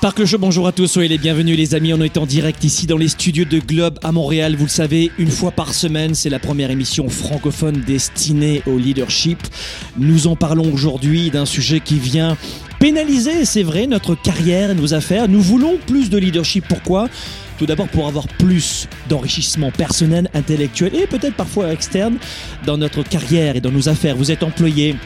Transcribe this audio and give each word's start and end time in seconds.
Sparkle 0.00 0.24
Show, 0.24 0.38
bonjour 0.38 0.66
à 0.66 0.72
tous, 0.72 0.86
soyez 0.86 1.10
les 1.10 1.18
bienvenus 1.18 1.58
les 1.58 1.74
amis, 1.74 1.92
on 1.92 2.00
est 2.00 2.16
en 2.16 2.24
direct 2.24 2.64
ici 2.64 2.86
dans 2.86 2.96
les 2.96 3.08
studios 3.08 3.44
de 3.44 3.58
Globe 3.58 3.98
à 4.02 4.12
Montréal, 4.12 4.56
vous 4.56 4.64
le 4.64 4.70
savez, 4.70 5.12
une 5.18 5.30
fois 5.30 5.50
par 5.50 5.74
semaine, 5.74 6.14
c'est 6.14 6.30
la 6.30 6.38
première 6.38 6.70
émission 6.70 7.10
francophone 7.10 7.82
destinée 7.86 8.62
au 8.66 8.78
leadership. 8.78 9.38
Nous 9.98 10.26
en 10.26 10.36
parlons 10.36 10.72
aujourd'hui 10.72 11.28
d'un 11.28 11.44
sujet 11.44 11.80
qui 11.80 11.98
vient 11.98 12.38
pénaliser, 12.78 13.44
c'est 13.44 13.62
vrai, 13.62 13.86
notre 13.86 14.14
carrière 14.14 14.70
et 14.70 14.74
nos 14.74 14.94
affaires. 14.94 15.28
Nous 15.28 15.42
voulons 15.42 15.76
plus 15.86 16.08
de 16.08 16.16
leadership, 16.16 16.64
pourquoi? 16.66 17.10
Tout 17.58 17.66
d'abord 17.66 17.88
pour 17.88 18.08
avoir 18.08 18.26
plus 18.26 18.88
d'enrichissement 19.10 19.70
personnel, 19.70 20.30
intellectuel 20.32 20.94
et 20.94 21.06
peut-être 21.06 21.36
parfois 21.36 21.74
externe 21.74 22.16
dans 22.64 22.78
notre 22.78 23.02
carrière 23.02 23.54
et 23.54 23.60
dans 23.60 23.70
nos 23.70 23.90
affaires. 23.90 24.16
Vous 24.16 24.30
êtes 24.30 24.44
employé, 24.44 24.96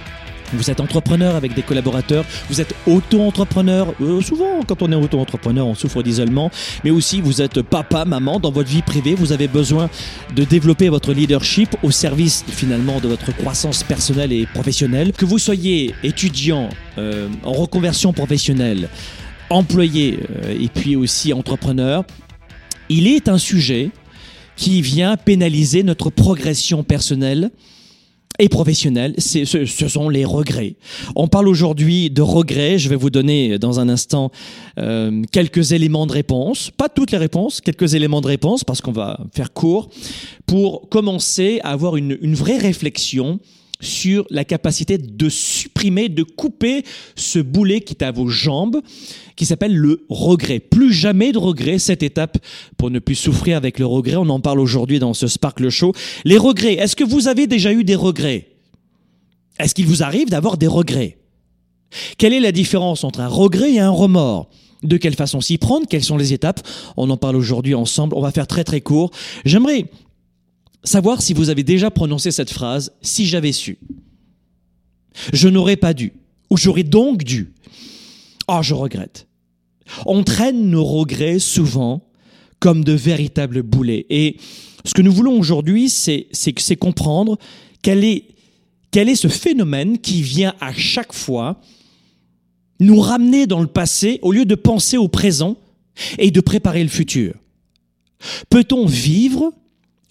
vous 0.52 0.70
êtes 0.70 0.80
entrepreneur 0.80 1.36
avec 1.36 1.54
des 1.54 1.62
collaborateurs, 1.62 2.24
vous 2.48 2.60
êtes 2.60 2.74
auto-entrepreneur. 2.86 3.94
Euh, 4.00 4.20
souvent, 4.20 4.60
quand 4.66 4.82
on 4.82 4.92
est 4.92 4.94
auto-entrepreneur, 4.94 5.66
on 5.66 5.74
souffre 5.74 6.02
d'isolement, 6.02 6.50
mais 6.84 6.90
aussi 6.90 7.20
vous 7.20 7.42
êtes 7.42 7.62
papa, 7.62 8.04
maman 8.04 8.38
dans 8.40 8.50
votre 8.50 8.68
vie 8.68 8.82
privée. 8.82 9.14
Vous 9.14 9.32
avez 9.32 9.48
besoin 9.48 9.88
de 10.34 10.44
développer 10.44 10.88
votre 10.88 11.12
leadership 11.12 11.76
au 11.82 11.90
service 11.90 12.44
finalement 12.48 13.00
de 13.00 13.08
votre 13.08 13.34
croissance 13.36 13.82
personnelle 13.82 14.32
et 14.32 14.46
professionnelle. 14.46 15.12
Que 15.12 15.24
vous 15.24 15.38
soyez 15.38 15.94
étudiant 16.02 16.68
euh, 16.98 17.28
en 17.44 17.52
reconversion 17.52 18.12
professionnelle, 18.12 18.88
employé 19.50 20.18
euh, 20.44 20.58
et 20.60 20.68
puis 20.68 20.96
aussi 20.96 21.32
entrepreneur, 21.32 22.04
il 22.88 23.06
est 23.06 23.28
un 23.28 23.38
sujet 23.38 23.90
qui 24.56 24.82
vient 24.82 25.16
pénaliser 25.16 25.82
notre 25.82 26.10
progression 26.10 26.84
personnelle 26.84 27.50
et 28.38 28.48
professionnel, 28.48 29.14
ce, 29.18 29.44
ce, 29.44 29.88
sont 29.88 30.08
les 30.08 30.24
regrets. 30.24 30.74
On 31.14 31.28
parle 31.28 31.46
aujourd'hui 31.46 32.10
de 32.10 32.20
regrets. 32.20 32.78
Je 32.78 32.88
vais 32.88 32.96
vous 32.96 33.10
donner 33.10 33.58
dans 33.58 33.78
un 33.78 33.88
instant 33.88 34.32
euh, 34.78 35.22
quelques 35.30 35.70
éléments 35.70 36.06
de 36.06 36.12
réponse, 36.12 36.72
pas 36.76 36.88
toutes 36.88 37.12
les 37.12 37.18
réponses, 37.18 37.60
quelques 37.60 37.94
éléments 37.94 38.20
de 38.20 38.26
réponse 38.26 38.64
parce 38.64 38.80
qu'on 38.80 38.92
va 38.92 39.20
faire 39.32 39.52
court 39.52 39.88
pour 40.46 40.88
commencer 40.88 41.60
à 41.62 41.70
avoir 41.70 41.96
une, 41.96 42.18
une 42.20 42.34
vraie 42.34 42.58
réflexion 42.58 43.38
sur 43.80 44.26
la 44.30 44.44
capacité 44.44 44.98
de 44.98 45.28
supprimer, 45.28 46.08
de 46.08 46.22
couper 46.22 46.84
ce 47.16 47.38
boulet 47.38 47.80
qui 47.80 47.94
est 47.94 48.02
à 48.02 48.12
vos 48.12 48.28
jambes, 48.28 48.80
qui 49.36 49.46
s'appelle 49.46 49.76
le 49.76 50.04
regret. 50.08 50.60
Plus 50.60 50.92
jamais 50.92 51.32
de 51.32 51.38
regret, 51.38 51.78
cette 51.78 52.02
étape 52.02 52.38
pour 52.76 52.90
ne 52.90 52.98
plus 52.98 53.14
souffrir 53.14 53.56
avec 53.56 53.78
le 53.78 53.86
regret. 53.86 54.16
On 54.16 54.28
en 54.28 54.40
parle 54.40 54.60
aujourd'hui 54.60 54.98
dans 54.98 55.14
ce 55.14 55.26
Sparkle 55.26 55.68
Show. 55.70 55.92
Les 56.24 56.38
regrets, 56.38 56.74
est-ce 56.74 56.96
que 56.96 57.04
vous 57.04 57.28
avez 57.28 57.46
déjà 57.46 57.72
eu 57.72 57.84
des 57.84 57.96
regrets? 57.96 58.48
Est-ce 59.58 59.74
qu'il 59.74 59.86
vous 59.86 60.02
arrive 60.02 60.30
d'avoir 60.30 60.56
des 60.56 60.66
regrets? 60.66 61.18
Quelle 62.18 62.32
est 62.32 62.40
la 62.40 62.52
différence 62.52 63.04
entre 63.04 63.20
un 63.20 63.28
regret 63.28 63.72
et 63.72 63.80
un 63.80 63.90
remords? 63.90 64.48
De 64.82 64.98
quelle 64.98 65.14
façon 65.14 65.40
s'y 65.40 65.56
prendre, 65.56 65.86
quelles 65.88 66.04
sont 66.04 66.18
les 66.18 66.34
étapes? 66.34 66.60
On 66.96 67.08
en 67.08 67.16
parle 67.16 67.36
aujourd'hui 67.36 67.74
ensemble. 67.74 68.14
On 68.16 68.20
va 68.20 68.32
faire 68.32 68.46
très 68.46 68.64
très 68.64 68.82
court. 68.82 69.10
J'aimerais 69.46 69.86
savoir 70.84 71.22
si 71.22 71.34
vous 71.34 71.50
avez 71.50 71.64
déjà 71.64 71.90
prononcé 71.90 72.30
cette 72.30 72.50
phrase 72.50 72.92
si 73.02 73.26
j'avais 73.26 73.52
su. 73.52 73.78
Je 75.32 75.48
n'aurais 75.48 75.76
pas 75.76 75.94
dû. 75.94 76.12
Ou 76.50 76.56
j'aurais 76.56 76.84
donc 76.84 77.24
dû. 77.24 77.52
Oh, 78.48 78.60
je 78.62 78.74
regrette. 78.74 79.26
On 80.06 80.22
traîne 80.22 80.70
nos 80.70 80.84
regrets 80.84 81.38
souvent 81.38 82.06
comme 82.60 82.84
de 82.84 82.92
véritables 82.92 83.62
boulets. 83.62 84.06
Et 84.10 84.36
ce 84.84 84.94
que 84.94 85.02
nous 85.02 85.12
voulons 85.12 85.38
aujourd'hui, 85.38 85.88
c'est, 85.88 86.28
comprendre 86.78 87.38
quel 87.82 88.04
est, 88.04 88.24
quel 88.90 89.08
est 89.08 89.16
ce 89.16 89.28
phénomène 89.28 89.98
qui 89.98 90.22
vient 90.22 90.54
à 90.60 90.72
chaque 90.72 91.12
fois 91.12 91.60
nous 92.80 93.00
ramener 93.00 93.46
dans 93.46 93.60
le 93.60 93.66
passé 93.66 94.18
au 94.22 94.32
lieu 94.32 94.44
de 94.44 94.54
penser 94.54 94.96
au 94.96 95.08
présent 95.08 95.56
et 96.18 96.30
de 96.30 96.40
préparer 96.40 96.82
le 96.82 96.88
futur. 96.88 97.34
Peut-on 98.48 98.86
vivre 98.86 99.52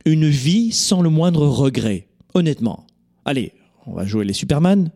une 0.06 0.28
vie 0.28 0.72
sans 0.72 1.02
le 1.02 1.10
moindre 1.10 1.48
regret, 1.48 2.08
honnêtement. 2.34 2.86
Allez, 3.26 3.54
on 3.86 3.94
va 3.94 4.06
jouer 4.06 4.26
les 4.26 4.34
Superman. 4.34 4.92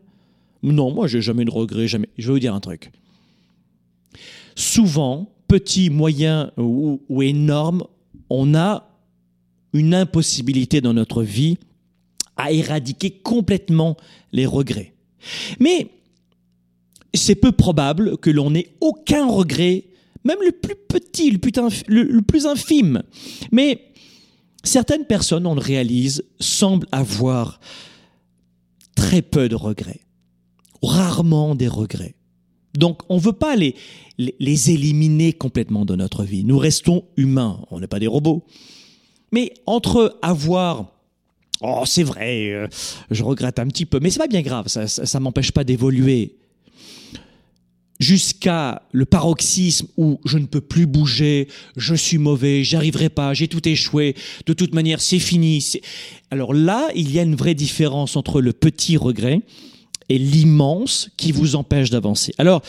Non, 0.62 0.92
moi 0.92 1.06
j'ai 1.06 1.20
jamais 1.20 1.44
de 1.44 1.50
regret, 1.50 1.88
jamais. 1.88 2.08
Je 2.18 2.26
vais 2.26 2.32
vous 2.34 2.40
dire 2.40 2.54
un 2.54 2.60
truc. 2.60 2.90
Souvent, 4.54 5.32
petit, 5.46 5.88
moyen 5.88 6.50
ou, 6.56 7.00
énorme, 7.22 7.84
on 8.28 8.54
a 8.54 8.88
une 9.72 9.94
impossibilité 9.94 10.80
dans 10.80 10.94
notre 10.94 11.22
vie 11.22 11.58
à 12.36 12.52
éradiquer 12.52 13.10
complètement 13.10 13.96
les 14.32 14.46
regrets. 14.46 14.94
Mais 15.60 15.88
c'est 17.14 17.34
peu 17.34 17.52
probable 17.52 18.18
que 18.18 18.30
l'on 18.30 18.54
ait 18.54 18.68
aucun 18.80 19.26
regret, 19.26 19.84
même 20.24 20.38
le 20.44 20.52
plus 20.52 20.74
petit, 20.88 21.30
le 21.30 21.38
plus, 21.38 21.52
le 21.86 22.20
plus 22.22 22.46
infime. 22.46 23.02
Mais 23.52 23.88
Certaines 24.68 25.06
personnes, 25.06 25.46
on 25.46 25.54
le 25.54 25.62
réalise, 25.62 26.24
semblent 26.40 26.86
avoir 26.92 27.58
très 28.94 29.22
peu 29.22 29.48
de 29.48 29.54
regrets, 29.54 30.02
rarement 30.82 31.54
des 31.54 31.68
regrets. 31.68 32.16
Donc 32.74 33.00
on 33.08 33.16
ne 33.16 33.20
veut 33.20 33.32
pas 33.32 33.56
les, 33.56 33.74
les, 34.18 34.70
éliminer 34.70 35.32
complètement 35.32 35.86
de 35.86 35.96
notre 35.96 36.22
vie. 36.22 36.44
Nous 36.44 36.58
restons 36.58 37.04
humains, 37.16 37.64
on 37.70 37.80
n'est 37.80 37.86
pas 37.86 37.98
des 37.98 38.06
robots. 38.06 38.44
Mais 39.32 39.54
entre 39.64 40.18
avoir 40.20 40.92
Oh, 41.62 41.84
c'est 41.86 42.02
vrai, 42.02 42.50
euh, 42.50 42.68
je 43.10 43.24
regrette 43.24 43.58
un 43.58 43.66
petit 43.68 43.86
peu, 43.86 43.98
mais 44.00 44.10
c'est 44.10 44.20
pas 44.20 44.28
bien 44.28 44.42
grave, 44.42 44.68
ça, 44.68 44.86
ça, 44.86 45.18
m'empêche 45.18 45.50
pas 45.50 45.64
d'évoluer 45.64 46.36
jusqu'à 47.98 48.82
le 48.92 49.04
paroxysme 49.04 49.88
où 49.96 50.20
je 50.24 50.38
ne 50.38 50.46
peux 50.46 50.60
plus 50.60 50.86
bouger, 50.86 51.48
je 51.76 51.94
suis 51.94 52.18
mauvais, 52.18 52.62
j'arriverai 52.64 53.08
pas, 53.08 53.34
j'ai 53.34 53.48
tout 53.48 53.66
échoué, 53.68 54.14
de 54.46 54.52
toute 54.52 54.74
manière 54.74 55.00
c'est 55.00 55.18
fini. 55.18 55.64
Alors 56.30 56.54
là, 56.54 56.88
il 56.94 57.10
y 57.10 57.18
a 57.18 57.22
une 57.22 57.34
vraie 57.34 57.54
différence 57.54 58.16
entre 58.16 58.40
le 58.40 58.52
petit 58.52 58.96
regret 58.96 59.40
et 60.08 60.18
l'immense 60.18 61.10
qui 61.16 61.32
vous 61.32 61.56
empêche 61.56 61.90
d'avancer. 61.90 62.32
Alors, 62.38 62.62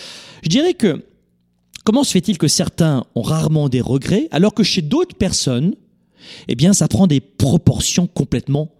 je 0.44 0.50
dirais 0.50 0.74
que 0.74 1.06
comment 1.86 2.04
se 2.04 2.12
fait-il 2.12 2.38
que 2.38 2.48
certains 2.48 3.06
ont 3.16 3.22
rarement 3.22 3.70
des 3.70 3.82
regrets 3.82 4.28
alors 4.32 4.54
que 4.54 4.64
chez 4.64 4.82
d'autres 4.82 5.16
personnes, 5.16 5.76
eh 6.48 6.56
bien, 6.56 6.74
ça 6.74 6.88
prend 6.88 7.08
des 7.08 7.22
proportions 7.22 8.08
complètement 8.08 8.72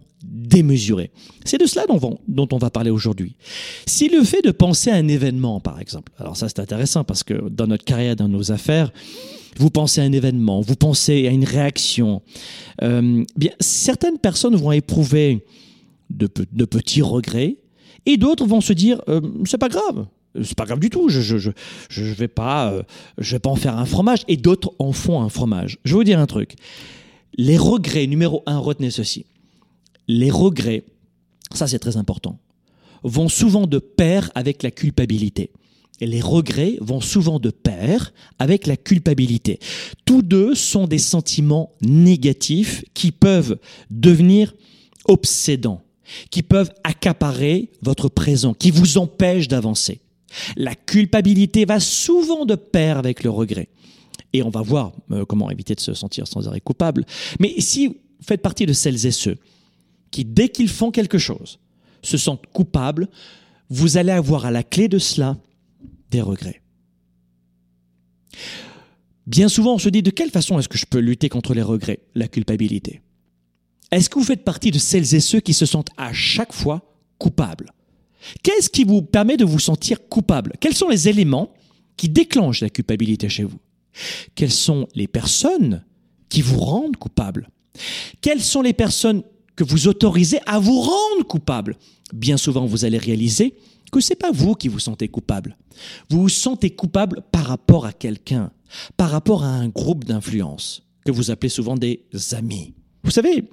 démesuré. 0.50 1.10
C'est 1.44 1.58
de 1.58 1.66
cela 1.66 1.86
dont, 1.86 2.48
on 2.52 2.58
va 2.58 2.70
parler 2.70 2.90
aujourd'hui. 2.90 3.36
Si 3.86 4.08
le 4.08 4.22
fait 4.24 4.42
de 4.42 4.50
penser 4.50 4.90
à 4.90 4.96
un 4.96 5.08
événement, 5.08 5.60
par 5.60 5.80
exemple, 5.80 6.12
alors 6.18 6.36
ça 6.36 6.48
c'est 6.48 6.58
intéressant 6.58 7.04
parce 7.04 7.22
que 7.22 7.48
dans 7.48 7.66
notre 7.66 7.84
carrière, 7.84 8.16
dans 8.16 8.28
nos 8.28 8.52
affaires, 8.52 8.92
vous 9.56 9.70
pensez 9.70 10.00
à 10.00 10.04
un 10.04 10.12
événement, 10.12 10.60
vous 10.60 10.76
pensez 10.76 11.26
à 11.26 11.30
une 11.30 11.44
réaction, 11.44 12.22
euh, 12.82 13.24
bien, 13.36 13.52
certaines 13.60 14.18
personnes 14.18 14.56
vont 14.56 14.72
éprouver 14.72 15.44
de, 16.10 16.26
petits 16.26 17.02
regrets 17.02 17.56
et 18.06 18.16
d'autres 18.16 18.46
vont 18.46 18.60
se 18.60 18.72
dire 18.72 19.00
euh, 19.08 19.20
c'est 19.44 19.58
pas 19.58 19.68
grave, 19.68 20.06
c'est 20.42 20.56
pas 20.56 20.64
grave 20.64 20.80
du 20.80 20.90
tout, 20.90 21.08
je, 21.08 21.20
je 21.20 22.02
vais 22.02 22.28
pas 22.28 22.72
euh, 22.72 22.82
je 23.18 23.32
vais 23.32 23.38
pas 23.38 23.50
en 23.50 23.56
faire 23.56 23.78
un 23.78 23.86
fromage 23.86 24.20
et 24.28 24.36
d'autres 24.36 24.72
en 24.78 24.92
font 24.92 25.20
un 25.22 25.28
fromage. 25.28 25.78
Je 25.84 25.92
vais 25.92 25.98
vous 25.98 26.04
dire 26.04 26.18
un 26.18 26.26
truc. 26.26 26.56
Les 27.36 27.56
regrets 27.56 28.08
numéro 28.08 28.42
un, 28.46 28.58
retenez 28.58 28.90
ceci 28.90 29.26
les 30.10 30.30
regrets, 30.30 30.84
ça 31.54 31.68
c'est 31.68 31.78
très 31.78 31.96
important, 31.96 32.38
vont 33.04 33.28
souvent 33.28 33.66
de 33.66 33.78
pair 33.78 34.30
avec 34.34 34.62
la 34.62 34.70
culpabilité. 34.70 35.50
Et 36.00 36.06
les 36.06 36.20
regrets 36.20 36.78
vont 36.80 37.00
souvent 37.00 37.38
de 37.38 37.50
pair 37.50 38.12
avec 38.38 38.66
la 38.66 38.76
culpabilité. 38.76 39.60
Tous 40.06 40.22
deux 40.22 40.54
sont 40.54 40.86
des 40.86 40.98
sentiments 40.98 41.72
négatifs 41.82 42.84
qui 42.94 43.12
peuvent 43.12 43.58
devenir 43.90 44.54
obsédants, 45.04 45.82
qui 46.30 46.42
peuvent 46.42 46.72
accaparer 46.84 47.70
votre 47.82 48.08
présent, 48.08 48.54
qui 48.54 48.70
vous 48.70 48.98
empêchent 48.98 49.48
d'avancer. 49.48 50.00
La 50.56 50.74
culpabilité 50.74 51.66
va 51.66 51.80
souvent 51.80 52.46
de 52.46 52.54
pair 52.54 52.96
avec 52.96 53.22
le 53.22 53.30
regret. 53.30 53.68
Et 54.32 54.42
on 54.42 54.50
va 54.50 54.62
voir 54.62 54.92
euh, 55.10 55.24
comment 55.24 55.50
éviter 55.50 55.74
de 55.74 55.80
se 55.80 55.92
sentir 55.92 56.26
sans 56.26 56.48
arrêt 56.48 56.60
coupable. 56.60 57.04
Mais 57.38 57.54
si 57.58 57.88
vous 57.88 57.96
faites 58.22 58.42
partie 58.42 58.64
de 58.64 58.72
celles 58.72 59.06
et 59.06 59.10
ceux 59.10 59.36
qui, 60.10 60.24
dès 60.24 60.48
qu'ils 60.48 60.68
font 60.68 60.90
quelque 60.90 61.18
chose, 61.18 61.58
se 62.02 62.16
sentent 62.16 62.46
coupables, 62.52 63.08
vous 63.68 63.96
allez 63.96 64.12
avoir 64.12 64.46
à 64.46 64.50
la 64.50 64.62
clé 64.62 64.88
de 64.88 64.98
cela 64.98 65.36
des 66.10 66.20
regrets. 66.20 66.62
Bien 69.26 69.48
souvent, 69.48 69.74
on 69.74 69.78
se 69.78 69.88
dit 69.88 70.02
de 70.02 70.10
quelle 70.10 70.30
façon 70.30 70.58
est-ce 70.58 70.68
que 70.68 70.78
je 70.78 70.86
peux 70.86 70.98
lutter 70.98 71.28
contre 71.28 71.54
les 71.54 71.62
regrets, 71.62 72.00
la 72.14 72.26
culpabilité? 72.26 73.00
Est-ce 73.92 74.08
que 74.08 74.18
vous 74.18 74.24
faites 74.24 74.44
partie 74.44 74.70
de 74.70 74.78
celles 74.78 75.14
et 75.14 75.20
ceux 75.20 75.40
qui 75.40 75.54
se 75.54 75.66
sentent 75.66 75.90
à 75.96 76.12
chaque 76.12 76.52
fois 76.52 76.82
coupables? 77.18 77.72
Qu'est-ce 78.42 78.70
qui 78.70 78.84
vous 78.84 79.02
permet 79.02 79.36
de 79.36 79.44
vous 79.44 79.58
sentir 79.58 80.08
coupable? 80.08 80.52
Quels 80.60 80.74
sont 80.74 80.88
les 80.88 81.08
éléments 81.08 81.52
qui 81.96 82.08
déclenchent 82.08 82.60
la 82.60 82.70
culpabilité 82.70 83.28
chez 83.28 83.44
vous? 83.44 83.58
Quelles 84.34 84.50
sont 84.50 84.88
les 84.94 85.08
personnes 85.08 85.84
qui 86.28 86.42
vous 86.42 86.58
rendent 86.58 86.96
coupable? 86.96 87.50
Quelles 88.20 88.42
sont 88.42 88.62
les 88.62 88.72
personnes 88.72 89.22
que 89.60 89.64
vous 89.64 89.88
autorisez 89.88 90.40
à 90.46 90.58
vous 90.58 90.80
rendre 90.80 91.26
coupable 91.28 91.76
Bien 92.14 92.38
souvent, 92.38 92.64
vous 92.64 92.86
allez 92.86 92.96
réaliser 92.96 93.54
que 93.92 94.00
c'est 94.00 94.14
pas 94.14 94.32
vous 94.32 94.54
qui 94.54 94.68
vous 94.68 94.78
sentez 94.78 95.06
coupable. 95.06 95.58
Vous 96.08 96.22
vous 96.22 96.28
sentez 96.30 96.70
coupable 96.70 97.22
par 97.30 97.44
rapport 97.44 97.84
à 97.84 97.92
quelqu'un, 97.92 98.52
par 98.96 99.10
rapport 99.10 99.44
à 99.44 99.48
un 99.48 99.68
groupe 99.68 100.04
d'influence 100.04 100.82
que 101.04 101.12
vous 101.12 101.30
appelez 101.30 101.50
souvent 101.50 101.74
des 101.74 102.06
amis. 102.32 102.72
Vous 103.04 103.10
savez, 103.10 103.50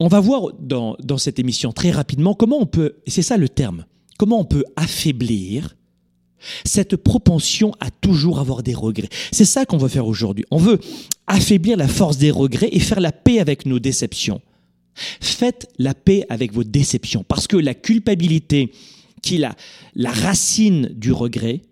on 0.00 0.08
va 0.08 0.20
voir 0.20 0.54
dans, 0.58 0.96
dans 1.02 1.18
cette 1.18 1.38
émission 1.38 1.70
très 1.70 1.90
rapidement 1.90 2.32
comment 2.32 2.58
on 2.58 2.66
peut, 2.66 2.94
et 3.04 3.10
c'est 3.10 3.20
ça 3.20 3.36
le 3.36 3.50
terme, 3.50 3.84
comment 4.18 4.40
on 4.40 4.46
peut 4.46 4.64
affaiblir 4.76 5.76
cette 6.64 6.96
propension 6.96 7.72
à 7.78 7.90
toujours 7.90 8.40
avoir 8.40 8.62
des 8.62 8.74
regrets. 8.74 9.10
C'est 9.32 9.44
ça 9.44 9.66
qu'on 9.66 9.76
veut 9.76 9.88
faire 9.88 10.06
aujourd'hui. 10.06 10.46
On 10.50 10.56
veut 10.56 10.80
affaiblir 11.26 11.76
la 11.76 11.88
force 11.88 12.16
des 12.16 12.30
regrets 12.30 12.70
et 12.72 12.80
faire 12.80 13.00
la 13.00 13.12
paix 13.12 13.38
avec 13.38 13.66
nos 13.66 13.78
déceptions. 13.78 14.40
Faites 14.94 15.68
la 15.78 15.94
paix 15.94 16.24
avec 16.28 16.52
vos 16.52 16.64
déceptions 16.64 17.24
parce 17.24 17.46
que 17.46 17.56
la 17.56 17.74
culpabilité 17.74 18.72
qui 19.22 19.36
est 19.36 19.38
la, 19.38 19.54
la 19.94 20.10
racine 20.10 20.90
du 20.94 21.12
regret, 21.12 21.62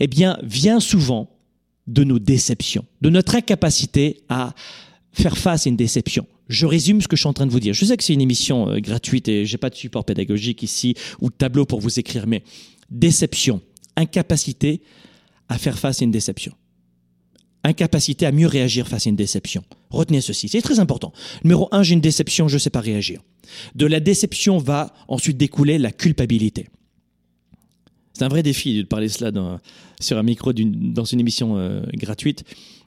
eh 0.00 0.06
bien, 0.06 0.38
vient 0.42 0.80
souvent 0.80 1.30
de 1.86 2.04
nos 2.04 2.18
déceptions, 2.18 2.84
de 3.02 3.10
notre 3.10 3.34
incapacité 3.34 4.22
à 4.28 4.54
faire 5.12 5.36
face 5.36 5.66
à 5.66 5.70
une 5.70 5.76
déception. 5.76 6.26
Je 6.48 6.66
résume 6.66 7.00
ce 7.00 7.08
que 7.08 7.16
je 7.16 7.22
suis 7.22 7.28
en 7.28 7.32
train 7.32 7.46
de 7.46 7.52
vous 7.52 7.60
dire. 7.60 7.74
Je 7.74 7.84
sais 7.84 7.96
que 7.96 8.02
c'est 8.02 8.14
une 8.14 8.20
émission 8.20 8.68
euh, 8.68 8.80
gratuite 8.80 9.28
et 9.28 9.46
j'ai 9.46 9.58
pas 9.58 9.70
de 9.70 9.74
support 9.74 10.04
pédagogique 10.04 10.62
ici 10.62 10.94
ou 11.20 11.30
de 11.30 11.34
tableau 11.34 11.64
pour 11.64 11.80
vous 11.80 11.98
écrire, 11.98 12.26
mais 12.26 12.42
déception, 12.90 13.60
incapacité 13.96 14.82
à 15.48 15.58
faire 15.58 15.78
face 15.78 16.02
à 16.02 16.04
une 16.04 16.10
déception. 16.10 16.52
Incapacité 17.62 18.26
à 18.26 18.32
mieux 18.32 18.46
réagir 18.46 18.88
face 18.88 19.06
à 19.06 19.10
une 19.10 19.16
déception. 19.16 19.62
Retenez 19.90 20.20
ceci, 20.20 20.48
c'est 20.48 20.62
très 20.62 20.78
important. 20.78 21.12
Numéro 21.44 21.68
un, 21.72 21.82
j'ai 21.82 21.94
une 21.94 22.00
déception, 22.00 22.48
je 22.48 22.54
ne 22.54 22.58
sais 22.60 22.70
pas 22.70 22.80
réagir. 22.80 23.22
De 23.74 23.86
la 23.86 24.00
déception 24.00 24.58
va 24.58 24.94
ensuite 25.08 25.36
découler 25.36 25.78
la 25.78 25.90
culpabilité. 25.90 26.68
C'est 28.12 28.24
un 28.24 28.28
vrai 28.28 28.42
défi 28.42 28.76
de 28.76 28.82
parler 28.84 29.08
cela 29.08 29.32
sur 30.00 30.18
un 30.18 30.22
micro 30.22 30.52
dans 30.52 31.04
une 31.04 31.20
émission 31.20 31.56
euh, 31.56 31.82
gratuite. 31.94 32.44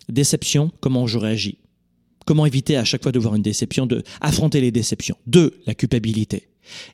Déception, 0.08 0.72
comment 0.80 1.08
je 1.08 1.18
réagis? 1.18 1.58
Comment 2.26 2.46
éviter 2.46 2.78
à 2.78 2.86
chaque 2.86 3.04
fois 3.04 3.12
de 3.12 3.20
voir 3.20 3.36
une 3.36 3.42
déception, 3.42 3.86
de 3.86 4.04
affronter 4.22 4.62
les 4.62 4.72
déceptions? 4.72 5.18
Deux, 5.28 5.60
la 5.66 5.76
culpabilité. 5.76 6.48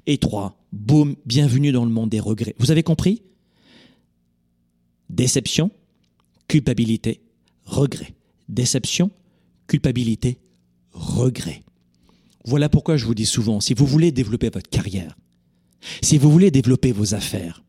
Et 0.07 0.17
trois, 0.17 0.57
boum, 0.71 1.15
bienvenue 1.25 1.71
dans 1.71 1.85
le 1.85 1.91
monde 1.91 2.09
des 2.09 2.19
regrets. 2.19 2.55
Vous 2.57 2.71
avez 2.71 2.81
compris? 2.81 3.21
Déception, 5.09 5.69
culpabilité, 6.47 7.21
regret. 7.65 8.13
Déception, 8.47 9.11
culpabilité, 9.69 10.39
regret. 10.91 11.61
Voilà 12.43 12.67
pourquoi 12.67 12.97
je 12.97 13.05
vous 13.05 13.15
dis 13.15 13.25
souvent, 13.25 13.61
si 13.61 13.73
vous 13.73 13.85
voulez 13.85 14.11
développer 14.11 14.49
votre 14.49 14.69
carrière, 14.69 15.17
si 16.01 16.17
vous 16.17 16.31
voulez 16.31 16.51
développer 16.51 16.91
vos 16.91 17.13
affaires, 17.13 17.63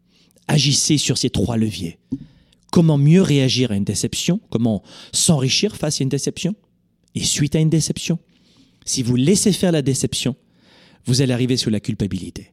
agissez 0.49 0.99
sur 0.99 1.19
ces 1.19 1.31
trois 1.31 1.57
leviers. 1.57 1.99
Comment 2.73 2.99
mieux 2.99 3.23
réagir 3.23 3.71
à 3.71 3.77
une 3.77 3.85
déception? 3.85 4.41
Comment 4.51 4.83
s'enrichir 5.13 5.77
face 5.77 6.01
à 6.01 6.05
une 6.05 6.09
déception? 6.09 6.55
Et 7.15 7.23
suite 7.23 7.55
à 7.55 7.61
une 7.61 7.71
déception? 7.71 8.19
Si 8.85 9.03
vous 9.03 9.17
laissez 9.17 9.53
faire 9.53 9.73
la 9.73 9.83
déception, 9.83 10.37
vous 11.05 11.21
allez 11.21 11.33
arriver 11.33 11.57
sur 11.57 11.71
la 11.71 11.81
culpabilité. 11.81 12.53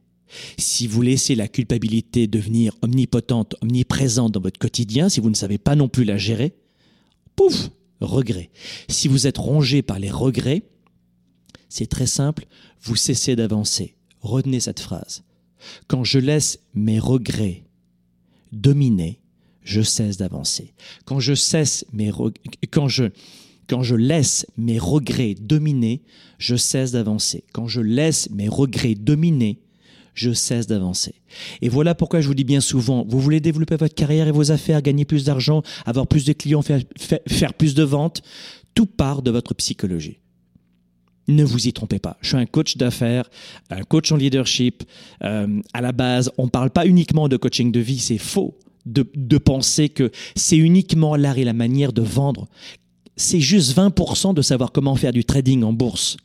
Si 0.58 0.86
vous 0.86 1.00
laissez 1.00 1.34
la 1.34 1.48
culpabilité 1.48 2.26
devenir 2.26 2.74
omnipotente, 2.82 3.54
omniprésente 3.62 4.32
dans 4.32 4.40
votre 4.40 4.58
quotidien, 4.58 5.08
si 5.08 5.20
vous 5.20 5.30
ne 5.30 5.34
savez 5.34 5.58
pas 5.58 5.74
non 5.74 5.88
plus 5.88 6.04
la 6.04 6.18
gérer, 6.18 6.54
pouf, 7.34 7.70
regret. 8.00 8.50
Si 8.88 9.08
vous 9.08 9.26
êtes 9.26 9.38
rongé 9.38 9.82
par 9.82 9.98
les 9.98 10.10
regrets, 10.10 10.62
c'est 11.68 11.86
très 11.86 12.06
simple, 12.06 12.46
vous 12.82 12.96
cessez 12.96 13.36
d'avancer. 13.36 13.96
Retenez 14.20 14.60
cette 14.60 14.80
phrase. 14.80 15.24
Quand 15.86 16.04
je 16.04 16.18
laisse 16.18 16.58
mes 16.74 16.98
regrets 16.98 17.64
dominer, 18.52 19.20
je 19.62 19.82
cesse 19.82 20.16
d'avancer. 20.16 20.72
Quand 21.04 21.20
je 21.20 21.34
cesse 21.34 21.84
mes 21.92 22.10
quand 22.70 22.88
je 22.88 23.10
quand 23.66 23.82
je 23.82 23.96
laisse 23.96 24.46
mes 24.56 24.78
regrets 24.78 25.34
dominer, 25.34 26.02
je 26.38 26.56
cesse 26.56 26.92
d'avancer. 26.92 27.44
Quand 27.52 27.66
je 27.66 27.82
laisse 27.82 28.30
mes 28.30 28.48
regrets 28.48 28.94
dominer, 28.94 29.60
je 30.18 30.32
cesse 30.32 30.66
d'avancer. 30.66 31.14
Et 31.62 31.68
voilà 31.68 31.94
pourquoi 31.94 32.20
je 32.20 32.26
vous 32.26 32.34
dis 32.34 32.44
bien 32.44 32.60
souvent, 32.60 33.04
vous 33.08 33.20
voulez 33.20 33.40
développer 33.40 33.76
votre 33.76 33.94
carrière 33.94 34.26
et 34.26 34.32
vos 34.32 34.50
affaires, 34.50 34.82
gagner 34.82 35.04
plus 35.04 35.24
d'argent, 35.24 35.62
avoir 35.86 36.06
plus 36.06 36.24
de 36.24 36.32
clients, 36.32 36.62
faire, 36.62 37.54
plus 37.54 37.74
de 37.74 37.82
ventes, 37.84 38.22
tout 38.74 38.86
part 38.86 39.22
de 39.22 39.30
votre 39.30 39.54
psychologie. 39.54 40.18
Ne 41.28 41.44
vous 41.44 41.68
y 41.68 41.72
trompez 41.72 41.98
pas. 41.98 42.16
Je 42.20 42.28
suis 42.28 42.36
un 42.36 42.46
coach 42.46 42.76
d'affaires, 42.76 43.30
un 43.70 43.82
coach 43.82 44.10
en 44.10 44.16
leadership. 44.16 44.82
Euh, 45.22 45.60
à 45.72 45.80
la 45.82 45.92
base, 45.92 46.32
on 46.38 46.44
ne 46.44 46.50
parle 46.50 46.70
pas 46.70 46.86
uniquement 46.86 47.28
de 47.28 47.36
coaching 47.36 47.70
de 47.70 47.80
vie, 47.80 47.98
c'est 47.98 48.18
faux 48.18 48.58
de, 48.86 49.06
de 49.14 49.38
penser 49.38 49.90
que 49.90 50.10
c'est 50.34 50.56
uniquement 50.56 51.16
l'art 51.16 51.38
et 51.38 51.44
la 51.44 51.52
manière 51.52 51.92
de 51.92 52.02
vendre. 52.02 52.48
C'est 53.16 53.40
juste 53.40 53.76
20% 53.76 54.32
de 54.32 54.42
savoir 54.42 54.72
comment 54.72 54.96
faire 54.96 55.12
du 55.12 55.24
trading 55.24 55.62
en 55.64 55.72
bourse. 55.72 56.16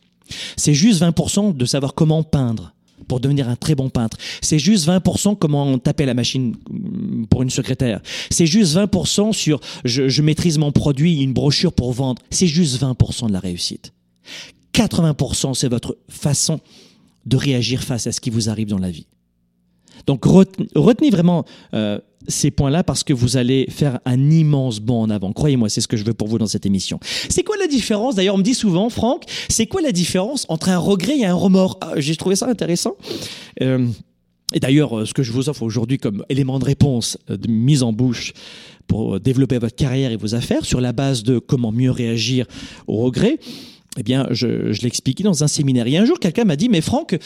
C'est 0.56 0.74
juste 0.74 1.02
20% 1.02 1.56
de 1.56 1.66
savoir 1.66 1.94
comment 1.94 2.24
peindre 2.24 2.74
pour 3.08 3.20
devenir 3.20 3.50
un 3.50 3.56
très 3.56 3.76
bon 3.76 3.90
peintre. 3.90 4.18
C'est 4.42 4.60
juste 4.60 4.88
20% 4.88 5.38
comment 5.38 5.78
taper 5.78 6.06
la 6.06 6.14
machine 6.14 6.56
pour 7.30 7.44
une 7.44 7.50
secrétaire. 7.50 8.02
C'est 8.30 8.46
juste 8.46 8.76
20% 8.76 9.34
sur 9.34 9.60
je, 9.86 10.10
je 10.10 10.22
maîtrise 10.22 10.58
mon 10.58 10.72
produit, 10.72 11.22
une 11.22 11.34
brochure 11.34 11.74
pour 11.74 11.92
vendre. 11.94 12.22
C'est 12.30 12.48
juste 12.48 12.82
20% 12.82 13.28
de 13.28 13.34
la 13.34 13.40
réussite. 13.40 13.94
80% 14.74 15.54
c'est 15.54 15.68
votre 15.68 15.98
façon 16.10 16.60
de 17.26 17.38
réagir 17.38 17.84
face 17.84 18.08
à 18.08 18.12
ce 18.12 18.20
qui 18.20 18.30
vous 18.30 18.50
arrive 18.50 18.68
dans 18.68 18.80
la 18.80 18.92
vie. 18.92 19.08
Donc 20.08 20.26
retenez 20.26 21.10
vraiment 21.10 21.46
euh, 21.74 22.00
ces 22.28 22.52
points-là 22.52 22.84
parce 22.84 23.04
que 23.04 23.14
vous 23.14 23.38
allez 23.38 23.68
faire 23.70 24.00
un 24.06 24.30
immense 24.32 24.80
bond 24.80 25.02
en 25.02 25.10
avant. 25.10 25.34
Croyez-moi, 25.34 25.70
c'est 25.70 25.82
ce 25.82 25.88
que 25.88 25.98
je 25.98 26.04
veux 26.04 26.14
pour 26.14 26.28
vous 26.28 26.38
dans 26.38 26.48
cette 26.48 26.66
émission. 26.66 27.00
C'est 27.30 27.44
quoi 27.44 27.58
la 27.58 27.68
différence? 27.68 28.16
D'ailleurs, 28.16 28.36
on 28.36 28.40
me 28.40 28.44
dit 28.44 28.54
souvent, 28.54 28.90
Franck, 28.90 29.24
c'est 29.50 29.68
quoi 29.68 29.82
la 29.82 29.92
différence 29.92 30.46
entre 30.50 30.70
un 30.70 30.78
regret 30.78 31.18
et 31.18 31.26
un 31.26 31.34
remords? 31.34 31.78
Ah, 31.82 31.94
J'ai 31.98 32.16
trouvé 32.16 32.36
ça 32.36 32.48
intéressant. 32.48 32.96
Euh, 33.62 33.88
et 34.54 34.60
d'ailleurs, 34.60 35.00
euh, 35.00 35.06
ce 35.06 35.14
que 35.14 35.24
je 35.24 35.32
vous 35.32 35.50
offre 35.50 35.64
aujourd'hui 35.64 35.98
comme 35.98 36.24
élément 36.30 36.60
de 36.60 36.66
réponse, 36.66 37.18
de 37.28 37.48
mise 37.48 37.84
en 37.84 37.94
bouche 37.94 38.34
pour 38.88 39.20
développer 39.20 39.58
votre 39.58 39.76
carrière 39.76 40.12
et 40.12 40.18
vos 40.18 40.36
affaires 40.36 40.66
sur 40.66 40.82
la 40.82 40.92
base 40.92 41.24
de 41.24 41.40
comment 41.40 41.72
mieux 41.72 41.92
réagir 41.92 42.46
au 42.88 42.98
regret, 42.98 43.40
eh 43.98 44.04
bien, 44.04 44.28
je, 44.32 44.72
je 44.72 44.82
l'expliquais 44.82 45.24
dans 45.24 45.44
un 45.44 45.48
séminaire. 45.48 45.86
Et 45.88 45.98
un 45.98 46.06
jour, 46.06 46.20
quelqu'un 46.20 46.46
m'a 46.46 46.56
dit, 46.56 46.68
mais 46.68 46.82
Franck, 46.82 47.18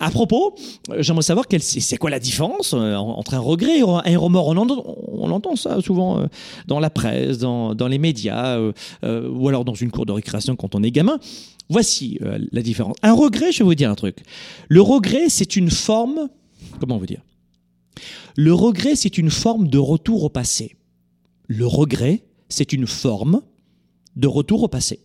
à 0.00 0.10
propos, 0.10 0.54
j'aimerais 0.98 1.22
savoir 1.22 1.46
c'est 1.58 1.96
quoi 1.98 2.10
la 2.10 2.18
différence 2.18 2.72
euh, 2.74 2.94
entre 2.94 3.34
un 3.34 3.38
regret 3.40 3.78
et 3.78 3.82
un 4.14 4.18
remords? 4.18 4.48
On 4.48 4.56
entend, 4.56 4.96
on 5.08 5.30
entend 5.30 5.56
ça 5.56 5.80
souvent 5.80 6.20
euh, 6.20 6.26
dans 6.66 6.80
la 6.80 6.90
presse, 6.90 7.38
dans, 7.38 7.74
dans 7.74 7.88
les 7.88 7.98
médias, 7.98 8.58
euh, 8.58 8.72
ou 9.30 9.48
alors 9.48 9.64
dans 9.64 9.74
une 9.74 9.90
cour 9.90 10.06
de 10.06 10.12
récréation 10.12 10.56
quand 10.56 10.74
on 10.74 10.82
est 10.82 10.90
gamin. 10.90 11.18
Voici 11.68 12.18
la 12.50 12.62
différence. 12.62 12.96
Un 13.02 13.12
regret, 13.12 13.52
je 13.52 13.58
vais 13.58 13.64
vous 13.66 13.74
dire 13.74 13.90
un 13.90 13.94
truc. 13.94 14.16
Le 14.68 14.80
regret, 14.80 15.28
c'est 15.28 15.54
une 15.54 15.70
forme, 15.70 16.30
comment 16.80 16.96
vous 16.96 17.04
dire? 17.04 17.20
Le 18.36 18.54
regret, 18.54 18.96
c'est 18.96 19.18
une 19.18 19.28
forme 19.28 19.68
de 19.68 19.76
retour 19.76 20.24
au 20.24 20.30
passé. 20.30 20.76
Le 21.46 21.66
regret, 21.66 22.22
c'est 22.48 22.72
une 22.72 22.86
forme 22.86 23.42
de 24.16 24.28
retour 24.28 24.62
au 24.62 24.68
passé. 24.68 25.00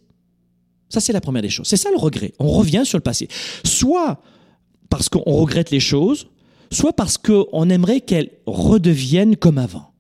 Ça, 0.93 1.00
c'est 1.00 1.12
la 1.12 1.21
première 1.21 1.41
des 1.41 1.50
choses. 1.50 1.67
C'est 1.67 1.75
ça 1.75 1.89
le 1.89 1.97
regret. 1.97 2.33
On 2.38 2.50
revient 2.50 2.83
sur 2.85 3.00
le 3.00 3.01
passé. 3.01 3.27
Soit 3.63 4.21
parce 4.91 5.09
qu'on 5.09 5.23
regrette 5.23 5.71
les 5.71 5.79
choses, 5.79 6.27
soit 6.71 6.93
parce 6.93 7.17
qu'on 7.17 7.67
aimerait 7.67 8.00
qu'elles 8.00 8.29
redeviennent 8.45 9.35
comme 9.35 9.57
avant. 9.57 9.91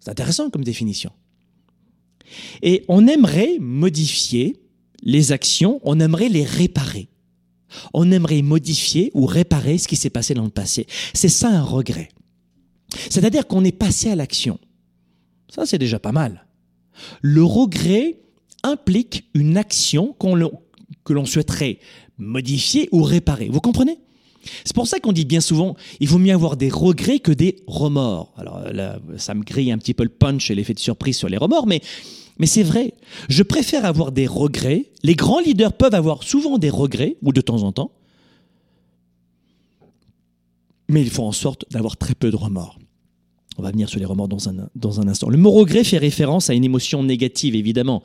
C'est 0.00 0.10
intéressant 0.10 0.48
comme 0.48 0.64
définition. 0.64 1.10
Et 2.62 2.86
on 2.88 3.06
aimerait 3.06 3.58
modifier 3.60 4.62
les 5.02 5.32
actions, 5.32 5.78
on 5.84 6.00
aimerait 6.00 6.30
les 6.30 6.44
réparer. 6.44 7.10
On 7.92 8.10
aimerait 8.10 8.40
modifier 8.40 9.10
ou 9.12 9.26
réparer 9.26 9.76
ce 9.76 9.88
qui 9.88 9.96
s'est 9.96 10.08
passé 10.08 10.32
dans 10.32 10.44
le 10.44 10.48
passé. 10.48 10.86
C'est 11.12 11.28
ça 11.28 11.50
un 11.50 11.62
regret. 11.62 12.08
C'est-à-dire 13.10 13.46
qu'on 13.46 13.62
est 13.62 13.72
passé 13.72 14.08
à 14.08 14.16
l'action. 14.16 14.58
Ça, 15.50 15.66
c'est 15.66 15.76
déjà 15.76 15.98
pas 15.98 16.12
mal. 16.12 16.46
Le 17.20 17.44
regret 17.44 18.20
implique 18.62 19.28
une 19.34 19.56
action 19.56 20.14
que 21.04 21.12
l'on 21.12 21.26
souhaiterait 21.26 21.78
modifier 22.18 22.88
ou 22.92 23.02
réparer. 23.02 23.48
Vous 23.48 23.60
comprenez? 23.60 23.98
C'est 24.64 24.74
pour 24.74 24.86
ça 24.86 25.00
qu'on 25.00 25.12
dit 25.12 25.24
bien 25.24 25.40
souvent, 25.40 25.76
il 26.00 26.08
vaut 26.08 26.18
mieux 26.18 26.32
avoir 26.32 26.56
des 26.56 26.70
regrets 26.70 27.18
que 27.18 27.32
des 27.32 27.56
remords. 27.66 28.32
Alors 28.36 28.60
là, 28.72 28.98
ça 29.16 29.34
me 29.34 29.42
grille 29.42 29.72
un 29.72 29.78
petit 29.78 29.94
peu 29.94 30.04
le 30.04 30.08
punch 30.08 30.50
et 30.50 30.54
l'effet 30.54 30.74
de 30.74 30.78
surprise 30.78 31.16
sur 31.16 31.28
les 31.28 31.36
remords, 31.36 31.66
mais, 31.66 31.80
mais 32.38 32.46
c'est 32.46 32.62
vrai. 32.62 32.94
Je 33.28 33.42
préfère 33.42 33.84
avoir 33.84 34.12
des 34.12 34.26
regrets. 34.26 34.86
Les 35.02 35.14
grands 35.14 35.40
leaders 35.40 35.72
peuvent 35.72 35.94
avoir 35.94 36.22
souvent 36.22 36.58
des 36.58 36.70
regrets, 36.70 37.16
ou 37.22 37.32
de 37.32 37.40
temps 37.40 37.62
en 37.62 37.72
temps, 37.72 37.92
mais 40.88 41.02
il 41.02 41.10
faut 41.10 41.24
en 41.24 41.32
sorte 41.32 41.66
d'avoir 41.70 41.96
très 41.96 42.14
peu 42.14 42.30
de 42.30 42.36
remords. 42.36 42.78
On 43.58 43.62
va 43.62 43.72
venir 43.72 43.88
sur 43.88 43.98
les 43.98 44.06
remords 44.06 44.28
dans 44.28 44.48
un, 44.48 44.68
dans 44.76 45.00
un 45.00 45.08
instant. 45.08 45.28
Le 45.28 45.36
mot 45.36 45.50
regret 45.50 45.82
fait 45.84 45.98
référence 45.98 46.48
à 46.48 46.54
une 46.54 46.64
émotion 46.64 47.02
négative, 47.02 47.56
évidemment. 47.56 48.02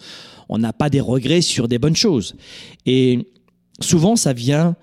On 0.54 0.60
n'a 0.60 0.72
pas 0.72 0.92
des 0.92 1.02
regrets 1.02 1.42
sur 1.42 1.68
des 1.68 1.80
bonnes 1.80 1.96
choses. 1.96 2.36
Et 2.86 3.28
souvent, 3.80 4.16
ça 4.16 4.34
vient 4.34 4.76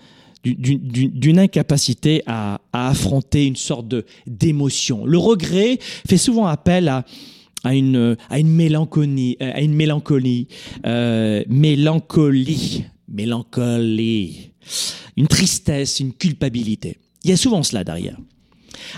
d'une 0.43 1.39
incapacité 1.39 2.25
à, 2.27 2.61
affronter 2.73 3.47
une 3.47 3.55
sorte 3.55 3.87
de 3.87 4.05
d'émotion. 4.27 5.07
Le 5.07 5.17
regret 5.17 5.79
fait 6.09 6.17
souvent 6.17 6.47
appel 6.47 6.89
à, 6.89 7.05
une, 7.73 8.17
à 8.31 8.41
une 8.41 8.51
mélancolie, 8.51 9.37
euh, 9.41 9.53
à 9.55 9.61
une 9.61 9.75
mélancolie, 9.75 10.49
euh, 10.87 11.45
mélancolie, 11.49 12.87
mélancolie, 13.09 14.51
une 15.17 15.29
tristesse, 15.29 16.01
une 16.01 16.15
culpabilité. 16.15 16.99
Il 17.23 17.31
y 17.31 17.33
a 17.33 17.37
souvent 17.37 17.63
cela 17.63 17.85
derrière. 17.85 18.17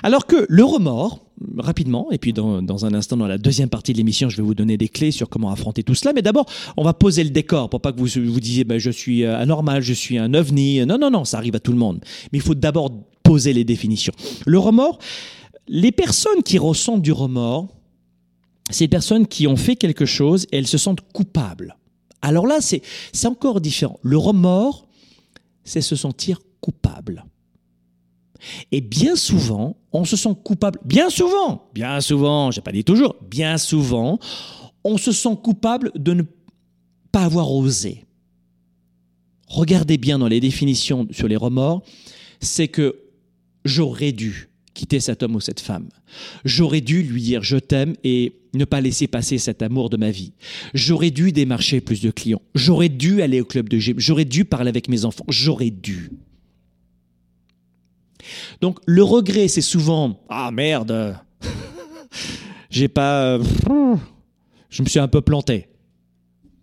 Alors 0.02 0.24
que 0.26 0.46
le 0.48 0.64
remords, 0.64 1.26
rapidement, 1.58 2.10
et 2.10 2.18
puis 2.18 2.32
dans, 2.32 2.84
un 2.84 2.94
instant, 2.94 3.16
dans 3.16 3.26
la 3.26 3.38
deuxième 3.38 3.68
partie 3.68 3.92
de 3.92 3.98
l'émission, 3.98 4.28
je 4.28 4.36
vais 4.36 4.42
vous 4.42 4.54
donner 4.54 4.76
des 4.76 4.88
clés 4.88 5.10
sur 5.10 5.28
comment 5.28 5.50
affronter 5.50 5.82
tout 5.82 5.94
cela. 5.94 6.12
Mais 6.12 6.22
d'abord, 6.22 6.46
on 6.76 6.84
va 6.84 6.94
poser 6.94 7.24
le 7.24 7.30
décor 7.30 7.70
pour 7.70 7.80
pas 7.80 7.92
que 7.92 7.98
vous 7.98 8.08
vous 8.30 8.40
disiez 8.40 8.64
ben, 8.64 8.78
je 8.78 8.90
suis 8.90 9.24
euh, 9.24 9.38
anormal, 9.38 9.82
je 9.82 9.92
suis 9.92 10.18
un 10.18 10.34
ovni. 10.34 10.84
Non, 10.86 10.98
non, 10.98 11.10
non, 11.10 11.24
ça 11.24 11.38
arrive 11.38 11.56
à 11.56 11.60
tout 11.60 11.72
le 11.72 11.78
monde. 11.78 12.00
Mais 12.32 12.38
il 12.38 12.42
faut 12.42 12.54
d'abord 12.54 12.90
poser 13.22 13.52
les 13.52 13.64
définitions. 13.64 14.12
Le 14.46 14.58
remords, 14.58 14.98
les 15.68 15.92
personnes 15.92 16.42
qui 16.42 16.58
ressentent 16.58 17.02
du 17.02 17.12
remords, 17.12 17.68
c'est 18.70 18.84
les 18.84 18.88
personnes 18.88 19.26
qui 19.26 19.46
ont 19.46 19.56
fait 19.56 19.76
quelque 19.76 20.06
chose 20.06 20.46
et 20.52 20.58
elles 20.58 20.66
se 20.66 20.78
sentent 20.78 21.02
coupables. 21.12 21.76
Alors 22.22 22.46
là, 22.46 22.58
c'est 22.60 22.82
encore 23.26 23.60
différent. 23.60 23.98
Le 24.02 24.16
remords, 24.16 24.86
c'est 25.64 25.80
se 25.80 25.96
sentir 25.96 26.40
coupable. 26.60 27.24
Et 28.70 28.80
bien 28.80 29.16
souvent, 29.16 29.76
on 29.92 30.04
se 30.04 30.16
sent 30.16 30.34
coupable. 30.44 30.78
Bien 30.84 31.10
souvent, 31.10 31.68
bien 31.74 32.00
souvent, 32.00 32.50
j'ai 32.50 32.60
pas 32.60 32.72
dit 32.72 32.84
toujours, 32.84 33.16
bien 33.28 33.58
souvent, 33.58 34.18
on 34.84 34.96
se 34.96 35.12
sent 35.12 35.36
coupable 35.42 35.92
de 35.94 36.12
ne 36.12 36.22
pas 37.12 37.24
avoir 37.24 37.52
osé. 37.52 38.04
Regardez 39.46 39.98
bien 39.98 40.18
dans 40.18 40.28
les 40.28 40.40
définitions 40.40 41.06
sur 41.10 41.28
les 41.28 41.36
remords, 41.36 41.82
c'est 42.40 42.68
que 42.68 42.96
j'aurais 43.64 44.12
dû 44.12 44.48
quitter 44.74 45.00
cet 45.00 45.22
homme 45.22 45.34
ou 45.36 45.40
cette 45.40 45.60
femme. 45.60 45.88
J'aurais 46.44 46.80
dû 46.80 47.02
lui 47.02 47.22
dire 47.22 47.42
je 47.42 47.58
t'aime 47.58 47.94
et 48.04 48.32
ne 48.54 48.64
pas 48.64 48.80
laisser 48.80 49.06
passer 49.06 49.38
cet 49.38 49.62
amour 49.62 49.90
de 49.90 49.96
ma 49.96 50.10
vie. 50.10 50.32
J'aurais 50.74 51.10
dû 51.10 51.32
démarcher 51.32 51.80
plus 51.80 52.00
de 52.00 52.10
clients. 52.10 52.42
J'aurais 52.54 52.88
dû 52.88 53.22
aller 53.22 53.40
au 53.40 53.44
club 53.44 53.68
de 53.68 53.78
gym. 53.78 53.98
J'aurais 53.98 54.24
dû 54.24 54.44
parler 54.44 54.68
avec 54.68 54.88
mes 54.88 55.04
enfants. 55.04 55.24
J'aurais 55.28 55.70
dû. 55.70 56.10
Donc 58.60 58.78
le 58.86 59.02
regret, 59.02 59.48
c'est 59.48 59.60
souvent 59.60 60.20
ah 60.28 60.50
merde, 60.50 61.16
j'ai 62.70 62.88
pas, 62.88 63.38
je 64.70 64.82
me 64.82 64.88
suis 64.88 65.00
un 65.00 65.08
peu 65.08 65.20
planté. 65.20 65.68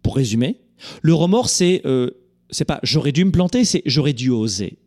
Pour 0.01 0.15
résumer, 0.15 0.61
le 1.01 1.13
remords, 1.13 1.49
c'est 1.49 1.81
euh, 1.85 2.11
c'est 2.49 2.65
pas 2.65 2.79
j'aurais 2.83 3.11
dû 3.11 3.25
me 3.25 3.31
planter, 3.31 3.65
c'est 3.65 3.81
j'aurais 3.85 4.13
dû 4.13 4.29
oser. 4.29 4.79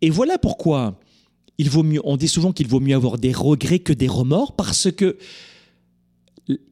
Et 0.00 0.10
voilà 0.10 0.38
pourquoi 0.38 0.98
il 1.58 1.70
vaut 1.70 1.82
mieux. 1.82 2.00
On 2.04 2.16
dit 2.16 2.28
souvent 2.28 2.52
qu'il 2.52 2.66
vaut 2.66 2.80
mieux 2.80 2.96
avoir 2.96 3.18
des 3.18 3.32
regrets 3.32 3.78
que 3.78 3.92
des 3.92 4.08
remords 4.08 4.56
parce 4.56 4.90
que 4.90 5.16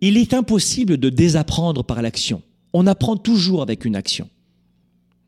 il 0.01 0.19
est 0.19 0.35
impossible 0.35 0.99
de 0.99 1.09
désapprendre 1.09 1.83
par 1.83 2.03
l'action. 2.03 2.43
On 2.73 2.87
apprend 2.87 3.17
toujours 3.17 3.63
avec 3.63 3.85
une 3.85 3.97
action. 3.97 4.29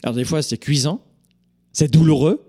Alors 0.02 0.14
des 0.14 0.24
fois 0.24 0.42
c'est 0.42 0.58
cuisant, 0.58 1.02
c'est 1.72 1.90
douloureux, 1.90 2.44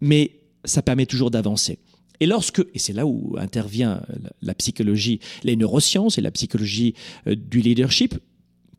mais 0.00 0.32
ça 0.64 0.82
permet 0.82 1.06
toujours 1.06 1.30
d'avancer. 1.30 1.78
Et 2.20 2.26
lorsque, 2.26 2.60
et 2.74 2.78
c'est 2.78 2.92
là 2.92 3.06
où 3.06 3.36
intervient 3.38 4.02
la 4.42 4.54
psychologie, 4.54 5.20
les 5.44 5.56
neurosciences 5.56 6.18
et 6.18 6.20
la 6.20 6.30
psychologie 6.30 6.94
euh, 7.26 7.36
du 7.36 7.60
leadership, 7.60 8.18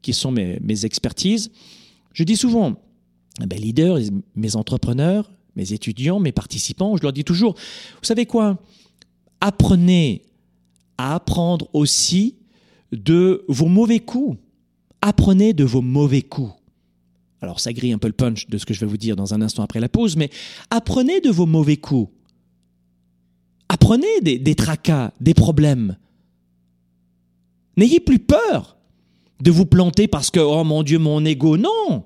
qui 0.01 0.13
sont 0.13 0.31
mes, 0.31 0.85
expertises, 0.85 1.51
je 2.13 2.23
dis 2.23 2.37
souvent, 2.37 2.81
mes 3.39 3.47
ben, 3.47 3.59
leaders, 3.59 3.99
mes 4.35 4.55
entrepreneurs, 4.55 5.29
mes 5.55 5.73
étudiants, 5.73 6.19
mes 6.19 6.31
participants, 6.31 6.95
je 6.97 7.03
leur 7.03 7.13
dis 7.13 7.23
toujours, 7.23 7.53
vous 7.53 8.05
savez 8.05 8.25
quoi? 8.25 8.61
Apprenez 9.41 10.23
à 10.97 11.15
apprendre 11.15 11.69
aussi 11.73 12.35
de 12.91 13.45
vos 13.47 13.67
mauvais 13.67 13.99
coups. 13.99 14.37
Apprenez 15.01 15.53
de 15.53 15.63
vos 15.63 15.81
mauvais 15.81 16.21
coups. 16.21 16.51
Alors 17.41 17.59
ça 17.59 17.73
grille 17.73 17.93
un 17.93 17.97
peu 17.97 18.07
le 18.07 18.13
punch 18.13 18.47
de 18.47 18.57
ce 18.57 18.65
que 18.65 18.73
je 18.73 18.79
vais 18.81 18.85
vous 18.85 18.97
dire 18.97 19.15
dans 19.15 19.33
un 19.33 19.41
instant 19.41 19.63
après 19.63 19.79
la 19.79 19.89
pause, 19.89 20.15
mais 20.15 20.29
apprenez 20.69 21.21
de 21.21 21.29
vos 21.29 21.45
mauvais 21.45 21.77
coups. 21.77 22.11
Apprenez 23.69 24.21
des, 24.21 24.55
tracas, 24.55 25.11
des 25.21 25.35
problèmes. 25.35 25.95
N'ayez 27.77 27.99
plus 27.99 28.17
peur 28.17 28.77
de 29.41 29.51
vous 29.51 29.67
planter 29.67 30.07
parce 30.07 30.31
que, 30.31 30.39
oh 30.39 30.63
mon 30.63 30.81
Dieu, 30.81 30.97
mon 30.97 31.23
ego. 31.23 31.55
Non 31.55 32.03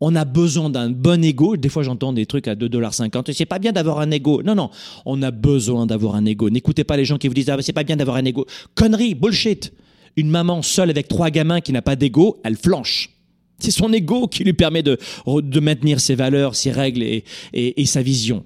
On 0.00 0.14
a 0.14 0.26
besoin 0.26 0.68
d'un 0.68 0.90
bon 0.90 1.24
ego. 1.24 1.56
Des 1.56 1.70
fois, 1.70 1.82
j'entends 1.82 2.12
des 2.12 2.26
trucs 2.26 2.46
à 2.46 2.54
2,50$. 2.54 3.32
C'est 3.32 3.46
pas 3.46 3.58
bien 3.58 3.72
d'avoir 3.72 4.00
un 4.00 4.10
ego. 4.10 4.42
Non, 4.42 4.54
non. 4.54 4.70
On 5.06 5.22
a 5.22 5.30
besoin 5.30 5.86
d'avoir 5.86 6.14
un 6.14 6.26
ego. 6.26 6.50
N'écoutez 6.50 6.84
pas 6.84 6.98
les 6.98 7.06
gens 7.06 7.16
qui 7.16 7.26
vous 7.26 7.34
disent, 7.34 7.48
ah, 7.48 7.56
c'est 7.62 7.72
pas 7.72 7.84
bien 7.84 7.96
d'avoir 7.96 8.18
un 8.18 8.24
ego. 8.26 8.46
Connerie, 8.74 9.14
bullshit. 9.14 9.72
Une 10.16 10.28
maman 10.28 10.60
seule 10.60 10.90
avec 10.90 11.08
trois 11.08 11.30
gamins 11.30 11.62
qui 11.62 11.72
n'a 11.72 11.82
pas 11.82 11.96
d'ego, 11.96 12.38
elle 12.44 12.56
flanche. 12.56 13.17
C'est 13.58 13.70
son 13.70 13.92
ego 13.92 14.28
qui 14.28 14.44
lui 14.44 14.52
permet 14.52 14.82
de, 14.82 14.98
de, 15.26 15.60
maintenir 15.60 16.00
ses 16.00 16.14
valeurs, 16.14 16.54
ses 16.54 16.70
règles 16.70 17.02
et, 17.02 17.24
et, 17.52 17.86
sa 17.86 18.02
vision. 18.02 18.44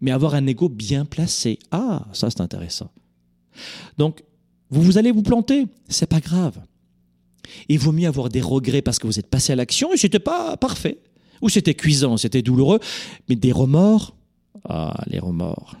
Mais 0.00 0.12
avoir 0.12 0.34
un 0.34 0.46
ego 0.46 0.68
bien 0.68 1.04
placé, 1.04 1.58
ah, 1.72 2.06
ça 2.12 2.30
c'est 2.30 2.40
intéressant. 2.40 2.90
Donc, 3.98 4.22
vous, 4.70 4.82
vous 4.82 4.98
allez 4.98 5.10
vous 5.10 5.22
planter, 5.22 5.66
c'est 5.88 6.08
pas 6.08 6.20
grave. 6.20 6.60
Il 7.68 7.78
vaut 7.78 7.92
mieux 7.92 8.08
avoir 8.08 8.28
des 8.28 8.40
regrets 8.40 8.82
parce 8.82 8.98
que 8.98 9.06
vous 9.06 9.18
êtes 9.18 9.28
passé 9.28 9.52
à 9.52 9.56
l'action 9.56 9.92
et 9.92 9.96
c'était 9.96 10.18
pas 10.18 10.56
parfait. 10.56 10.98
Ou 11.42 11.48
c'était 11.48 11.74
cuisant, 11.74 12.16
c'était 12.16 12.42
douloureux. 12.42 12.80
Mais 13.28 13.36
des 13.36 13.52
remords, 13.52 14.14
ah, 14.68 15.02
les 15.06 15.18
remords. 15.18 15.76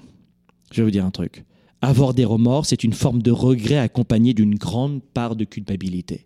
Je 0.72 0.78
vais 0.78 0.84
vous 0.84 0.90
dire 0.90 1.04
un 1.04 1.10
truc. 1.10 1.44
Avoir 1.82 2.14
des 2.14 2.24
remords, 2.24 2.66
c'est 2.66 2.84
une 2.84 2.92
forme 2.92 3.22
de 3.22 3.30
regret 3.30 3.78
accompagnée 3.78 4.34
d'une 4.34 4.54
grande 4.54 5.02
part 5.02 5.36
de 5.36 5.44
culpabilité. 5.44 6.25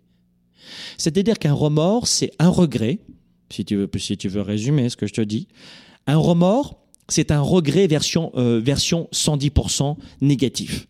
C'est-à-dire 0.97 1.39
qu'un 1.39 1.53
remords, 1.53 2.07
c'est 2.07 2.31
un 2.39 2.49
regret, 2.49 2.99
si 3.49 3.65
tu, 3.65 3.75
veux, 3.75 3.89
si 3.97 4.17
tu 4.17 4.29
veux 4.29 4.41
résumer 4.41 4.89
ce 4.89 4.97
que 4.97 5.07
je 5.07 5.13
te 5.13 5.21
dis. 5.21 5.47
Un 6.07 6.17
remords, 6.17 6.81
c'est 7.09 7.31
un 7.31 7.41
regret 7.41 7.87
version, 7.87 8.31
euh, 8.35 8.59
version 8.63 9.09
110% 9.13 9.97
négatif. 10.21 10.87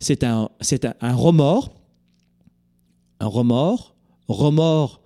C'est 0.00 0.24
un, 0.24 0.50
un, 0.60 0.94
un 1.00 1.14
remords. 1.14 1.74
Un 3.20 3.26
remords. 3.26 3.94
Remords, 4.28 5.00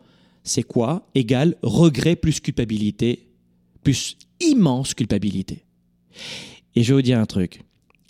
c'est 0.44 0.62
quoi? 0.62 1.06
Égal 1.14 1.56
regret 1.62 2.16
plus 2.16 2.40
culpabilité, 2.40 3.26
plus 3.82 4.16
immense 4.40 4.94
culpabilité. 4.94 5.64
Et 6.75 6.82
je 6.82 6.92
vais 6.92 6.99
vous 6.99 7.02
dire 7.02 7.18
un 7.18 7.26
truc. 7.26 7.62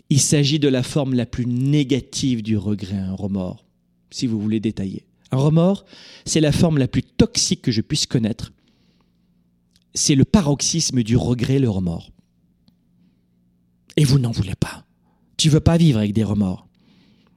Il 0.09 0.21
s'agit 0.21 0.59
de 0.59 0.69
la 0.69 0.83
forme 0.83 1.15
la 1.15 1.27
plus 1.27 1.47
négative 1.47 2.43
du 2.43 2.57
regret, 2.57 2.97
un 2.97 3.15
remords, 3.15 3.65
si 4.11 4.27
vous 4.27 4.41
voulez 4.41 4.61
détailler. 4.61 5.05
Un 5.33 5.39
remords, 5.39 5.85
c'est 6.25 6.41
la 6.41 6.53
forme 6.53 6.79
la 6.79 6.89
plus 6.89 7.03
toxique 7.03 7.63
que 7.63 7.73
je 7.73 7.81
puisse 7.81 8.07
connaître. 8.07 8.53
C'est 9.95 10.15
le 10.15 10.25
paroxysme 10.25 11.03
du 11.03 11.17
regret, 11.17 11.59
le 11.59 11.71
remords. 11.71 12.11
Et 13.97 14.05
vous 14.05 14.19
n'en 14.19 14.31
voulez 14.31 14.55
pas. 14.55 14.85
Tu 15.37 15.49
veux 15.49 15.61
pas 15.61 15.77
vivre 15.77 15.99
avec 15.99 16.13
des 16.13 16.25
remords. 16.25 16.67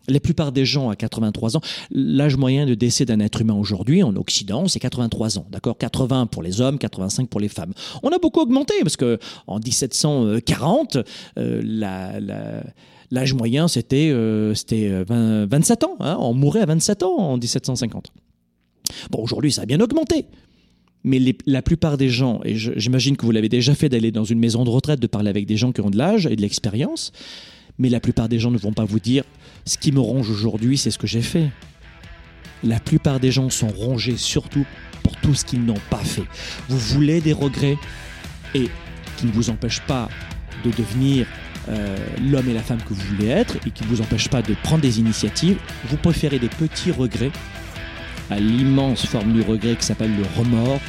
La 0.09 0.19
plupart 0.19 0.51
des 0.51 0.65
gens 0.65 0.89
à 0.89 0.97
83 0.97 1.55
ans, 1.55 1.61
l'âge 1.89 2.35
moyen 2.35 2.65
de 2.65 2.73
décès 2.73 3.05
d'un 3.05 3.21
être 3.21 3.39
humain 3.39 3.53
aujourd'hui 3.53 4.03
en 4.03 4.15
Occident, 4.17 4.67
c'est 4.67 4.79
83 4.79 5.37
ans. 5.37 5.47
D'accord? 5.49 5.77
80 5.77 6.25
pour 6.25 6.43
les 6.43 6.59
hommes, 6.59 6.77
85 6.77 7.29
pour 7.29 7.39
les 7.39 7.47
femmes. 7.47 7.73
On 8.03 8.09
a 8.09 8.17
beaucoup 8.17 8.41
augmenté 8.41 8.73
parce 8.81 8.97
que 8.97 9.17
en 9.47 9.59
1740, 9.59 10.97
euh, 11.37 11.61
la, 11.63 12.19
la 12.19 12.63
L'âge 13.11 13.33
moyen, 13.33 13.67
c'était 13.67 14.11
27 14.11 14.13
euh, 15.11 15.45
euh, 15.51 15.85
ans. 15.85 15.95
Hein. 15.99 16.17
on 16.19 16.33
mourait 16.33 16.61
à 16.61 16.65
27 16.65 17.03
ans 17.03 17.17
en 17.17 17.37
1750. 17.37 18.11
Bon, 19.11 19.19
aujourd'hui, 19.21 19.51
ça 19.51 19.63
a 19.63 19.65
bien 19.65 19.79
augmenté. 19.79 20.25
Mais 21.03 21.19
la 21.45 21.61
plupart 21.61 21.97
des 21.97 22.09
gens, 22.09 22.39
et 22.45 22.55
j'imagine 22.55 23.17
que 23.17 23.25
vous 23.25 23.31
l'avez 23.31 23.49
déjà 23.49 23.75
fait 23.75 23.89
d'aller 23.89 24.11
dans 24.11 24.23
une 24.23 24.39
maison 24.39 24.63
de 24.63 24.69
retraite, 24.69 25.01
de 25.01 25.07
parler 25.07 25.29
avec 25.29 25.45
des 25.45 25.57
gens 25.57 25.73
qui 25.73 25.81
ont 25.81 25.89
de 25.89 25.97
l'âge 25.97 26.27
et 26.27 26.35
de 26.35 26.41
l'expérience, 26.41 27.11
mais 27.77 27.89
la 27.89 27.99
plupart 27.99 28.29
des 28.29 28.39
gens 28.39 28.51
ne 28.51 28.57
vont 28.57 28.71
pas 28.71 28.85
vous 28.85 29.01
dire 29.01 29.25
ce 29.65 29.77
qui 29.77 29.91
me 29.91 29.99
ronge 29.99 30.29
aujourd'hui, 30.29 30.77
c'est 30.77 30.91
ce 30.91 30.97
que 30.97 31.07
j'ai 31.07 31.21
fait. 31.21 31.49
La 32.63 32.79
plupart 32.79 33.19
des 33.19 33.31
gens 33.31 33.49
sont 33.49 33.67
rongés 33.67 34.15
surtout 34.15 34.65
pour 35.03 35.15
tout 35.17 35.33
ce 35.33 35.43
qu'ils 35.43 35.65
n'ont 35.65 35.73
pas 35.89 36.03
fait. 36.03 36.23
Vous 36.69 36.77
voulez 36.77 37.19
des 37.19 37.33
regrets 37.33 37.77
et 38.55 38.69
qui 39.17 39.25
ne 39.25 39.31
vous 39.31 39.49
empêchent 39.49 39.85
pas 39.85 40.09
de 40.63 40.71
devenir 40.71 41.27
euh, 41.69 41.97
l'homme 42.21 42.49
et 42.49 42.53
la 42.53 42.61
femme 42.61 42.81
que 42.81 42.93
vous 42.93 43.15
voulez 43.15 43.29
être 43.29 43.55
et 43.65 43.71
qui 43.71 43.83
ne 43.83 43.89
vous 43.89 44.01
empêchent 44.01 44.29
pas 44.29 44.41
de 44.41 44.53
prendre 44.63 44.81
des 44.81 44.99
initiatives. 44.99 45.57
Vous 45.89 45.97
préférez 45.97 46.39
des 46.39 46.49
petits 46.49 46.91
regrets 46.91 47.31
à 48.29 48.39
l'immense 48.39 49.05
forme 49.05 49.33
du 49.33 49.41
regret 49.41 49.75
qui 49.75 49.85
s'appelle 49.85 50.11
le 50.15 50.23
remords 50.37 50.79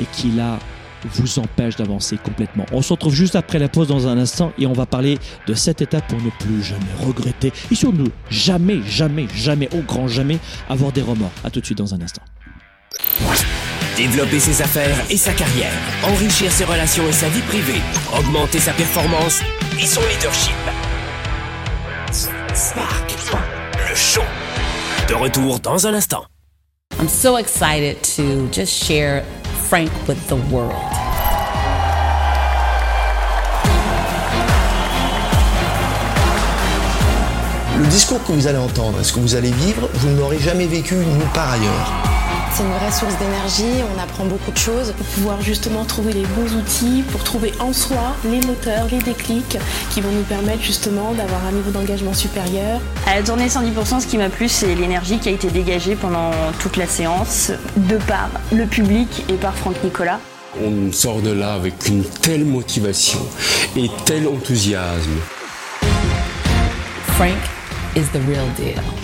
et 0.00 0.04
qui 0.12 0.30
là 0.30 0.58
vous 1.04 1.38
empêche 1.38 1.76
d'avancer 1.76 2.16
complètement. 2.16 2.64
On 2.72 2.82
se 2.82 2.92
retrouve 2.92 3.14
juste 3.14 3.36
après 3.36 3.58
la 3.58 3.68
pause 3.68 3.88
dans 3.88 4.08
un 4.08 4.18
instant 4.18 4.52
et 4.58 4.66
on 4.66 4.72
va 4.72 4.86
parler 4.86 5.18
de 5.46 5.54
cette 5.54 5.82
étape 5.82 6.08
pour 6.08 6.20
ne 6.20 6.30
plus 6.30 6.62
jamais 6.62 6.84
regretter 7.06 7.52
et 7.70 7.74
surtout 7.74 7.98
ne 7.98 8.08
jamais, 8.30 8.80
jamais, 8.86 9.26
jamais, 9.34 9.68
au 9.74 9.82
grand 9.82 10.08
jamais 10.08 10.38
avoir 10.68 10.92
des 10.92 11.02
remords. 11.02 11.32
A 11.44 11.50
tout 11.50 11.60
de 11.60 11.66
suite 11.66 11.78
dans 11.78 11.94
un 11.94 12.00
instant. 12.00 12.22
Développer 13.96 14.40
ses 14.40 14.60
affaires 14.60 14.96
et 15.08 15.16
sa 15.16 15.32
carrière, 15.32 15.70
enrichir 16.02 16.50
ses 16.50 16.64
relations 16.64 17.06
et 17.08 17.12
sa 17.12 17.28
vie 17.28 17.42
privée, 17.42 17.80
augmenter 18.18 18.58
sa 18.58 18.72
performance 18.72 19.40
et 19.80 19.86
son 19.86 20.00
leadership. 20.00 20.56
Spark, 22.10 23.14
le 23.88 23.94
show. 23.94 24.22
De 25.08 25.14
retour 25.14 25.60
dans 25.60 25.86
un 25.86 25.94
instant. 25.94 26.24
I'm 26.98 27.08
so 27.08 27.36
excited 27.36 28.02
to 28.16 28.48
just 28.50 28.72
share 28.72 29.22
Frank 29.68 29.90
with 30.08 30.18
the 30.26 30.36
world. 30.50 30.74
Le 37.78 37.86
discours 37.86 38.24
que 38.24 38.32
vous 38.32 38.48
allez 38.48 38.58
entendre 38.58 38.98
et 39.00 39.04
ce 39.04 39.12
que 39.12 39.20
vous 39.20 39.36
allez 39.36 39.52
vivre, 39.52 39.88
vous 39.94 40.08
ne 40.08 40.18
l'aurez 40.18 40.40
jamais 40.40 40.66
vécu 40.66 40.94
nulle 40.94 41.30
part 41.32 41.52
ailleurs. 41.52 42.13
C'est 42.56 42.62
une 42.62 42.70
vraie 42.70 42.92
source 42.92 43.18
d'énergie, 43.18 43.82
on 43.96 44.00
apprend 44.00 44.26
beaucoup 44.26 44.52
de 44.52 44.56
choses 44.56 44.92
pour 44.96 45.06
pouvoir 45.06 45.42
justement 45.42 45.84
trouver 45.84 46.12
les 46.12 46.22
bons 46.22 46.54
outils, 46.54 47.02
pour 47.10 47.24
trouver 47.24 47.52
en 47.58 47.72
soi 47.72 48.14
les 48.24 48.40
moteurs, 48.46 48.86
les 48.92 49.00
déclics 49.00 49.58
qui 49.90 50.00
vont 50.00 50.12
nous 50.12 50.22
permettre 50.22 50.62
justement 50.62 51.14
d'avoir 51.14 51.44
un 51.46 51.50
niveau 51.50 51.72
d'engagement 51.72 52.14
supérieur. 52.14 52.80
À 53.08 53.16
la 53.16 53.24
journée 53.24 53.48
110%, 53.48 54.02
ce 54.02 54.06
qui 54.06 54.18
m'a 54.18 54.28
plu, 54.28 54.48
c'est 54.48 54.72
l'énergie 54.76 55.18
qui 55.18 55.30
a 55.30 55.32
été 55.32 55.50
dégagée 55.50 55.96
pendant 55.96 56.30
toute 56.60 56.76
la 56.76 56.86
séance, 56.86 57.50
de 57.76 57.96
par 57.96 58.30
le 58.52 58.66
public 58.66 59.24
et 59.28 59.34
par 59.34 59.56
Franck 59.56 59.74
Nicolas. 59.82 60.20
On 60.64 60.92
sort 60.92 61.22
de 61.22 61.32
là 61.32 61.54
avec 61.54 61.88
une 61.88 62.04
telle 62.04 62.44
motivation 62.44 63.18
et 63.76 63.90
tel 64.04 64.28
enthousiasme. 64.28 65.10
Frank 67.16 67.34
is 67.96 68.04
the 68.12 68.20
real 68.28 68.46
deal. 68.56 69.03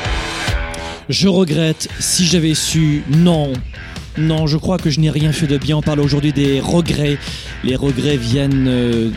Je 1.11 1.27
regrette, 1.27 1.89
si 1.99 2.25
j'avais 2.25 2.53
su, 2.53 3.03
non. 3.09 3.51
Non, 4.17 4.47
je 4.47 4.57
crois 4.57 4.77
que 4.77 4.89
je 4.89 5.01
n'ai 5.01 5.09
rien 5.09 5.33
fait 5.33 5.45
de 5.45 5.57
bien. 5.57 5.75
On 5.75 5.81
parle 5.81 5.99
aujourd'hui 5.99 6.31
des 6.31 6.61
regrets. 6.61 7.17
Les 7.65 7.75
regrets 7.75 8.15
viennent, 8.15 8.67
euh, 8.69 9.09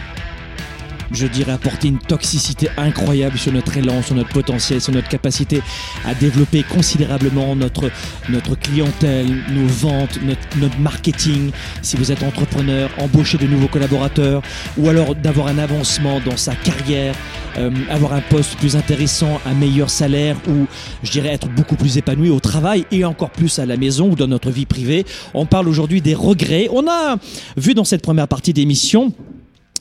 je 1.12 1.26
dirais, 1.26 1.52
apporter 1.52 1.88
une 1.88 1.98
toxicité 1.98 2.68
incroyable 2.76 3.38
sur 3.38 3.52
notre 3.52 3.76
élan, 3.76 4.02
sur 4.02 4.14
notre 4.14 4.30
potentiel, 4.30 4.80
sur 4.80 4.92
notre 4.92 5.08
capacité 5.08 5.62
à 6.04 6.14
développer 6.14 6.62
considérablement 6.62 7.54
notre, 7.56 7.90
notre 8.28 8.54
clientèle, 8.54 9.26
nos 9.52 9.66
ventes, 9.66 10.18
notre, 10.22 10.58
notre 10.58 10.78
marketing. 10.78 11.50
Si 11.82 11.96
vous 11.96 12.12
êtes 12.12 12.22
entrepreneur, 12.22 12.90
embaucher 12.98 13.38
de 13.38 13.46
nouveaux 13.46 13.68
collaborateurs 13.68 14.42
ou 14.76 14.88
alors 14.88 15.14
d'avoir 15.14 15.48
un 15.48 15.58
avancement 15.58 16.20
dans 16.20 16.36
sa 16.36 16.54
carrière, 16.54 17.14
euh, 17.58 17.70
avoir 17.88 18.12
un 18.14 18.20
poste 18.20 18.56
plus 18.56 18.76
intéressant, 18.76 19.40
un 19.46 19.54
meilleur 19.54 19.90
salaire 19.90 20.36
ou 20.48 20.66
je 21.02 21.10
dirais 21.10 21.28
être 21.28 21.48
beaucoup 21.48 21.76
plus 21.76 21.98
épanoui 21.98 22.30
au 22.30 22.40
travail 22.40 22.84
et 22.90 23.04
encore 23.04 23.30
plus 23.30 23.58
à 23.58 23.66
la 23.66 23.76
maison 23.76 24.10
ou 24.10 24.16
dans 24.16 24.26
notre 24.26 24.50
vie 24.50 24.66
privée. 24.66 25.04
On 25.34 25.46
parle 25.46 25.68
aujourd'hui 25.68 26.00
des 26.00 26.14
regrets. 26.14 26.68
On 26.72 26.88
a 26.88 27.16
vu 27.56 27.74
dans 27.74 27.84
cette 27.84 28.02
première 28.02 28.28
partie 28.28 28.52
d'émission 28.52 29.12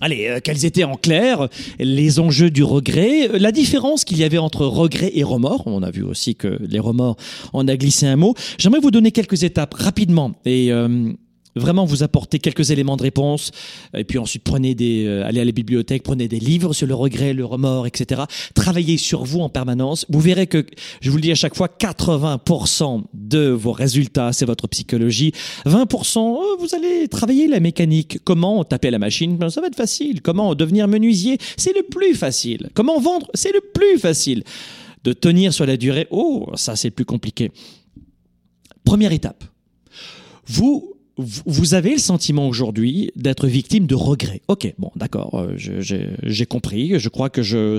Allez, 0.01 0.27
euh, 0.27 0.39
quels 0.43 0.65
étaient 0.65 0.83
en 0.83 0.95
clair 0.95 1.47
les 1.79 2.19
enjeux 2.19 2.49
du 2.49 2.63
regret, 2.63 3.29
euh, 3.29 3.39
la 3.39 3.51
différence 3.51 4.03
qu'il 4.03 4.17
y 4.17 4.23
avait 4.23 4.37
entre 4.37 4.65
regret 4.65 5.11
et 5.13 5.23
remords. 5.23 5.63
On 5.65 5.83
a 5.83 5.91
vu 5.91 6.03
aussi 6.03 6.35
que 6.35 6.59
les 6.67 6.79
remords, 6.79 7.15
on 7.53 7.67
a 7.67 7.77
glissé 7.77 8.07
un 8.07 8.15
mot. 8.15 8.33
J'aimerais 8.57 8.79
vous 8.79 8.91
donner 8.91 9.11
quelques 9.11 9.43
étapes 9.43 9.73
rapidement 9.75 10.33
et 10.45 10.71
euh, 10.71 11.13
vraiment 11.55 11.85
vous 11.85 12.03
apporter 12.03 12.39
quelques 12.39 12.71
éléments 12.71 12.97
de 12.97 13.03
réponse. 13.03 13.51
Et 13.95 14.03
puis 14.03 14.17
ensuite, 14.17 14.43
prenez 14.43 14.75
des, 14.75 15.05
euh, 15.05 15.25
allez 15.25 15.39
à 15.39 15.45
la 15.45 15.51
bibliothèque, 15.51 16.03
prenez 16.03 16.27
des 16.27 16.39
livres 16.39 16.73
sur 16.73 16.87
le 16.87 16.95
regret, 16.95 17.33
le 17.33 17.45
remords, 17.45 17.87
etc. 17.87 18.23
Travaillez 18.53 18.97
sur 18.97 19.23
vous 19.23 19.39
en 19.39 19.49
permanence. 19.49 20.05
Vous 20.09 20.19
verrez 20.19 20.47
que, 20.47 20.65
je 21.01 21.09
vous 21.09 21.17
le 21.17 21.21
dis 21.21 21.31
à 21.31 21.35
chaque 21.35 21.55
fois, 21.55 21.67
80% 21.67 23.03
de 23.13 23.49
vos 23.49 23.71
résultats, 23.71 24.33
c'est 24.33 24.45
votre 24.45 24.67
psychologie. 24.67 25.31
20%, 25.65 26.19
euh, 26.19 26.55
vous 26.59 26.75
allez 26.75 27.07
travailler 27.07 27.47
la 27.47 27.59
mécanique. 27.59 28.19
Comment 28.23 28.63
taper 28.63 28.91
la 28.91 28.99
machine? 28.99 29.37
Ben, 29.37 29.49
Ça 29.49 29.61
va 29.61 29.67
être 29.67 29.75
facile. 29.75 30.21
Comment 30.21 30.55
devenir 30.55 30.87
menuisier? 30.87 31.37
C'est 31.57 31.75
le 31.75 31.83
plus 31.83 32.15
facile. 32.15 32.69
Comment 32.73 32.99
vendre? 32.99 33.29
C'est 33.33 33.53
le 33.53 33.61
plus 33.73 33.97
facile. 33.99 34.43
De 35.03 35.11
tenir 35.11 35.53
sur 35.53 35.65
la 35.65 35.75
durée, 35.75 36.07
oh, 36.11 36.49
ça 36.55 36.77
c'est 36.77 36.89
plus 36.89 37.03
compliqué. 37.03 37.51
Première 38.85 39.11
étape. 39.11 39.43
Vous 40.47 40.92
vous 41.17 41.73
avez 41.73 41.91
le 41.91 41.99
sentiment 41.99 42.47
aujourd'hui 42.47 43.11
d'être 43.15 43.47
victime 43.47 43.85
de 43.85 43.95
regrets. 43.95 44.41
Ok, 44.47 44.73
bon, 44.79 44.91
d'accord, 44.95 45.35
euh, 45.35 45.55
j'ai 45.57 46.45
compris. 46.45 46.99
Je 46.99 47.09
crois 47.09 47.29
que 47.29 47.43
je, 47.43 47.77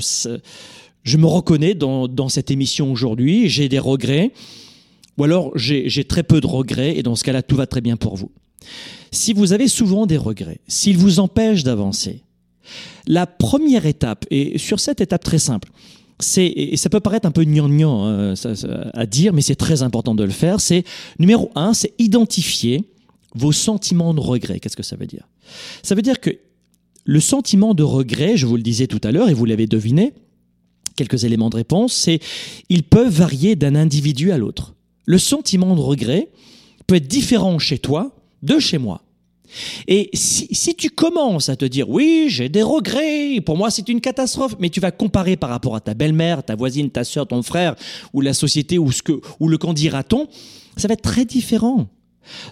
je 1.03 1.17
me 1.17 1.27
reconnais 1.27 1.75
dans, 1.75 2.07
dans 2.07 2.29
cette 2.29 2.51
émission 2.51 2.93
aujourd'hui. 2.93 3.49
J'ai 3.49 3.69
des 3.69 3.81
regrets. 3.81 4.31
Ou 5.17 5.25
alors 5.25 5.53
j'ai 5.57 6.05
très 6.05 6.23
peu 6.23 6.41
de 6.41 6.47
regrets 6.47 6.97
et 6.97 7.03
dans 7.03 7.15
ce 7.15 7.23
cas-là, 7.25 7.43
tout 7.43 7.57
va 7.57 7.67
très 7.67 7.81
bien 7.81 7.97
pour 7.97 8.17
vous. 8.17 8.31
Si 9.13 9.33
vous 9.33 9.53
avez 9.53 9.69
souvent 9.69 10.07
des 10.07 10.17
regrets, 10.17 10.59
s'ils 10.67 10.97
vous 10.97 11.21
empêchent 11.21 11.63
d'avancer, 11.63 12.23
la 13.07 13.27
première 13.27 13.87
étape, 13.87 14.25
et 14.31 14.59
sur 14.59 14.81
cette 14.81 15.01
étape 15.01 15.23
très 15.23 15.39
simple, 15.39 15.71
c'est, 16.19 16.47
et 16.47 16.77
ça 16.77 16.89
peut 16.89 17.01
paraître 17.01 17.29
un 17.29 17.31
peu 17.31 17.45
gnangnan 17.45 18.35
ça- 18.35 18.55
à 18.93 19.07
dire, 19.07 19.33
mais 19.33 19.43
c'est 19.43 19.55
très 19.55 19.83
important 19.83 20.15
de 20.15 20.25
le 20.25 20.31
faire, 20.31 20.61
c'est 20.61 20.83
numéro 21.19 21.51
un, 21.55 21.75
c'est 21.75 21.93
identifier 21.99 22.85
vos 23.35 23.53
sentiments 23.53 24.15
de 24.15 24.21
regret. 24.21 24.61
Qu'est-ce 24.61 24.77
que 24.77 24.83
ça 24.83 24.97
veut 24.97 25.07
dire? 25.07 25.29
Ça 25.83 25.95
veut 25.95 26.03
dire 26.03 26.21
que 26.21 26.31
le 27.05 27.21
sentiment 27.21 27.75
de 27.75 27.83
regret, 27.83 28.37
je 28.37 28.47
vous 28.47 28.57
le 28.57 28.63
disais 28.63 28.87
tout 28.87 29.01
à 29.03 29.13
l'heure 29.13 29.29
et 29.29 29.35
vous 29.35 29.45
l'avez 29.45 29.67
deviné, 29.67 30.15
quelques 30.97 31.25
éléments 31.25 31.51
de 31.51 31.57
réponse, 31.57 31.93
c'est 31.93 32.21
ils 32.69 32.83
peuvent 32.83 33.13
varier 33.13 33.57
d'un 33.57 33.75
individu 33.75 34.33
à 34.33 34.39
l'autre. 34.39 34.75
Le 35.07 35.19
sentiment 35.19 35.75
de 35.75 35.81
regret 35.81 36.31
peut 36.87 36.97
être 36.97 37.09
différent 37.09 37.59
chez 37.59 37.79
toi 37.79 38.15
de 38.43 38.59
chez 38.59 38.79
moi. 38.79 39.03
Et 39.87 40.11
si, 40.15 40.75
tu 40.75 40.91
commences 40.91 41.49
à 41.49 41.57
te 41.57 41.65
dire 41.65 41.89
oui, 41.89 42.27
j'ai 42.29 42.49
des 42.49 42.63
regrets, 42.63 43.41
pour 43.41 43.57
moi 43.57 43.71
c'est 43.71 43.89
une 43.89 44.01
catastrophe, 44.01 44.57
mais 44.59 44.71
tu 44.71 44.81
vas 44.81 44.91
comparer 44.91 45.37
par 45.37 45.51
rapport 45.51 45.77
à 45.77 45.81
ta 45.81 45.95
belle-mère, 45.95 46.43
ta 46.43 46.57
voisine, 46.57 46.91
ta 46.91 47.05
soeur, 47.05 47.27
ton 47.27 47.43
frère, 47.43 47.77
ou 48.13 48.21
la 48.21 48.35
société, 48.35 48.79
ou, 48.79 48.91
ce 48.91 49.03
que, 49.03 49.21
ou 49.41 49.49
le 49.49 49.59
candidaton, 49.59 50.29
ça 50.77 50.89
va 50.89 50.95
être 50.95 51.03
très 51.03 51.25
différent. 51.25 51.89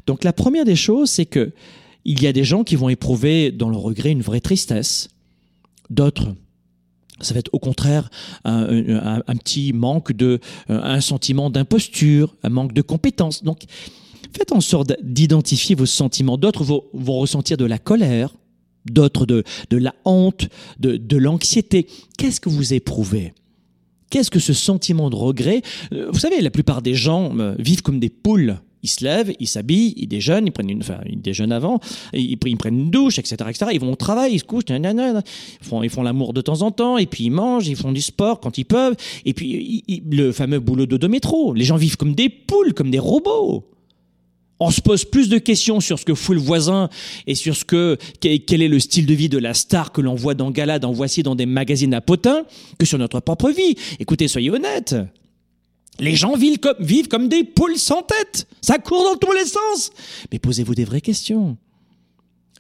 Donc 0.07 0.25
la 0.25 0.33
première 0.33 0.65
des 0.65 0.77
choses, 0.77 1.11
c'est 1.11 1.27
que 1.27 1.53
il 2.05 2.21
y 2.23 2.27
a 2.27 2.33
des 2.33 2.45
gens 2.45 2.65
qui 2.65 2.75
vont 2.75 2.89
éprouver 2.89 3.53
dans 3.53 3.69
le 3.69 3.77
regret 3.77 4.11
une 4.11 4.23
vraie 4.23 4.41
tristesse, 4.41 5.09
d'autres 5.91 6.35
ça 7.21 7.35
va 7.35 7.39
être 7.39 7.51
au 7.53 7.61
contraire 7.61 8.11
un, 8.45 9.21
petit 9.39 9.73
manque 9.73 10.11
de, 10.11 10.41
un 10.69 11.01
sentiment 11.01 11.51
d'imposture, 11.51 12.35
un 12.43 12.49
manque 12.49 12.73
de 12.73 12.83
compétence. 12.83 13.45
Donc, 13.45 13.67
Faites 14.37 14.53
en 14.53 14.61
sorte 14.61 14.95
d'identifier 15.03 15.75
vos 15.75 15.87
sentiments. 15.87 16.39
D'autres 16.39 16.65
vont, 16.65 16.83
ressentir 17.19 17.57
de 17.57 17.67
la 17.67 17.79
colère, 17.79 18.35
d'autres 18.87 19.27
de, 19.27 19.45
de, 19.71 19.77
la 19.77 19.95
honte, 20.05 20.49
de, 20.79 20.97
de 20.97 21.17
l'anxiété. 21.17 21.87
Qu'est-ce 22.17 22.41
que 22.41 22.49
vous 22.49 22.73
éprouvez? 22.73 23.35
Qu'est-ce 24.11 24.31
que 24.31 24.41
ce 24.41 24.53
sentiment 24.53 25.11
de 25.11 25.17
regret? 25.17 25.63
Euh, 25.93 26.09
Vous 26.11 26.19
savez, 26.19 26.41
la 26.41 26.51
plupart 26.51 26.83
des 26.83 26.95
gens 26.95 27.39
euh, 27.39 27.55
vivent 27.59 27.83
comme 27.83 28.01
des 28.01 28.11
poules. 28.11 28.59
Ils 28.83 28.89
se 28.89 29.05
lèvent, 29.05 29.33
ils 29.39 29.47
s'habillent, 29.47 29.95
ils 29.97 30.09
déjeunent, 30.09 30.47
ils 30.47 30.51
prennent 30.51 30.71
une, 30.71 30.81
enfin, 30.81 30.99
ils 31.09 31.21
déjeunent 31.21 31.53
avant, 31.53 31.81
ils, 32.13 32.37
prennent 32.37 32.79
une 32.79 32.91
douche, 32.91 33.19
etc., 33.19 33.37
etc. 33.49 33.71
Ils 33.73 33.81
vont 33.81 33.93
au 33.93 33.97
travail, 33.97 34.35
ils 34.35 34.41
se 34.41 34.45
couchent, 34.45 34.65
ils 34.69 35.23
font, 35.61 35.83
ils 35.83 35.91
font 35.91 36.03
l'amour 36.03 36.33
de 36.33 36.41
temps 36.41 36.63
en 36.63 36.71
temps, 36.71 36.99
et 36.99 37.07
puis 37.07 37.25
ils 37.25 37.31
mangent, 37.31 37.69
ils 37.69 37.77
font 37.77 37.93
du 37.93 38.03
sport 38.03 38.41
quand 38.41 38.59
ils 38.59 38.65
peuvent, 38.65 38.97
et 39.25 39.35
puis 39.35 39.85
le 40.11 40.33
fameux 40.33 40.59
boulot 40.59 40.87
de 40.87 41.07
métro. 41.07 41.55
Les 41.55 41.65
gens 41.65 41.77
vivent 41.77 41.97
comme 41.97 42.15
des 42.15 42.29
poules, 42.29 42.75
comme 42.75 42.91
des 42.91 42.99
robots 42.99 43.65
on 44.63 44.71
se 44.71 44.81
pose 44.81 45.05
plus 45.05 45.29
de 45.29 45.39
questions 45.39 45.81
sur 45.81 45.99
ce 45.99 46.05
que 46.05 46.15
fout 46.15 46.37
le 46.37 46.41
voisin 46.41 46.89
et 47.27 47.35
sur 47.35 47.57
ce 47.57 47.65
que 47.65 47.99
quel 48.21 48.63
est 48.63 48.69
le 48.69 48.79
style 48.79 49.07
de 49.07 49.15
vie 49.15 49.29
de 49.29 49.39
la 49.39 49.55
star 49.55 49.93
que 49.93 50.01
l'on 50.01 50.15
voit 50.15 50.35
dans 50.35 50.51
Gala, 50.51 50.79
dans 50.79 50.93
Voici, 50.93 51.23
dans 51.23 51.35
des 51.35 51.47
magazines 51.47 51.95
à 51.95 52.01
potins, 52.01 52.45
que 52.79 52.87
sur 52.87 52.99
notre 52.99 53.21
propre 53.21 53.51
vie. 53.51 53.75
Écoutez, 53.99 54.29
soyez 54.29 54.51
honnêtes. 54.51 54.95
Les 55.99 56.17
gens 56.17 56.37
vivent 56.37 56.59
comme, 56.59 56.77
vivent 56.81 57.09
comme 57.09 57.29
des 57.29 57.45
poules 57.45 57.77
sans 57.77 58.03
tête. 58.03 58.47
Ça 58.61 58.79
court 58.79 59.05
dans 59.05 59.17
tous 59.17 59.33
les 59.33 59.47
sens. 59.47 59.91
Mais 60.33 60.39
posez-vous 60.39 60.75
des 60.75 60.85
vraies 60.85 61.01
questions. 61.01 61.57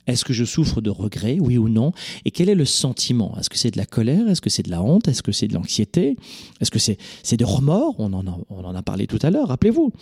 Est-ce 0.07 0.25
que 0.25 0.33
je 0.33 0.45
souffre 0.45 0.81
de 0.81 0.90
regrets, 0.90 1.38
oui 1.40 1.59
ou 1.59 1.68
non? 1.68 1.92
Et 2.25 2.33
quel 2.33 2.49
est 2.49 2.57
le 2.57 2.64
sentiment? 2.64 3.37
Est-ce 3.38 3.49
que 3.49 3.57
c'est 3.57 3.71
de 3.71 3.79
la 3.79 3.87
colère? 3.87 4.29
Est-ce 4.29 4.40
que 4.40 4.51
c'est 4.51 4.64
de 4.64 4.71
la 4.71 4.83
honte? 4.83 5.07
Est-ce 5.07 5.23
que 5.23 5.31
c'est 5.31 5.47
de 5.47 5.55
l'anxiété? 5.55 6.16
Est-ce 6.61 6.73
que 6.73 6.81
c'est 6.81 6.99
c'est 7.23 7.37
de 7.37 7.45
remords? 7.45 7.95
On 7.99 8.12
en, 8.12 8.27
a, 8.27 8.37
on 8.51 8.64
en 8.64 8.75
a 8.75 8.83
parlé 8.83 9.07
tout 9.07 9.21
à 9.23 9.31
l'heure, 9.31 9.49
rappelez-vous. 9.49 9.92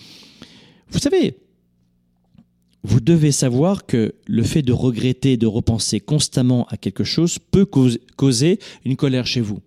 Vous 0.89 0.99
savez, 0.99 1.37
vous 2.83 3.01
devez 3.01 3.31
savoir 3.31 3.85
que 3.85 4.15
le 4.27 4.43
fait 4.43 4.63
de 4.63 4.73
regretter, 4.73 5.37
de 5.37 5.47
repenser 5.47 6.01
constamment 6.01 6.67
à 6.69 6.79
quelque 6.79 7.05
chose 7.05 7.39
peut 7.39 7.67
causer 7.67 8.59
une 8.87 8.97
colère 8.97 9.27
chez 9.27 9.43
vous. 9.43 9.61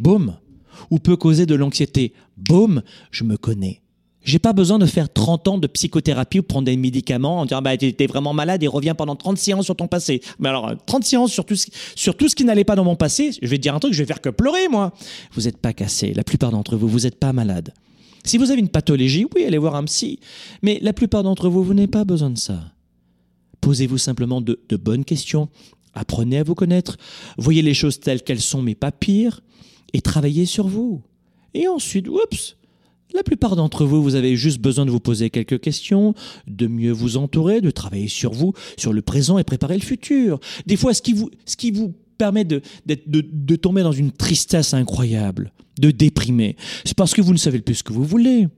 Boum. 0.00 0.36
Ou 0.90 0.98
peut 0.98 1.16
causer 1.16 1.46
de 1.46 1.54
l'anxiété. 1.54 2.12
Boum, 2.36 2.82
je 3.10 3.24
me 3.24 3.36
connais. 3.36 3.82
J'ai 4.22 4.38
pas 4.38 4.52
besoin 4.52 4.78
de 4.78 4.84
faire 4.84 5.10
30 5.10 5.48
ans 5.48 5.58
de 5.58 5.66
psychothérapie 5.66 6.40
ou 6.40 6.42
prendre 6.42 6.66
des 6.66 6.76
médicaments 6.76 7.40
en 7.40 7.44
disant 7.46 7.62
bah 7.62 7.76
t'es 7.76 8.06
vraiment 8.06 8.34
malade 8.34 8.62
et 8.62 8.66
reviens 8.66 8.94
pendant 8.94 9.16
30 9.16 9.38
séances 9.38 9.64
sur 9.64 9.76
ton 9.76 9.86
passé. 9.86 10.20
Mais 10.38 10.48
alors 10.48 10.72
30 10.86 11.04
séances 11.04 11.32
sur 11.32 11.46
tout 11.46 11.56
ce, 11.56 11.68
sur 11.94 12.16
tout 12.16 12.28
ce 12.28 12.34
qui 12.34 12.44
n'allait 12.44 12.64
pas 12.64 12.74
dans 12.74 12.84
mon 12.84 12.96
passé, 12.96 13.30
je 13.40 13.46
vais 13.46 13.56
te 13.56 13.62
dire 13.62 13.74
un 13.74 13.78
truc, 13.78 13.94
je 13.94 14.02
vais 14.02 14.06
faire 14.06 14.20
que 14.20 14.28
pleurer 14.28 14.68
moi. 14.68 14.92
Vous 15.32 15.42
n'êtes 15.42 15.56
pas 15.56 15.72
cassé, 15.72 16.12
la 16.12 16.24
plupart 16.24 16.50
d'entre 16.50 16.76
vous, 16.76 16.88
vous 16.88 17.00
n'êtes 17.00 17.18
pas 17.18 17.32
malade. 17.32 17.72
Si 18.24 18.36
vous 18.36 18.50
avez 18.50 18.60
une 18.60 18.68
pathologie, 18.68 19.26
oui, 19.34 19.44
allez 19.44 19.56
voir 19.56 19.74
un 19.76 19.84
psy. 19.84 20.20
Mais 20.62 20.78
la 20.82 20.92
plupart 20.92 21.22
d'entre 21.22 21.48
vous, 21.48 21.64
vous 21.64 21.72
n'avez 21.72 21.86
pas 21.86 22.04
besoin 22.04 22.28
de 22.28 22.38
ça. 22.38 22.60
Posez-vous 23.62 23.98
simplement 23.98 24.40
de, 24.40 24.58
bonnes 24.76 25.04
questions. 25.04 25.48
Apprenez 25.94 26.38
à 26.38 26.42
vous 26.42 26.54
connaître. 26.54 26.96
Voyez 27.38 27.62
les 27.62 27.74
choses 27.74 28.00
telles 28.00 28.22
qu'elles 28.22 28.40
sont, 28.40 28.60
mais 28.60 28.74
pas 28.74 28.92
pire. 28.92 29.40
Et 29.92 30.00
travaillez 30.00 30.46
sur 30.46 30.68
vous. 30.68 31.02
Et 31.54 31.66
ensuite, 31.66 32.08
oups, 32.08 32.56
la 33.14 33.22
plupart 33.22 33.56
d'entre 33.56 33.84
vous, 33.84 34.02
vous 34.02 34.14
avez 34.16 34.36
juste 34.36 34.60
besoin 34.60 34.84
de 34.84 34.90
vous 34.90 35.00
poser 35.00 35.30
quelques 35.30 35.60
questions, 35.60 36.14
de 36.46 36.66
mieux 36.66 36.92
vous 36.92 37.16
entourer, 37.16 37.60
de 37.60 37.70
travailler 37.70 38.08
sur 38.08 38.32
vous, 38.32 38.52
sur 38.76 38.92
le 38.92 39.00
présent 39.00 39.38
et 39.38 39.44
préparer 39.44 39.76
le 39.76 39.82
futur. 39.82 40.38
Des 40.66 40.76
fois, 40.76 40.92
ce 40.92 41.00
qui 41.00 41.14
vous, 41.14 41.30
ce 41.46 41.56
qui 41.56 41.70
vous 41.70 41.94
permet 42.18 42.44
de, 42.44 42.60
de, 42.84 43.56
tomber 43.56 43.82
dans 43.82 43.92
une 43.92 44.12
tristesse 44.12 44.74
incroyable, 44.74 45.52
de 45.80 45.90
déprimer. 45.90 46.56
C'est 46.84 46.96
parce 46.96 47.14
que 47.14 47.22
vous 47.22 47.32
ne 47.32 47.38
savez 47.38 47.60
plus 47.60 47.76
ce 47.76 47.82
que 47.82 47.92
vous 47.92 48.04
voulez. 48.04 48.48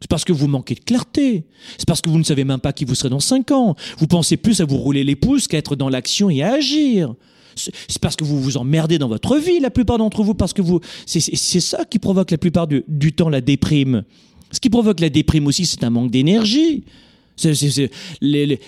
C'est 0.00 0.10
parce 0.10 0.24
que 0.24 0.32
vous 0.32 0.48
manquez 0.48 0.74
de 0.74 0.80
clarté. 0.80 1.44
C'est 1.78 1.86
parce 1.86 2.00
que 2.00 2.10
vous 2.10 2.18
ne 2.18 2.24
savez 2.24 2.44
même 2.44 2.60
pas 2.60 2.72
qui 2.72 2.84
vous 2.84 2.94
serez 2.94 3.10
dans 3.10 3.20
cinq 3.20 3.52
ans. 3.52 3.76
Vous 3.98 4.06
pensez 4.06 4.36
plus 4.36 4.60
à 4.60 4.64
vous 4.64 4.76
rouler 4.76 5.04
les 5.04 5.16
pouces 5.16 5.46
qu'à 5.46 5.58
être 5.58 5.76
dans 5.76 5.88
l'action 5.88 6.30
et 6.30 6.42
à 6.42 6.54
agir. 6.54 7.14
C'est 7.56 7.98
parce 8.00 8.16
que 8.16 8.24
vous 8.24 8.40
vous 8.40 8.56
emmerdez 8.56 8.98
dans 8.98 9.08
votre 9.08 9.36
vie, 9.38 9.60
la 9.60 9.70
plupart 9.70 9.98
d'entre 9.98 10.22
vous, 10.22 10.34
parce 10.34 10.52
que 10.52 10.62
vous, 10.62 10.80
c'est 11.06 11.20
ça 11.60 11.84
qui 11.84 11.98
provoque 11.98 12.30
la 12.30 12.38
plupart 12.38 12.66
du, 12.66 13.12
temps 13.12 13.28
la 13.28 13.40
déprime. 13.40 14.04
Ce 14.50 14.60
qui 14.60 14.70
provoque 14.70 15.00
la 15.00 15.10
déprime 15.10 15.46
aussi, 15.46 15.66
c'est 15.66 15.84
un 15.84 15.90
manque 15.90 16.10
d'énergie. 16.10 16.84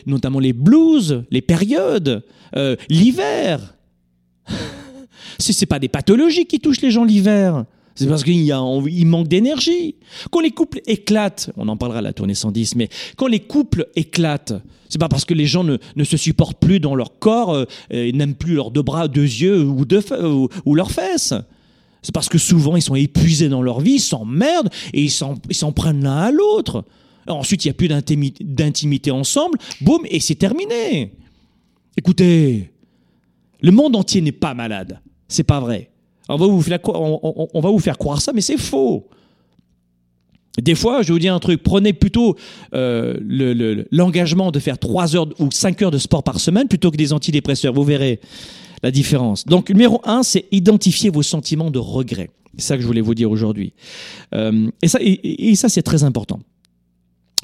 notamment 0.07 0.38
les 0.38 0.53
blues, 0.53 1.25
les 1.31 1.42
périodes, 1.42 2.25
euh, 2.57 2.77
l'hiver. 2.88 3.75
Ce 5.38 5.53
n'est 5.53 5.66
pas 5.66 5.79
des 5.79 5.88
pathologies 5.88 6.46
qui 6.46 6.61
touchent 6.61 6.81
les 6.81 6.90
gens 6.90 7.05
l'hiver. 7.05 7.66
C'est 7.96 8.06
parce 8.06 8.24
qu'il 8.24 8.37
il 8.37 9.06
manque 9.06 9.26
d'énergie. 9.26 9.96
Quand 10.30 10.40
les 10.40 10.50
couples 10.50 10.80
éclatent, 10.87 11.50
on 11.56 11.66
en 11.68 11.76
parlera 11.76 11.98
à 12.00 12.02
la 12.02 12.12
tournée 12.12 12.35
110, 12.35 12.76
mais 12.76 12.88
quand 13.16 13.26
les 13.26 13.40
couples 13.40 13.88
éclatent, 13.96 14.52
c'est 14.88 14.98
pas 14.98 15.09
parce 15.09 15.24
que 15.24 15.35
les 15.35 15.46
gens 15.46 15.64
ne, 15.64 16.04
se 16.04 16.16
supportent 16.16 16.59
plus 16.59 16.78
dans 16.78 16.94
leur 16.94 17.18
corps 17.18 17.54
euh, 17.54 17.64
n'aiment 17.90 18.35
plus 18.35 18.54
leurs 18.54 18.70
deux 18.70 18.82
bras, 18.82 19.09
deux 19.09 19.22
yeux 19.22 19.64
ou, 19.64 19.85
deux, 19.85 20.02
ou, 20.64 20.74
leurs 20.74 20.90
fesses. 20.90 21.35
C'est 22.02 22.14
parce 22.14 22.28
que 22.28 22.38
souvent 22.38 22.76
ils 22.76 22.82
sont 22.82 22.94
épuisés 22.94 23.48
dans 23.48 23.62
leur 23.62 23.80
vie, 23.80 23.94
ils 23.94 24.00
s'emmerdent 24.00 24.70
et 24.92 25.02
ils 25.02 25.11
s'en 25.11 25.72
prennent 25.72 26.04
l'un 26.04 26.18
à 26.18 26.30
l'autre. 26.30 26.85
Ensuite, 27.26 27.64
il 27.64 27.68
n'y 27.68 27.72
a 27.72 27.74
plus 27.74 27.88
d'intimité 27.88 29.11
ensemble, 29.11 29.59
boum, 29.80 30.02
et 30.09 30.20
c'est 30.20 30.37
terminé. 30.37 31.12
Écoutez, 31.96 32.70
le 33.61 33.72
monde 33.72 33.96
entier 33.96 34.20
n'est 34.20 34.30
pas 34.30 34.54
malade. 34.54 35.00
C'est 35.26 35.42
pas 35.42 35.59
vrai. 35.59 35.90
On 36.29 36.37
va, 36.37 36.47
vous 36.47 37.79
faire, 37.79 37.99
croire 37.99 38.21
ça, 38.21 38.33
mais 38.35 38.41
c'est 38.41 38.57
faux. 38.57 39.09
Des 40.61 40.75
fois, 40.75 41.03
je 41.03 41.09
vais 41.09 41.12
vous 41.12 41.19
dire 41.19 41.35
un 41.35 41.39
truc, 41.39 41.62
prenez 41.62 41.93
plutôt 41.93 42.37
euh, 42.75 43.85
l'engagement 43.93 44.51
de 44.51 44.59
faire 44.59 44.79
3 44.79 45.15
heures 45.15 45.29
ou 45.39 45.51
5 45.51 45.83
heures 45.83 45.91
de 45.91 45.99
sport 45.99 46.23
par 46.23 46.41
semaine 46.41 46.67
plutôt 46.67 46.91
que 46.91 46.97
des 46.97 47.12
antidépresseurs. 47.12 47.75
Vous 47.75 47.85
verrez 47.85 48.21
la 48.83 48.91
différence. 48.91 49.45
Donc, 49.45 49.69
numéro 49.71 50.01
1, 50.05 50.23
c'est 50.23 50.47
identifier 50.51 51.11
vos 51.11 51.23
sentiments 51.23 51.71
de 51.71 51.79
regret. 51.79 52.31
C'est 52.57 52.69
ça 52.69 52.77
que 52.77 52.83
je 52.83 52.87
voulais 52.87 53.03
vous 53.03 53.15
dire 53.15 53.31
aujourd'hui. 53.31 53.75
Euh, 54.35 54.71
et 54.83 54.89
ça, 54.89 54.99
et, 55.03 55.55
ça 55.55 55.69
c'est 55.69 55.83
très 55.83 56.05
important. 56.05 56.41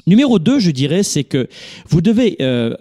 Numéro 0.07 0.39
2, 0.39 0.59
je 0.59 0.71
dirais, 0.71 1.03
c'est 1.03 1.23
que 1.23 1.47
vous 1.87 2.01
devez 2.01 2.37
euh, 2.41 2.75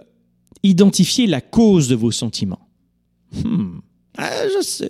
identifier 0.62 1.27
la 1.27 1.41
cause 1.41 1.88
de 1.88 1.95
vos 1.95 2.11
sentiments. 2.11 2.69
Hmm. 3.45 3.79
Ah, 4.16 4.46
je 4.48 4.62
sais, 4.62 4.88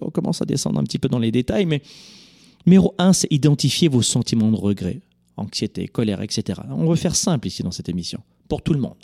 on 0.00 0.10
commence 0.10 0.42
à 0.42 0.44
descendre 0.44 0.78
un 0.78 0.84
petit 0.84 0.98
peu 0.98 1.08
dans 1.08 1.18
les 1.18 1.32
détails, 1.32 1.66
mais 1.66 1.82
numéro 2.66 2.94
un, 2.98 3.12
c'est 3.12 3.28
identifier 3.32 3.88
vos 3.88 4.02
sentiments 4.02 4.50
de 4.50 4.56
regret, 4.56 5.00
anxiété, 5.36 5.88
colère, 5.88 6.22
etc. 6.22 6.60
On 6.70 6.86
va 6.86 6.96
faire 6.96 7.16
simple 7.16 7.48
ici 7.48 7.62
dans 7.62 7.72
cette 7.72 7.88
émission, 7.88 8.20
pour 8.48 8.62
tout 8.62 8.72
le 8.72 8.80
monde. 8.80 8.96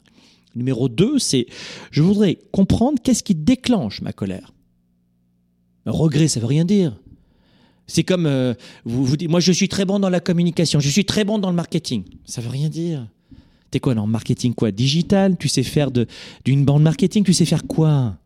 Numéro 0.55 0.89
2, 0.89 1.19
c'est 1.19 1.47
je 1.91 2.03
voudrais 2.03 2.39
comprendre 2.53 2.99
qu'est-ce 3.03 3.23
qui 3.23 3.35
déclenche 3.35 4.01
ma 4.01 4.13
colère. 4.13 4.55
regret, 5.85 6.29
ça 6.29 6.41
veut 6.41 6.47
rien 6.47 6.65
dire. 6.65 6.97
C'est 7.87 8.03
comme 8.03 8.27
euh, 8.27 8.55
vous 8.85 9.05
vous 9.05 9.17
dites, 9.17 9.29
moi 9.29 9.41
je 9.41 9.53
suis 9.53 9.69
très 9.69 9.85
bon 9.85 10.01
dans 10.01 10.09
la 10.09 10.21
communication, 10.21 10.81
je 10.81 10.89
suis 10.89 11.05
très 11.05 11.25
bon 11.25 11.39
dans 11.39 11.51
le 11.51 11.57
marketing. 11.57 12.05
Ça 12.25 12.41
veut 12.41 12.49
rien 12.49 12.69
dire. 12.69 13.07
T'es 13.71 13.81
quoi 13.81 13.95
dans 13.95 14.07
marketing 14.07 14.55
quoi? 14.55 14.71
Digital? 14.71 15.37
Tu 15.37 15.49
sais 15.49 15.63
faire 15.63 15.91
d'une 15.91 16.65
bande 16.65 16.83
marketing? 16.83 17.25
Tu 17.25 17.35
sais 17.35 17.45
faire 17.45 17.65
quoi? 17.65 18.17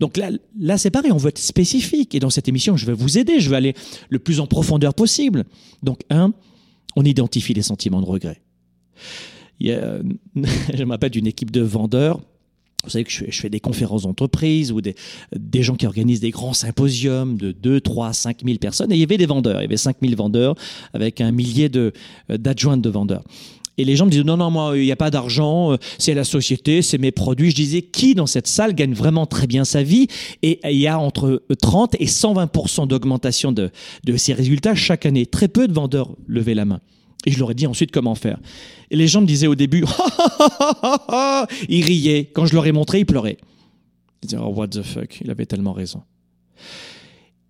Donc 0.00 0.16
là, 0.16 0.30
là 0.58 0.78
c'est 0.78 0.90
pareil, 0.90 1.12
on 1.12 1.16
veut 1.16 1.28
être 1.28 1.38
spécifique. 1.38 2.14
Et 2.14 2.20
dans 2.20 2.30
cette 2.30 2.48
émission, 2.48 2.76
je 2.76 2.86
vais 2.86 2.92
vous 2.92 3.18
aider, 3.18 3.40
je 3.40 3.50
vais 3.50 3.56
aller 3.56 3.74
le 4.10 4.18
plus 4.18 4.40
en 4.40 4.46
profondeur 4.46 4.94
possible. 4.94 5.44
Donc, 5.82 6.00
un, 6.10 6.32
on 6.96 7.04
identifie 7.04 7.54
les 7.54 7.62
sentiments 7.62 8.00
de 8.00 8.06
regret. 8.06 8.42
Il 9.60 9.68
y 9.68 9.72
a, 9.72 9.98
je 10.74 10.84
m'appelle 10.84 11.10
d'une 11.10 11.26
équipe 11.26 11.50
de 11.50 11.62
vendeurs. 11.62 12.20
Vous 12.84 12.90
savez 12.90 13.04
que 13.04 13.10
je 13.10 13.40
fais, 13.40 13.50
des 13.50 13.58
conférences 13.58 14.02
d'entreprise 14.02 14.70
ou 14.70 14.80
des, 14.80 14.94
des, 15.34 15.64
gens 15.64 15.74
qui 15.74 15.86
organisent 15.86 16.20
des 16.20 16.30
grands 16.30 16.52
symposiums 16.52 17.36
de 17.36 17.50
2, 17.50 17.80
3, 17.80 18.12
5 18.12 18.44
000 18.44 18.58
personnes. 18.58 18.92
Et 18.92 18.94
il 18.94 19.00
y 19.00 19.02
avait 19.02 19.16
des 19.16 19.26
vendeurs. 19.26 19.60
Il 19.60 19.64
y 19.64 19.66
avait 19.66 19.76
5 19.76 19.96
000 20.00 20.14
vendeurs 20.14 20.54
avec 20.92 21.20
un 21.20 21.32
millier 21.32 21.68
d'adjoints 22.28 22.76
de, 22.76 22.82
de 22.82 22.90
vendeurs. 22.90 23.24
Et 23.78 23.84
les 23.84 23.96
gens 23.96 24.06
me 24.06 24.10
disaient 24.10 24.24
non, 24.24 24.36
non, 24.36 24.50
moi, 24.50 24.76
il 24.76 24.84
n'y 24.84 24.92
a 24.92 24.96
pas 24.96 25.10
d'argent, 25.10 25.72
euh, 25.72 25.76
c'est 25.98 26.14
la 26.14 26.24
société, 26.24 26.82
c'est 26.82 26.98
mes 26.98 27.12
produits. 27.12 27.50
Je 27.50 27.56
disais, 27.56 27.82
qui 27.82 28.14
dans 28.14 28.26
cette 28.26 28.46
salle 28.46 28.74
gagne 28.74 28.94
vraiment 28.94 29.26
très 29.26 29.46
bien 29.46 29.64
sa 29.64 29.82
vie? 29.82 30.08
Et 30.42 30.60
il 30.64 30.78
y 30.78 30.86
a 30.86 30.98
entre 30.98 31.42
30 31.60 31.96
et 32.00 32.06
120% 32.06 32.86
d'augmentation 32.86 33.52
de, 33.52 33.70
de 34.04 34.16
ces 34.16 34.32
résultats 34.32 34.74
chaque 34.74 35.04
année. 35.04 35.26
Très 35.26 35.48
peu 35.48 35.68
de 35.68 35.72
vendeurs 35.72 36.16
levaient 36.26 36.54
la 36.54 36.64
main. 36.64 36.80
Et 37.26 37.32
je 37.32 37.38
leur 37.38 37.50
ai 37.50 37.54
dit 37.54 37.66
ensuite 37.66 37.90
comment 37.90 38.14
faire. 38.14 38.38
Et 38.90 38.96
les 38.96 39.08
gens 39.08 39.20
me 39.20 39.26
disaient 39.26 39.48
au 39.48 39.56
début, 39.56 39.84
ils 41.68 41.84
riaient. 41.84 42.30
Quand 42.32 42.46
je 42.46 42.54
leur 42.54 42.66
ai 42.66 42.72
montré, 42.72 43.00
ils 43.00 43.06
pleuraient. 43.06 43.38
Ils 44.22 44.28
disaient, 44.28 44.40
oh, 44.42 44.52
what 44.54 44.68
the 44.68 44.82
fuck, 44.82 45.20
il 45.20 45.30
avait 45.30 45.46
tellement 45.46 45.72
raison. 45.72 46.02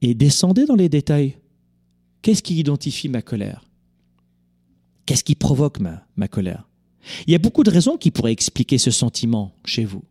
Et 0.03 0.15
descendez 0.15 0.65
dans 0.65 0.75
les 0.75 0.89
détails. 0.89 1.37
Qu'est-ce 2.23 2.43
qui 2.43 2.57
identifie 2.57 3.09
ma 3.09 3.23
colère? 3.23 3.63
Qu'est-ce 5.07 5.23
qui 5.23 5.37
provoque 5.37 5.79
ma, 5.79 6.29
colère? 6.29 6.69
Il 7.27 7.33
y 7.33 7.37
a 7.37 7.39
beaucoup 7.39 7.63
de 7.63 7.71
raisons 7.71 7.97
qui 7.97 8.11
pourraient 8.11 8.33
expliquer 8.33 8.79
ce 8.79 8.91
sentiment 8.91 9.53
chez 9.65 9.85
vous. 9.85 10.03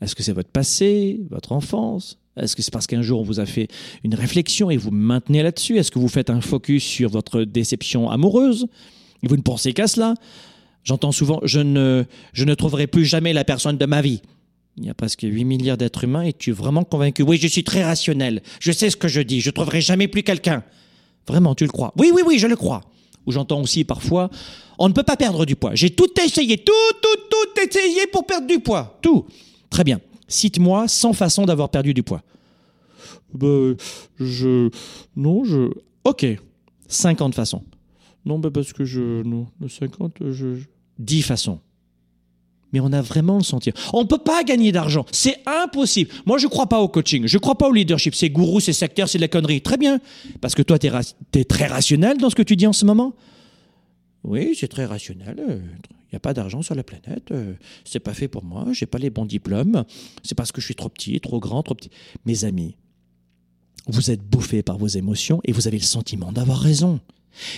Est-ce 0.00 0.16
que 0.16 0.24
c'est 0.24 0.32
votre 0.32 0.50
passé, 0.50 1.20
votre 1.30 1.52
enfance? 1.52 2.18
Est-ce 2.36 2.56
que 2.56 2.62
c'est 2.62 2.72
parce 2.72 2.88
qu'un 2.88 3.02
jour 3.02 3.20
on 3.20 3.24
vous 3.24 3.38
a 3.38 3.46
fait 3.46 3.68
une 4.02 4.14
réflexion 4.14 4.70
et 4.70 4.76
vous 4.76 4.90
maintenez 4.90 5.44
là-dessus? 5.44 5.78
Est-ce 5.78 5.92
que 5.92 6.00
vous 6.00 6.08
faites 6.08 6.30
un 6.30 6.40
focus 6.40 6.82
sur 6.82 7.10
votre 7.10 7.44
déception 7.44 8.10
amoureuse? 8.10 8.66
Et 9.22 9.28
vous 9.28 9.36
ne 9.36 9.42
pensez 9.42 9.72
qu'à 9.72 9.86
cela? 9.86 10.14
J'entends 10.82 11.12
souvent 11.12 11.38
je 11.44 11.60
ne, 11.60 12.04
je 12.32 12.44
ne 12.44 12.54
trouverai 12.54 12.88
plus 12.88 13.04
jamais 13.04 13.32
la 13.32 13.44
personne 13.44 13.78
de 13.78 13.86
ma 13.86 14.02
vie. 14.02 14.22
Il 14.78 14.86
y 14.86 14.90
a 14.90 14.94
presque 14.94 15.22
8 15.22 15.44
milliards 15.44 15.76
d'êtres 15.76 16.02
humains 16.02 16.22
et 16.22 16.32
tu 16.32 16.50
es 16.50 16.52
vraiment 16.52 16.82
convaincu? 16.82 17.22
Oui, 17.22 17.36
je 17.36 17.46
suis 17.46 17.62
très 17.62 17.84
rationnel. 17.84 18.42
Je 18.58 18.72
sais 18.72 18.90
ce 18.90 18.96
que 18.96 19.06
je 19.06 19.20
dis. 19.20 19.40
Je 19.40 19.50
ne 19.50 19.54
trouverai 19.54 19.80
jamais 19.80 20.08
plus 20.08 20.24
quelqu'un. 20.24 20.64
Vraiment, 21.28 21.54
tu 21.54 21.64
le 21.64 21.70
crois? 21.70 21.92
Oui, 21.96 22.10
oui, 22.12 22.22
oui, 22.26 22.38
je 22.40 22.48
le 22.48 22.56
crois 22.56 22.82
où 23.26 23.32
j'entends 23.32 23.60
aussi 23.60 23.84
parfois, 23.84 24.30
on 24.78 24.88
ne 24.88 24.92
peut 24.92 25.02
pas 25.02 25.16
perdre 25.16 25.44
du 25.44 25.56
poids. 25.56 25.74
J'ai 25.74 25.90
tout 25.90 26.08
essayé, 26.20 26.58
tout, 26.58 26.72
tout, 27.00 27.20
tout 27.30 27.60
essayé 27.60 28.06
pour 28.06 28.26
perdre 28.26 28.46
du 28.46 28.58
poids. 28.60 28.98
Tout. 29.02 29.26
Très 29.70 29.84
bien. 29.84 30.00
Cite-moi 30.28 30.88
100 30.88 31.12
façons 31.12 31.44
d'avoir 31.44 31.68
perdu 31.68 31.94
du 31.94 32.02
poids. 32.02 32.22
Ben, 33.34 33.76
je... 34.18 34.70
Non, 35.16 35.44
je... 35.44 35.70
Ok. 36.04 36.26
50 36.88 37.34
façons. 37.34 37.62
Non, 38.24 38.38
ben 38.38 38.50
parce 38.50 38.72
que 38.72 38.84
je... 38.84 39.22
Non, 39.22 39.46
50, 39.66 40.30
je... 40.30 40.58
10 40.98 41.22
façons 41.22 41.58
mais 42.72 42.80
on 42.80 42.92
a 42.92 43.02
vraiment 43.02 43.38
le 43.38 43.44
sentiment. 43.44 43.76
On 43.92 44.02
ne 44.02 44.06
peut 44.06 44.18
pas 44.18 44.42
gagner 44.44 44.72
d'argent. 44.72 45.04
C'est 45.12 45.38
impossible. 45.46 46.10
Moi, 46.26 46.38
je 46.38 46.46
ne 46.46 46.50
crois 46.50 46.68
pas 46.68 46.80
au 46.80 46.88
coaching. 46.88 47.26
Je 47.26 47.36
ne 47.36 47.40
crois 47.40 47.56
pas 47.56 47.68
au 47.68 47.72
leadership. 47.72 48.14
C'est 48.14 48.30
gourou, 48.30 48.60
c'est 48.60 48.72
sectaire, 48.72 49.08
c'est 49.08 49.18
de 49.18 49.22
la 49.22 49.28
connerie. 49.28 49.60
Très 49.60 49.76
bien. 49.76 50.00
Parce 50.40 50.54
que 50.54 50.62
toi, 50.62 50.78
tu 50.78 50.88
es, 50.88 51.44
très 51.44 51.66
rationnel 51.66 52.18
dans 52.18 52.30
ce 52.30 52.34
que 52.34 52.42
tu 52.42 52.56
dis 52.56 52.66
en 52.66 52.72
ce 52.72 52.84
moment? 52.84 53.14
Oui, 54.24 54.56
c'est 54.58 54.68
très 54.68 54.86
rationnel. 54.86 55.36
Il 55.38 56.14
n'y 56.14 56.16
a 56.16 56.20
pas 56.20 56.34
d'argent 56.34 56.62
sur 56.62 56.74
la 56.74 56.82
planète. 56.82 57.32
C'est 57.84 58.00
pas 58.00 58.14
fait 58.14 58.28
pour 58.28 58.44
moi. 58.44 58.66
J'ai 58.72 58.86
pas 58.86 58.98
les 58.98 59.10
bons 59.10 59.26
diplômes. 59.26 59.84
C'est 60.22 60.34
parce 60.34 60.52
que 60.52 60.60
je 60.60 60.66
suis 60.66 60.74
trop 60.74 60.88
petit, 60.88 61.20
trop 61.20 61.40
grand, 61.40 61.62
trop 61.62 61.74
petit. 61.74 61.90
Mes 62.24 62.44
amis, 62.44 62.76
vous 63.88 64.10
êtes 64.10 64.22
bouffés 64.22 64.62
par 64.62 64.78
vos 64.78 64.86
émotions 64.86 65.40
et 65.44 65.52
vous 65.52 65.66
avez 65.66 65.78
le 65.78 65.84
sentiment 65.84 66.32
d'avoir 66.32 66.60
raison. 66.60 67.00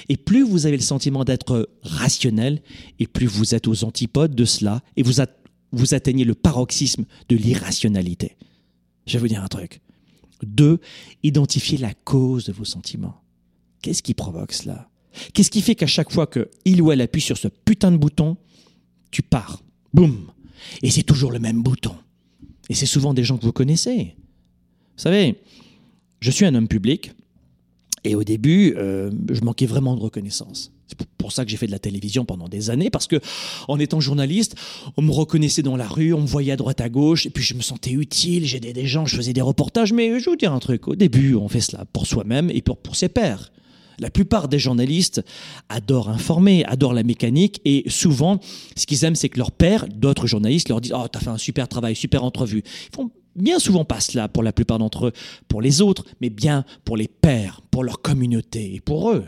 Et 0.08 0.16
plus 0.16 0.42
vous 0.42 0.66
avez 0.66 0.76
le 0.76 0.82
sentiment 0.82 1.24
d'être 1.24 1.70
rationnel, 1.82 2.62
et 2.98 3.06
plus 3.06 3.26
vous 3.26 3.54
êtes 3.54 3.68
aux 3.68 3.84
antipodes 3.84 4.34
de 4.34 4.44
cela, 4.44 4.82
et 4.96 5.02
vous, 5.02 5.94
atteignez 5.94 6.24
le 6.24 6.34
paroxysme 6.34 7.04
de 7.28 7.36
l'irrationalité. 7.36 8.36
Je 9.06 9.14
vais 9.14 9.18
vous 9.20 9.28
dire 9.28 9.42
un 9.42 9.48
truc. 9.48 9.80
Deux, 10.42 10.80
identifiez 11.22 11.78
la 11.78 11.94
cause 11.94 12.46
de 12.46 12.52
vos 12.52 12.64
sentiments. 12.64 13.20
Qu'est-ce 13.82 14.02
qui 14.02 14.14
provoque 14.14 14.52
cela? 14.52 14.88
Qu'est-ce 15.32 15.50
qui 15.50 15.62
fait 15.62 15.74
qu'à 15.74 15.86
chaque 15.86 16.12
fois 16.12 16.26
que 16.26 16.50
il 16.64 16.82
ou 16.82 16.90
elle 16.90 17.00
appuie 17.00 17.20
sur 17.20 17.38
ce 17.38 17.48
putain 17.48 17.92
de 17.92 17.96
bouton, 17.96 18.36
tu 19.10 19.22
pars 19.22 19.62
Boum 19.92 20.30
Et 20.82 20.90
c'est 20.90 21.02
toujours 21.02 21.30
le 21.30 21.38
même 21.38 21.62
bouton. 21.62 21.94
Et 22.68 22.74
c'est 22.74 22.86
souvent 22.86 23.14
des 23.14 23.24
gens 23.24 23.36
que 23.36 23.44
vous 23.44 23.52
connaissez. 23.52 24.14
Vous 24.96 25.02
savez, 25.02 25.36
je 26.20 26.30
suis 26.30 26.46
un 26.46 26.54
homme 26.54 26.68
public, 26.68 27.12
et 28.04 28.14
au 28.14 28.24
début, 28.24 28.74
euh, 28.76 29.10
je 29.30 29.40
manquais 29.40 29.66
vraiment 29.66 29.96
de 29.96 30.00
reconnaissance. 30.00 30.72
C'est 30.86 30.98
pour 31.18 31.32
ça 31.32 31.44
que 31.44 31.50
j'ai 31.50 31.56
fait 31.56 31.66
de 31.66 31.72
la 31.72 31.78
télévision 31.78 32.24
pendant 32.24 32.48
des 32.48 32.68
années, 32.68 32.90
parce 32.90 33.06
que 33.06 33.16
en 33.68 33.78
étant 33.78 34.00
journaliste, 34.00 34.54
on 34.96 35.02
me 35.02 35.10
reconnaissait 35.10 35.62
dans 35.62 35.76
la 35.76 35.88
rue, 35.88 36.12
on 36.12 36.20
me 36.20 36.26
voyait 36.26 36.52
à 36.52 36.56
droite 36.56 36.80
à 36.82 36.90
gauche, 36.90 37.24
et 37.24 37.30
puis 37.30 37.42
je 37.42 37.54
me 37.54 37.62
sentais 37.62 37.92
utile, 37.92 38.44
j'aidais 38.44 38.74
des 38.74 38.86
gens, 38.86 39.06
je 39.06 39.16
faisais 39.16 39.32
des 39.32 39.40
reportages, 39.40 39.92
mais 39.92 40.20
je 40.20 40.26
vais 40.26 40.30
vous 40.30 40.36
dire 40.36 40.52
un 40.52 40.58
truc, 40.60 40.86
au 40.86 40.94
début, 40.94 41.34
on 41.34 41.48
fait 41.48 41.62
cela 41.62 41.86
pour 41.92 42.06
soi-même 42.06 42.50
et 42.50 42.60
pour, 42.60 42.76
pour 42.76 42.96
ses 42.96 43.08
pairs. 43.08 43.50
La 43.98 44.10
plupart 44.10 44.48
des 44.48 44.58
journalistes 44.58 45.22
adorent 45.68 46.10
informer, 46.10 46.64
adorent 46.64 46.94
la 46.94 47.04
mécanique, 47.04 47.60
et 47.64 47.84
souvent, 47.88 48.40
ce 48.76 48.86
qu'ils 48.86 49.04
aiment, 49.04 49.14
c'est 49.14 49.28
que 49.28 49.38
leurs 49.38 49.52
pairs, 49.52 49.86
d'autres 49.88 50.26
journalistes, 50.26 50.68
leur 50.68 50.80
disent 50.80 50.92
«Oh, 50.96 51.06
t'as 51.10 51.20
fait 51.20 51.30
un 51.30 51.38
super 51.38 51.68
travail, 51.68 51.96
super 51.96 52.24
entrevue». 52.24 52.62
Bien 53.36 53.58
souvent 53.58 53.84
pas 53.84 54.00
cela 54.00 54.28
pour 54.28 54.42
la 54.42 54.52
plupart 54.52 54.78
d'entre 54.78 55.06
eux, 55.06 55.12
pour 55.48 55.62
les 55.62 55.80
autres, 55.80 56.04
mais 56.20 56.30
bien 56.30 56.64
pour 56.84 56.96
les 56.96 57.08
pères, 57.08 57.60
pour 57.70 57.84
leur 57.84 58.00
communauté 58.02 58.74
et 58.74 58.80
pour 58.80 59.10
eux. 59.10 59.24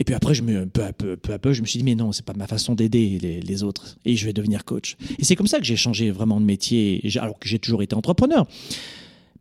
Et 0.00 0.04
puis 0.04 0.14
après, 0.14 0.32
je 0.32 0.42
me, 0.42 0.64
peu, 0.64 0.82
à 0.82 0.94
peu, 0.94 1.16
peu 1.18 1.34
à 1.34 1.38
peu, 1.38 1.52
je 1.52 1.60
me 1.60 1.66
suis 1.66 1.78
dit, 1.78 1.84
mais 1.84 1.94
non, 1.94 2.10
c'est 2.12 2.24
pas 2.24 2.32
ma 2.32 2.46
façon 2.46 2.74
d'aider 2.74 3.18
les, 3.44 3.62
autres. 3.62 3.98
Et 4.06 4.16
je 4.16 4.24
vais 4.24 4.32
devenir 4.32 4.64
coach. 4.64 4.96
Et 5.18 5.24
c'est 5.24 5.36
comme 5.36 5.46
ça 5.46 5.58
que 5.58 5.64
j'ai 5.64 5.76
changé 5.76 6.10
vraiment 6.10 6.40
de 6.40 6.46
métier, 6.46 7.02
alors 7.20 7.38
que 7.38 7.46
j'ai 7.46 7.58
toujours 7.58 7.82
été 7.82 7.94
entrepreneur. 7.94 8.46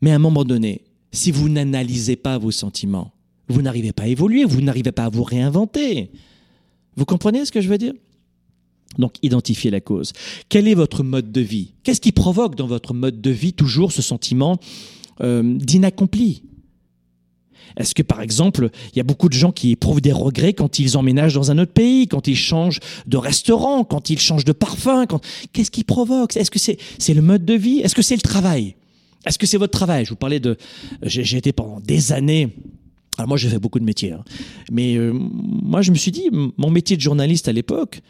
Mais 0.02 0.12
à 0.12 0.16
un 0.16 0.20
moment 0.20 0.44
donné, 0.44 0.82
si 1.14 1.32
vous 1.32 1.48
n'analysez 1.48 2.18
pas 2.18 2.38
vos 2.38 2.52
sentiments, 2.52 3.14
vous 3.48 3.62
n'arrivez 3.62 3.94
pas 3.94 4.04
à 4.04 4.08
évoluer, 4.08 4.44
vous 4.44 4.60
n'arrivez 4.60 4.92
pas 4.92 5.06
à 5.06 5.10
vous 5.10 5.24
réinventer. 5.24 6.12
Vous 6.98 7.06
comprenez 7.06 7.46
ce 7.46 7.54
que 7.54 7.62
je 7.62 7.70
veux 7.70 7.78
dire? 7.78 7.94
Donc, 8.98 9.16
identifiez 9.22 9.72
la 9.72 9.82
cause. 9.82 10.14
Quel 10.50 10.68
est 10.68 10.74
votre 10.74 11.04
mode 11.04 11.32
de 11.32 11.42
vie? 11.42 11.74
Qu'est-ce 11.84 12.02
qui 12.02 12.12
provoque 12.12 12.56
dans 12.56 12.68
votre 12.68 12.94
mode 12.94 13.22
de 13.22 13.30
vie 13.30 13.54
toujours 13.54 13.92
ce 13.92 14.02
sentiment 14.02 14.58
euh, 15.22 15.44
d'inaccompli? 15.44 16.44
Est-ce 17.78 17.94
que, 17.94 18.02
par 18.02 18.22
exemple, 18.22 18.72
il 18.94 18.98
y 18.98 19.00
a 19.00 19.04
beaucoup 19.04 19.30
de 19.30 19.34
gens 19.34 19.52
qui 19.52 19.72
éprouvent 19.72 20.02
des 20.02 20.12
regrets 20.12 20.54
quand 20.54 20.80
ils 20.80 20.98
emménagent 20.98 21.36
dans 21.36 21.52
un 21.52 21.60
autre 21.60 21.72
pays, 21.72 22.08
quand 22.08 22.28
ils 22.28 22.36
changent 22.36 22.80
de 23.06 23.16
restaurant, 23.18 23.84
quand 23.84 24.10
ils 24.10 24.20
changent 24.20 24.44
de 24.44 24.52
parfum 24.52 25.06
Qu'est-ce 25.54 25.72
qui 25.72 25.84
provoque? 25.84 26.36
Est-ce 26.36 26.52
que 26.52 26.60
c'est 26.60 26.78
c'est 26.98 27.14
le 27.14 27.22
mode 27.22 27.46
de 27.46 27.54
vie? 27.54 27.80
Est-ce 27.80 27.96
que 27.96 28.02
c'est 28.02 28.16
le 28.16 28.22
travail? 28.22 28.76
Est-ce 29.26 29.38
que 29.38 29.46
c'est 29.46 29.58
votre 29.58 29.78
travail? 29.78 30.06
Je 30.06 30.10
vous 30.10 30.16
parlais 30.16 30.40
de... 30.40 30.58
J'ai 31.04 31.38
été 31.38 31.52
pendant 31.52 31.80
des 31.80 32.12
années... 32.12 32.50
Alors 33.18 33.28
moi, 33.28 33.38
j'ai 33.38 33.50
fait 33.50 33.60
beaucoup 33.60 33.80
de 33.80 33.86
métiers. 33.86 34.14
Hein. 34.14 34.24
Mais 34.72 34.96
euh, 34.96 35.12
moi, 35.14 35.82
je 35.82 35.92
me 35.92 35.98
suis 35.98 36.12
dit, 36.12 36.30
mon 36.32 36.70
métier 36.70 36.96
de 36.96 37.02
journaliste 37.02 37.50
à 37.50 37.52
l'époque, 37.52 38.02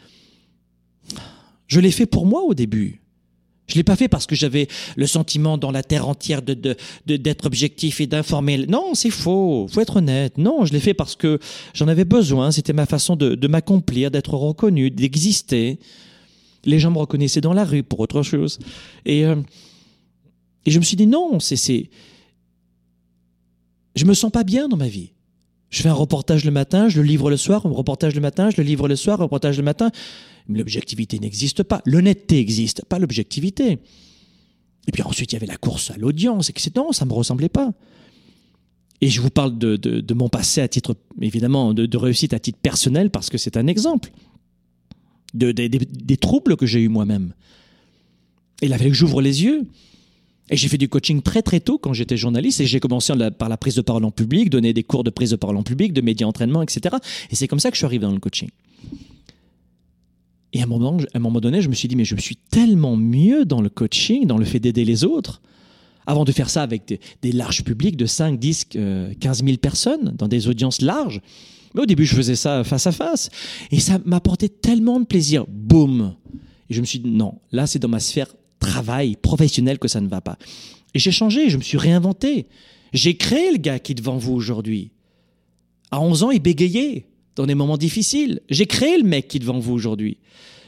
je 1.66 1.80
l'ai 1.80 1.90
fait 1.90 2.06
pour 2.06 2.26
moi 2.26 2.42
au 2.42 2.54
début. 2.54 3.00
Je 3.70 3.76
l'ai 3.76 3.84
pas 3.84 3.94
fait 3.94 4.08
parce 4.08 4.26
que 4.26 4.34
j'avais 4.34 4.66
le 4.96 5.06
sentiment 5.06 5.56
dans 5.56 5.70
la 5.70 5.84
terre 5.84 6.08
entière 6.08 6.42
de, 6.42 6.76
d'être 7.06 7.46
objectif 7.46 8.00
et 8.00 8.08
d'informer. 8.08 8.66
Non, 8.66 8.94
c'est 8.94 9.10
faux. 9.10 9.68
Faut 9.70 9.80
être 9.80 9.96
honnête. 9.96 10.38
Non, 10.38 10.64
je 10.64 10.72
l'ai 10.72 10.80
fait 10.80 10.94
parce 10.94 11.14
que 11.14 11.38
j'en 11.72 11.86
avais 11.86 12.04
besoin. 12.04 12.50
C'était 12.50 12.72
ma 12.72 12.86
façon 12.86 13.14
de, 13.14 13.46
m'accomplir, 13.46 14.10
d'être 14.10 14.34
reconnu, 14.34 14.90
d'exister. 14.90 15.78
Les 16.64 16.80
gens 16.80 16.90
me 16.90 16.98
reconnaissaient 16.98 17.40
dans 17.40 17.52
la 17.52 17.64
rue 17.64 17.84
pour 17.84 18.00
autre 18.00 18.22
chose. 18.22 18.58
Et, 19.06 19.24
euh, 19.24 19.36
et 20.66 20.72
je 20.72 20.78
me 20.80 20.84
suis 20.84 20.96
dit 20.96 21.06
non, 21.06 21.38
c'est, 21.38 21.56
c'est, 21.56 21.90
je 23.94 24.04
me 24.04 24.14
sens 24.14 24.32
pas 24.32 24.42
bien 24.44 24.68
dans 24.68 24.76
ma 24.76 24.88
vie. 24.88 25.12
Je 25.70 25.82
fais 25.82 25.88
un 25.88 25.94
reportage 25.94 26.44
le 26.44 26.50
matin, 26.50 26.88
je 26.88 27.00
le 27.00 27.06
livre 27.06 27.30
le 27.30 27.36
soir, 27.36 27.64
un 27.64 27.70
reportage 27.70 28.16
le 28.16 28.20
matin, 28.20 28.50
je 28.50 28.56
le 28.56 28.64
livre 28.64 28.88
le 28.88 28.96
soir, 28.96 29.20
un 29.20 29.24
reportage 29.24 29.56
le 29.56 29.62
matin. 29.62 29.92
L'objectivité 30.50 31.18
n'existe 31.18 31.62
pas. 31.62 31.80
L'honnêteté 31.86 32.38
existe, 32.38 32.84
pas 32.84 32.98
l'objectivité. 32.98 33.78
Et 34.88 34.92
puis 34.92 35.02
ensuite, 35.02 35.32
il 35.32 35.34
y 35.34 35.36
avait 35.36 35.46
la 35.46 35.56
course 35.56 35.90
à 35.90 35.96
l'audience, 35.96 36.50
etc. 36.50 36.70
Non, 36.76 36.92
ça 36.92 37.04
ne 37.04 37.10
me 37.10 37.14
ressemblait 37.14 37.48
pas. 37.48 37.72
Et 39.00 39.08
je 39.08 39.20
vous 39.20 39.30
parle 39.30 39.56
de, 39.56 39.76
de, 39.76 40.14
mon 40.14 40.28
passé 40.28 40.60
à 40.60 40.68
titre, 40.68 40.94
évidemment, 41.20 41.72
de, 41.72 41.96
réussite 41.96 42.34
à 42.34 42.38
titre 42.38 42.58
personnel, 42.60 43.10
parce 43.10 43.30
que 43.30 43.38
c'est 43.38 43.56
un 43.56 43.66
exemple 43.66 44.10
de, 45.32 45.52
des 45.52 46.16
troubles 46.16 46.56
que 46.56 46.66
j'ai 46.66 46.80
eu 46.80 46.88
moi-même. 46.88 47.32
Et 48.60 48.66
il 48.66 48.72
a 48.72 48.78
fallu 48.78 48.90
que 48.90 48.96
j'ouvre 48.96 49.22
les 49.22 49.42
yeux. 49.42 49.66
Et 50.50 50.56
j'ai 50.56 50.68
fait 50.68 50.78
du 50.78 50.88
coaching 50.88 51.22
très 51.22 51.42
très 51.42 51.60
tôt 51.60 51.78
quand 51.78 51.92
j'étais 51.92 52.16
journaliste 52.16 52.60
et 52.60 52.66
j'ai 52.66 52.80
commencé 52.80 53.12
par 53.38 53.48
la 53.48 53.56
prise 53.56 53.76
de 53.76 53.82
parole 53.82 54.04
en 54.04 54.10
public, 54.10 54.50
donner 54.50 54.72
des 54.72 54.82
cours 54.82 55.04
de 55.04 55.10
prise 55.10 55.30
de 55.30 55.36
parole 55.36 55.56
en 55.56 55.62
public, 55.62 55.92
de 55.92 56.00
médias 56.00 56.26
entraînement, 56.26 56.60
etc. 56.60 56.96
Et 57.30 57.36
c'est 57.36 57.46
comme 57.46 57.60
ça 57.60 57.70
que 57.70 57.76
je 57.76 57.78
suis 57.78 57.86
arrivé 57.86 58.04
dans 58.04 58.12
le 58.12 58.18
coaching. 58.18 58.48
Et 60.52 60.60
à 60.60 60.64
un 60.64 60.66
moment, 60.66 61.40
donné, 61.40 61.62
je 61.62 61.68
me 61.68 61.74
suis 61.74 61.86
dit, 61.86 61.96
mais 61.96 62.04
je 62.04 62.16
suis 62.16 62.36
tellement 62.36 62.96
mieux 62.96 63.44
dans 63.44 63.60
le 63.60 63.68
coaching, 63.68 64.26
dans 64.26 64.38
le 64.38 64.44
fait 64.44 64.58
d'aider 64.58 64.84
les 64.84 65.04
autres, 65.04 65.40
avant 66.06 66.24
de 66.24 66.32
faire 66.32 66.50
ça 66.50 66.62
avec 66.62 67.00
des, 67.22 67.32
larges 67.32 67.62
publics 67.62 67.96
de 67.96 68.06
5, 68.06 68.38
10, 68.38 68.64
15 69.20 69.44
000 69.44 69.56
personnes, 69.58 70.14
dans 70.18 70.26
des 70.26 70.48
audiences 70.48 70.80
larges. 70.80 71.20
Mais 71.74 71.82
au 71.82 71.86
début, 71.86 72.04
je 72.04 72.16
faisais 72.16 72.34
ça 72.34 72.64
face 72.64 72.88
à 72.88 72.92
face. 72.92 73.30
Et 73.70 73.78
ça 73.78 73.98
m'apportait 74.04 74.48
tellement 74.48 74.98
de 74.98 75.04
plaisir. 75.04 75.44
Boum 75.46 76.14
Et 76.68 76.74
je 76.74 76.80
me 76.80 76.86
suis 76.86 76.98
dit, 76.98 77.10
non, 77.10 77.34
là, 77.52 77.68
c'est 77.68 77.78
dans 77.78 77.88
ma 77.88 78.00
sphère 78.00 78.26
travail 78.58 79.16
professionnel 79.16 79.78
que 79.78 79.88
ça 79.88 80.00
ne 80.00 80.08
va 80.08 80.20
pas. 80.20 80.36
Et 80.94 80.98
j'ai 80.98 81.12
changé, 81.12 81.48
je 81.48 81.56
me 81.56 81.62
suis 81.62 81.78
réinventé. 81.78 82.46
J'ai 82.92 83.16
créé 83.16 83.52
le 83.52 83.58
gars 83.58 83.78
qui 83.78 83.92
est 83.92 83.94
devant 83.94 84.16
vous 84.16 84.32
aujourd'hui. 84.32 84.90
À 85.92 86.00
11 86.00 86.24
ans, 86.24 86.30
il 86.32 86.40
bégayait 86.40 87.06
dans 87.40 87.46
des 87.46 87.54
moments 87.54 87.78
difficiles. 87.78 88.40
J'ai 88.50 88.66
créé 88.66 88.98
le 88.98 89.04
mec 89.04 89.28
qui 89.28 89.38
est 89.38 89.40
devant 89.40 89.58
vous 89.58 89.72
aujourd'hui. 89.72 90.18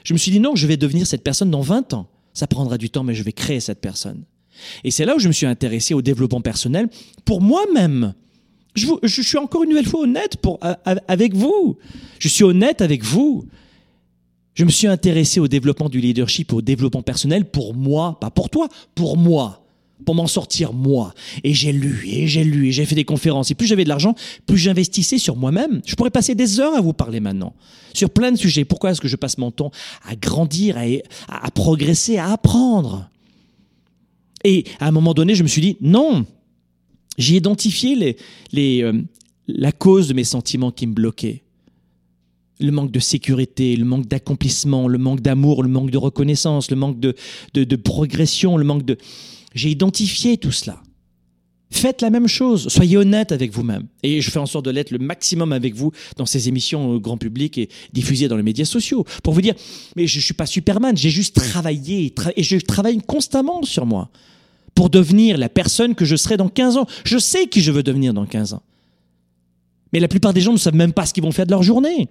Je 0.04 0.14
me 0.14 0.18
suis 0.18 0.30
dit 0.30 0.40
non, 0.40 0.56
je 0.56 0.66
vais 0.66 0.76
devenir 0.76 1.06
cette 1.06 1.22
personne 1.22 1.50
dans 1.50 1.61
20 1.61 1.92
ans. 1.92 2.08
Ça 2.32 2.46
prendra 2.46 2.78
du 2.78 2.88
temps, 2.88 3.04
mais 3.04 3.14
je 3.14 3.22
vais 3.22 3.32
créer 3.32 3.61
cette 3.61 3.80
personne. 3.80 4.24
Et 4.82 4.90
c'est 4.90 5.04
là 5.04 5.16
où 5.16 5.18
je 5.18 5.28
me 5.28 5.32
suis 5.32 5.46
intéressé 5.46 5.92
au 5.92 6.00
développement 6.00 6.40
personnel 6.40 6.88
pour 7.24 7.42
moi-même. 7.42 8.14
Je, 8.74 9.22
suis 9.22 9.37
encore 9.37 9.64
une 9.64 9.70
nouvelle 9.70 9.87
fois 9.87 10.00
honnête 10.00 10.38
avec 11.06 11.35
vous. 11.35 11.76
Je 12.18 12.28
suis 12.28 12.42
honnête 12.42 12.80
avec 12.80 13.04
vous. 13.04 13.44
Je 14.54 14.64
me 14.64 14.70
suis 14.70 14.87
intéressé 14.87 15.40
au 15.40 15.48
développement 15.48 15.90
du 15.90 16.00
leadership, 16.00 16.54
au 16.54 16.62
développement 16.62 17.02
personnel 17.02 17.44
pour 17.44 17.74
moi, 17.74 18.18
pas 18.18 18.30
pour 18.30 18.48
toi, 18.48 18.68
pour 18.94 19.18
moi 19.18 19.62
pour 20.04 20.14
m'en 20.14 20.26
sortir 20.26 20.72
moi. 20.72 21.14
Et 21.44 21.54
j'ai 21.54 21.72
lu, 21.72 22.04
et 22.06 22.26
j'ai 22.26 22.44
lu, 22.44 22.68
et 22.68 22.72
j'ai 22.72 22.84
fait 22.84 22.94
des 22.94 23.04
conférences. 23.04 23.50
Et 23.50 23.54
plus 23.54 23.66
j'avais 23.66 23.84
de 23.84 23.88
l'argent, 23.88 24.14
plus 24.46 24.58
j'investissais 24.58 25.18
sur 25.18 25.36
moi-même. 25.36 25.80
Je 25.86 25.94
pourrais 25.94 26.10
passer 26.10 26.34
des 26.34 26.60
heures 26.60 26.74
à 26.74 26.80
vous 26.80 26.92
parler 26.92 27.20
maintenant, 27.20 27.54
sur 27.94 28.10
plein 28.10 28.32
de 28.32 28.36
sujets. 28.36 28.64
Pourquoi 28.64 28.90
est-ce 28.90 29.00
que 29.00 29.08
je 29.08 29.16
passe 29.16 29.38
mon 29.38 29.50
temps 29.50 29.70
à 30.08 30.16
grandir, 30.16 30.76
à, 31.28 31.50
progresser, 31.50 32.18
à 32.18 32.32
apprendre? 32.32 33.08
Et 34.44 34.64
à 34.80 34.88
un 34.88 34.90
moment 34.90 35.14
donné, 35.14 35.34
je 35.34 35.42
me 35.42 35.48
suis 35.48 35.62
dit, 35.62 35.76
non, 35.80 36.26
j'ai 37.16 37.36
identifié 37.36 37.94
les, 37.94 38.16
les, 38.52 38.82
euh, 38.82 39.00
la 39.46 39.72
cause 39.72 40.08
de 40.08 40.14
mes 40.14 40.24
sentiments 40.24 40.72
qui 40.72 40.86
me 40.86 40.94
bloquaient. 40.94 41.42
Le 42.60 42.70
manque 42.70 42.90
de 42.90 43.00
sécurité, 43.00 43.76
le 43.76 43.84
manque 43.84 44.06
d'accomplissement, 44.06 44.88
le 44.88 44.98
manque 44.98 45.20
d'amour, 45.20 45.62
le 45.62 45.68
manque 45.68 45.90
de 45.90 45.98
reconnaissance, 45.98 46.70
le 46.70 46.76
manque 46.76 47.00
de, 47.00 47.14
de 47.54 47.76
progression, 47.76 48.56
le 48.56 48.64
manque 48.64 48.84
de... 48.84 48.96
J'ai 49.54 49.70
identifié 49.70 50.36
tout 50.36 50.52
cela. 50.52 50.82
Faites 51.70 52.02
la 52.02 52.10
même 52.10 52.28
chose, 52.28 52.68
soyez 52.68 52.98
honnête 52.98 53.32
avec 53.32 53.50
vous-même. 53.50 53.86
Et 54.02 54.20
je 54.20 54.30
fais 54.30 54.38
en 54.38 54.44
sorte 54.44 54.66
de 54.66 54.70
l'être 54.70 54.90
le 54.90 54.98
maximum 54.98 55.52
avec 55.52 55.74
vous 55.74 55.90
dans 56.16 56.26
ces 56.26 56.48
émissions 56.48 56.90
au 56.90 57.00
grand 57.00 57.16
public 57.16 57.56
et 57.56 57.70
diffusées 57.94 58.28
dans 58.28 58.36
les 58.36 58.42
médias 58.42 58.66
sociaux. 58.66 59.06
Pour 59.22 59.32
vous 59.32 59.40
dire, 59.40 59.54
mais 59.96 60.06
je 60.06 60.18
ne 60.18 60.22
suis 60.22 60.34
pas 60.34 60.44
Superman, 60.44 60.94
j'ai 60.96 61.08
juste 61.08 61.34
travaillé 61.34 62.14
et 62.36 62.42
je 62.42 62.58
travaille 62.58 62.98
constamment 62.98 63.62
sur 63.62 63.86
moi 63.86 64.10
pour 64.74 64.90
devenir 64.90 65.38
la 65.38 65.48
personne 65.48 65.94
que 65.94 66.04
je 66.04 66.14
serai 66.14 66.36
dans 66.36 66.48
15 66.48 66.76
ans. 66.76 66.86
Je 67.04 67.16
sais 67.16 67.46
qui 67.46 67.62
je 67.62 67.72
veux 67.72 67.82
devenir 67.82 68.12
dans 68.12 68.26
15 68.26 68.52
ans. 68.52 68.62
Mais 69.94 70.00
la 70.00 70.08
plupart 70.08 70.34
des 70.34 70.42
gens 70.42 70.52
ne 70.52 70.58
savent 70.58 70.74
même 70.74 70.92
pas 70.92 71.06
ce 71.06 71.14
qu'ils 71.14 71.22
vont 71.22 71.32
faire 71.32 71.46
de 71.46 71.52
leur 71.52 71.62
journée. 71.62 72.08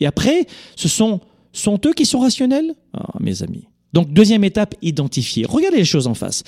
Et 0.00 0.06
après, 0.06 0.46
ce 0.74 0.88
sont, 0.88 1.20
sont 1.52 1.80
eux 1.86 1.92
qui 1.92 2.04
sont 2.04 2.18
rationnels? 2.18 2.74
Ah, 2.92 3.06
mes 3.20 3.42
amis. 3.44 3.68
Donc, 3.94 4.12
deuxième 4.12 4.42
étape, 4.42 4.74
identifier. 4.82 5.46
Regardez 5.46 5.78
les 5.78 5.84
choses 5.84 6.08
en 6.08 6.14
face. 6.14 6.42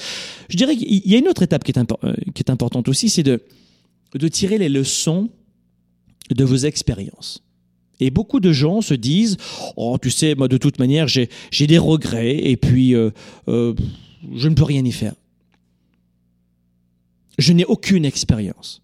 Je 0.48 0.56
dirais 0.56 0.76
qu'il 0.76 1.08
y 1.08 1.14
a 1.14 1.18
une 1.18 1.28
autre 1.28 1.44
étape 1.44 1.62
qui 1.62 1.70
est, 1.70 1.78
euh, 1.78 2.14
importante 2.48 2.88
aussi, 2.88 3.08
c'est 3.08 3.22
de, 3.22 3.40
de 4.16 4.28
tirer 4.28 4.58
les 4.58 4.68
leçons 4.68 5.30
de 6.28 6.44
vos 6.44 6.56
expériences. 6.56 7.44
Et 8.00 8.10
beaucoup 8.10 8.40
de 8.40 8.52
gens 8.52 8.80
se 8.80 8.94
disent, 8.94 9.36
oh, 9.76 9.96
tu 10.02 10.10
sais, 10.10 10.34
moi, 10.34 10.48
de 10.48 10.56
toute 10.56 10.80
manière, 10.80 11.06
j'ai 11.06 11.28
des 11.68 11.78
regrets 11.78 12.36
et 12.36 12.56
puis 12.56 12.96
euh, 12.96 13.10
euh, 13.46 13.74
je 14.34 14.48
ne 14.48 14.56
peux 14.56 14.64
rien 14.64 14.84
y 14.84 14.90
faire. 14.90 15.14
Je 17.38 17.52
n'ai 17.52 17.64
aucune 17.64 18.04
expérience. 18.04 18.82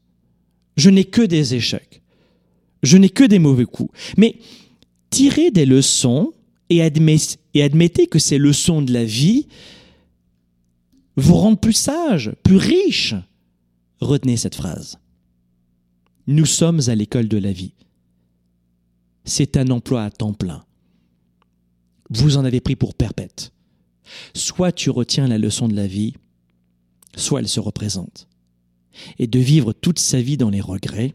Je 0.77 0.88
n'ai 0.88 1.05
que 1.05 1.22
des 1.22 1.57
échecs. 1.57 2.01
Je 2.85 2.96
n'ai 2.96 3.09
que 3.09 3.25
des 3.25 3.40
mauvais 3.40 3.64
coups. 3.64 3.92
Mais 4.16 4.37
tirer 5.11 5.51
des 5.51 5.66
leçons 5.66 6.33
et, 6.77 7.63
admettez 7.63 8.07
que 8.07 8.19
ces 8.19 8.39
leçons 8.39 8.83
de 8.83 8.93
la 8.93 9.05
vie 9.05 9.49
vous 11.17 11.35
rendent 11.35 11.61
plus 11.61 11.73
sage, 11.73 12.33
plus 12.43 12.57
riche. 12.57 13.15
Retenez 14.01 14.37
cette 14.37 14.55
phrase. 14.55 14.99
Nous 16.27 16.47
sommes 16.47 16.81
à 16.87 16.95
l'école 16.95 17.29
de 17.29 17.39
la 17.39 17.53
vie. 17.53 17.75
C'est 19.25 19.57
un 19.57 19.69
emploi 19.71 20.05
à 20.05 20.11
temps 20.11 20.33
plein. 20.33 20.65
Vous 22.11 22.37
en 22.37 22.45
avez 22.45 22.61
pris 22.61 22.77
pour 22.77 22.95
perpète. 22.95 23.53
Soit 24.35 24.73
tu 24.73 24.91
retiens 24.91 25.27
la 25.27 25.39
leçon 25.39 25.69
de 25.69 25.75
la 25.75 25.87
vie, 25.87 26.15
soit 27.17 27.41
elle 27.41 27.49
se 27.49 27.61
représente. 27.61 28.29
Et 29.19 29.27
de 29.27 29.39
vivre 29.39 29.73
toute 29.73 29.99
sa 29.99 30.21
vie 30.21 30.37
dans 30.37 30.51
les 30.51 30.61
regrets, 30.61 31.15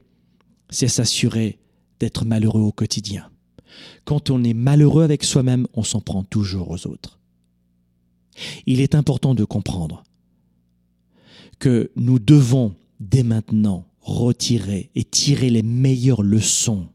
c'est 0.70 0.88
s'assurer 0.88 1.60
d'être 2.00 2.26
malheureux 2.26 2.62
au 2.62 2.72
quotidien. 2.72 3.30
Quand 4.06 4.30
on 4.30 4.43
est 4.43 4.53
malheureux 4.53 5.03
avec 5.03 5.23
soi-même, 5.23 5.67
on 5.73 5.84
s'en 5.84 6.01
prend 6.01 6.23
toujours 6.23 6.71
aux 6.71 6.88
autres. 6.88 7.19
Il 8.65 8.82
est 8.82 8.95
important 8.95 9.36
de 9.36 9.43
comprendre 9.43 10.03
que 11.60 11.91
nous 11.95 12.19
devons 12.19 12.75
dès 12.99 13.23
maintenant 13.23 13.86
retirer 14.01 14.89
et 14.95 15.03
tirer 15.03 15.49
les 15.49 15.63
meilleures 15.63 16.23
leçons 16.23 16.88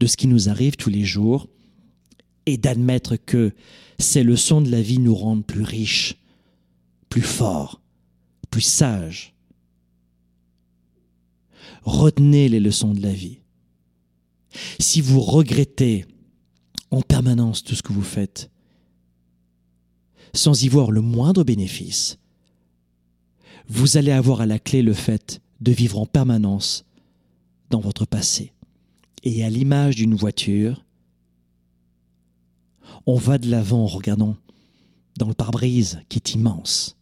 de 0.00 0.06
ce 0.06 0.16
qui 0.16 0.26
nous 0.26 0.48
arrive 0.48 0.76
tous 0.76 0.90
les 0.90 1.04
jours 1.04 1.48
et 2.46 2.56
d'admettre 2.56 3.16
que 3.16 3.52
ces 3.98 4.22
leçons 4.22 4.60
de 4.60 4.70
la 4.70 4.82
vie 4.82 4.98
nous 4.98 5.14
rendent 5.14 5.46
plus 5.46 5.62
riches, 5.62 6.16
plus 7.08 7.22
forts, 7.22 7.80
plus 8.50 8.60
sages. 8.60 9.34
Retenez 11.82 12.48
les 12.48 12.60
leçons 12.60 12.92
de 12.92 13.00
la 13.00 13.12
vie. 13.12 13.38
Si 14.78 15.00
vous 15.00 15.20
regrettez 15.20 16.06
en 16.90 17.02
permanence 17.02 17.64
tout 17.64 17.74
ce 17.74 17.82
que 17.82 17.92
vous 17.92 18.02
faites, 18.02 18.50
sans 20.32 20.62
y 20.62 20.68
voir 20.68 20.90
le 20.90 21.00
moindre 21.00 21.44
bénéfice, 21.44 22.18
vous 23.68 23.96
allez 23.96 24.12
avoir 24.12 24.40
à 24.40 24.46
la 24.46 24.58
clé 24.58 24.82
le 24.82 24.94
fait 24.94 25.40
de 25.60 25.72
vivre 25.72 25.98
en 25.98 26.06
permanence 26.06 26.84
dans 27.70 27.80
votre 27.80 28.04
passé. 28.04 28.52
Et 29.22 29.44
à 29.44 29.50
l'image 29.50 29.96
d'une 29.96 30.14
voiture, 30.14 30.84
on 33.06 33.16
va 33.16 33.38
de 33.38 33.50
l'avant 33.50 33.84
en 33.84 33.86
regardant 33.86 34.36
dans 35.18 35.28
le 35.28 35.34
pare-brise 35.34 36.00
qui 36.08 36.18
est 36.18 36.34
immense. 36.34 36.96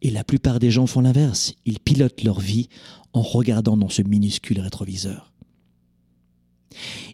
Et 0.00 0.10
la 0.10 0.24
plupart 0.24 0.58
des 0.58 0.70
gens 0.70 0.86
font 0.86 1.00
l'inverse. 1.00 1.54
Ils 1.64 1.78
pilotent 1.78 2.24
leur 2.24 2.40
vie 2.40 2.68
en 3.12 3.22
regardant 3.22 3.76
dans 3.76 3.88
ce 3.88 4.02
minuscule 4.02 4.60
rétroviseur. 4.60 5.31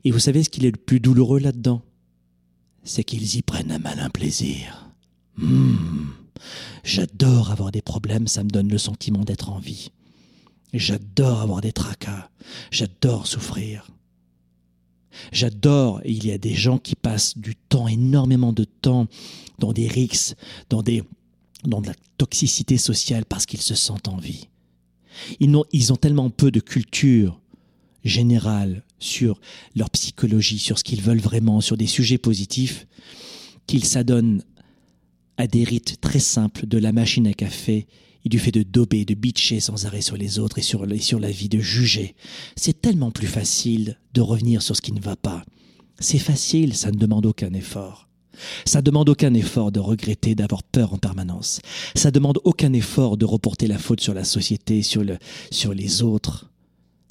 Et 0.04 0.10
vous 0.10 0.18
savez 0.18 0.42
ce 0.44 0.48
qu'il 0.48 0.64
est 0.64 0.70
le 0.70 0.76
plus 0.76 1.00
douloureux 1.00 1.40
là-dedans? 1.40 1.82
C'est 2.84 3.04
qu'ils 3.04 3.36
y 3.36 3.42
prennent 3.42 3.72
un 3.72 3.78
malin 3.78 4.10
plaisir. 4.10 4.90
Hmm. 5.36 5.76
J'adore 6.84 7.50
avoir 7.50 7.72
des 7.72 7.82
problèmes, 7.82 8.26
ça 8.26 8.44
me 8.44 8.50
donne 8.50 8.68
le 8.68 8.78
sentiment 8.78 9.24
d'être 9.24 9.50
en 9.50 9.58
vie. 9.58 9.90
J'adore 10.72 11.40
avoir 11.40 11.60
des 11.60 11.72
tracas, 11.72 12.30
j'adore 12.70 13.26
souffrir. 13.26 13.88
J'adore, 15.32 16.00
il 16.04 16.26
y 16.26 16.32
a 16.32 16.38
des 16.38 16.54
gens 16.54 16.78
qui 16.78 16.94
passent 16.94 17.36
du 17.36 17.56
temps, 17.56 17.88
énormément 17.88 18.52
de 18.52 18.64
temps, 18.64 19.06
dans 19.58 19.72
des 19.72 19.88
rixes, 19.88 20.34
dans, 20.70 20.82
des, 20.82 21.02
dans 21.64 21.80
de 21.80 21.88
la 21.88 21.94
toxicité 22.18 22.78
sociale 22.78 23.24
parce 23.24 23.46
qu'ils 23.46 23.62
se 23.62 23.74
sentent 23.74 24.08
en 24.08 24.16
vie. 24.16 24.48
Ils 25.40 25.54
ont, 25.56 25.64
ils 25.72 25.92
ont 25.92 25.96
tellement 25.96 26.30
peu 26.30 26.50
de 26.50 26.60
culture 26.60 27.40
générale 28.04 28.84
sur 28.98 29.40
leur 29.74 29.90
psychologie, 29.90 30.58
sur 30.58 30.78
ce 30.78 30.84
qu'ils 30.84 31.02
veulent 31.02 31.20
vraiment, 31.20 31.61
sur 31.61 31.76
des 31.76 31.87
sujets 31.87 32.18
positifs, 32.18 32.87
qu'ils 33.66 33.84
s'adonnent 33.84 34.42
à 35.37 35.46
des 35.46 35.64
rites 35.64 36.00
très 36.00 36.18
simples 36.18 36.66
de 36.66 36.78
la 36.78 36.92
machine 36.92 37.26
à 37.26 37.32
café 37.32 37.87
et 38.24 38.28
du 38.28 38.38
fait 38.38 38.50
de 38.50 38.62
dober, 38.62 39.04
de 39.04 39.14
bitcher 39.14 39.61
sans 39.61 39.87
arrêt 39.87 40.00
sur 40.00 40.16
les 40.16 40.38
autres 40.38 40.58
et 40.58 40.62
sur, 40.62 40.84
la 40.84 41.30
vie, 41.30 41.48
de 41.48 41.61
juger. 41.61 42.14
C'est 42.56 42.80
tellement 42.80 43.11
plus 43.11 43.28
facile 43.28 43.98
de 44.14 44.20
revenir 44.20 44.62
sur 44.62 44.76
ce 44.76 44.82
qui 44.82 44.92
ne 44.92 45.00
va 45.00 45.16
pas. 45.16 45.44
C'est 46.00 46.18
facile, 46.18 46.74
ça 46.74 46.90
ne 46.90 46.96
demande 46.96 47.26
aucun 47.26 47.52
effort. 47.52 48.08
Ça 48.64 48.82
demande 48.82 49.08
aucun 49.08 49.34
effort 49.34 49.72
de 49.72 49.80
regretter, 49.80 50.34
d'avoir 50.34 50.62
peur 50.62 50.92
en 50.92 50.98
permanence. 50.98 51.61
Ça 51.94 52.11
demande 52.11 52.38
aucun 52.44 52.72
effort 52.72 53.16
de 53.16 53.24
reporter 53.24 53.66
la 53.66 53.78
faute 53.78 54.00
sur 54.00 54.14
la 54.14 54.24
société, 54.24 54.82
sur 54.82 55.74
les 55.74 56.02
autres. 56.02 56.50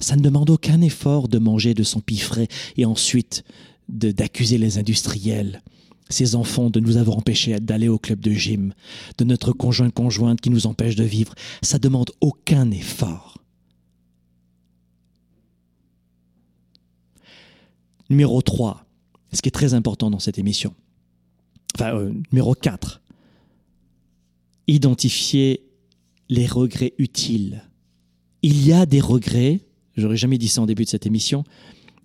Ça 0.00 0.16
ne 0.16 0.22
demande 0.22 0.50
aucun 0.50 0.80
effort 0.80 1.28
de 1.28 1.38
manger 1.38 1.74
de 1.74 1.82
son 1.82 2.02
frais 2.18 2.48
et 2.76 2.84
ensuite 2.84 3.44
d'accuser 3.88 4.58
les 4.58 4.78
industriels, 4.78 5.62
ces 6.08 6.34
enfants 6.34 6.70
de 6.70 6.80
nous 6.80 6.96
avoir 6.96 7.16
empêchés 7.16 7.58
d'aller 7.60 7.88
au 7.88 7.98
club 7.98 8.20
de 8.20 8.30
gym, 8.30 8.74
de 9.18 9.24
notre 9.24 9.52
conjoint 9.52 9.90
conjointe 9.90 10.40
qui 10.40 10.50
nous 10.50 10.66
empêche 10.66 10.94
de 10.94 11.04
vivre. 11.04 11.34
Ça 11.62 11.78
demande 11.78 12.10
aucun 12.20 12.70
effort. 12.70 13.38
Numéro 18.10 18.40
3, 18.40 18.86
ce 19.32 19.42
qui 19.42 19.48
est 19.48 19.52
très 19.52 19.74
important 19.74 20.10
dans 20.10 20.18
cette 20.18 20.38
émission. 20.38 20.74
Enfin, 21.74 21.94
euh, 21.94 22.12
numéro 22.32 22.54
4, 22.54 23.02
identifier 24.66 25.62
les 26.30 26.46
regrets 26.46 26.94
utiles. 26.98 27.64
Il 28.42 28.66
y 28.66 28.72
a 28.72 28.86
des 28.86 29.00
regrets 29.00 29.60
j'aurais 30.00 30.16
jamais 30.16 30.38
dit 30.38 30.48
ça 30.48 30.62
en 30.62 30.66
début 30.66 30.84
de 30.84 30.88
cette 30.88 31.06
émission, 31.06 31.44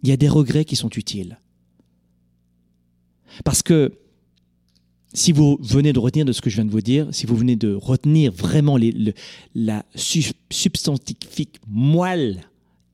il 0.01 0.09
y 0.09 0.11
a 0.11 0.17
des 0.17 0.29
regrets 0.29 0.65
qui 0.65 0.75
sont 0.75 0.89
utiles. 0.89 1.39
Parce 3.43 3.63
que 3.63 3.93
si 5.13 5.31
vous 5.31 5.57
venez 5.61 5.93
de 5.93 5.99
retenir 5.99 6.25
de 6.25 6.31
ce 6.31 6.41
que 6.41 6.49
je 6.49 6.55
viens 6.55 6.65
de 6.65 6.71
vous 6.71 6.81
dire, 6.81 7.07
si 7.11 7.25
vous 7.25 7.35
venez 7.35 7.55
de 7.55 7.73
retenir 7.73 8.31
vraiment 8.31 8.77
la 9.55 9.85
substantifique 9.95 11.59
moelle 11.67 12.43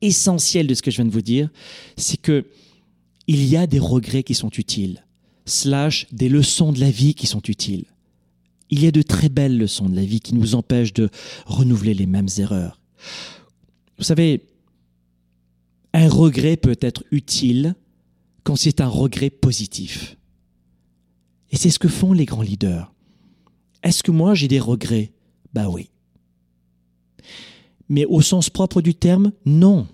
essentielle 0.01 0.67
de 0.67 0.73
ce 0.73 0.81
que 0.81 0.91
je 0.91 0.97
viens 0.97 1.05
de 1.05 1.11
vous 1.11 1.21
dire, 1.21 1.49
c'est 1.97 2.21
que 2.21 2.45
il 3.27 3.45
y 3.45 3.55
a 3.57 3.67
des 3.67 3.79
regrets 3.79 4.23
qui 4.23 4.33
sont 4.33 4.49
utiles, 4.49 5.05
slash 5.45 6.07
des 6.11 6.29
leçons 6.29 6.71
de 6.71 6.79
la 6.79 6.89
vie 6.89 7.13
qui 7.13 7.27
sont 7.27 7.41
utiles. 7.41 7.85
Il 8.71 8.83
y 8.83 8.87
a 8.87 8.91
de 8.91 9.01
très 9.01 9.29
belles 9.29 9.57
leçons 9.57 9.87
de 9.87 9.95
la 9.95 10.03
vie 10.03 10.19
qui 10.19 10.33
nous 10.33 10.55
empêchent 10.55 10.93
de 10.93 11.09
renouveler 11.45 11.93
les 11.93 12.05
mêmes 12.05 12.27
erreurs. 12.37 12.79
Vous 13.97 14.03
savez, 14.03 14.41
un 15.93 16.09
regret 16.09 16.57
peut 16.57 16.77
être 16.81 17.03
utile 17.11 17.75
quand 18.43 18.55
c'est 18.55 18.81
un 18.81 18.87
regret 18.87 19.29
positif. 19.29 20.17
Et 21.51 21.57
c'est 21.57 21.69
ce 21.69 21.79
que 21.79 21.87
font 21.87 22.13
les 22.13 22.25
grands 22.25 22.41
leaders. 22.41 22.93
Est-ce 23.83 24.03
que 24.03 24.11
moi 24.11 24.35
j'ai 24.35 24.47
des 24.47 24.59
regrets? 24.59 25.11
Bah 25.53 25.69
oui. 25.69 25.89
Mais 27.87 28.05
au 28.05 28.21
sens 28.21 28.49
propre 28.49 28.81
du 28.81 28.93
terme, 28.93 29.31
non. 29.45 29.87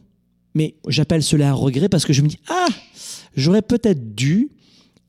Mais 0.54 0.76
j'appelle 0.88 1.24
cela 1.24 1.50
un 1.52 1.54
regret 1.54 1.90
parce 1.90 2.06
que 2.06 2.14
je 2.14 2.22
me 2.22 2.28
dis, 2.28 2.40
ah, 2.48 2.68
j'aurais 3.36 3.62
peut-être 3.62 4.16
dû, 4.16 4.50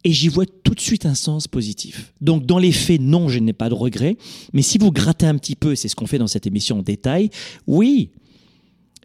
et 0.05 0.12
j'y 0.12 0.28
vois 0.28 0.47
tout 0.47 0.74
de 0.74 0.80
suite 0.80 1.05
un 1.05 1.16
sens 1.16 1.49
positif. 1.49 2.12
Donc 2.20 2.47
dans 2.47 2.59
les 2.59 2.70
faits, 2.70 3.01
non, 3.01 3.28
je 3.28 3.41
n'ai 3.41 3.53
pas 3.53 3.68
de 3.68 3.74
regret. 3.74 4.16
Mais 4.53 4.62
si 4.62 4.78
vous 4.78 4.93
grattez 4.93 5.26
un 5.26 5.37
petit 5.37 5.57
peu, 5.57 5.74
c'est 5.74 5.89
ce 5.89 5.97
qu'on 5.97 6.07
fait 6.07 6.18
dans 6.18 6.28
cette 6.28 6.47
émission 6.47 6.78
en 6.78 6.82
détail, 6.82 7.30
oui. 7.66 8.11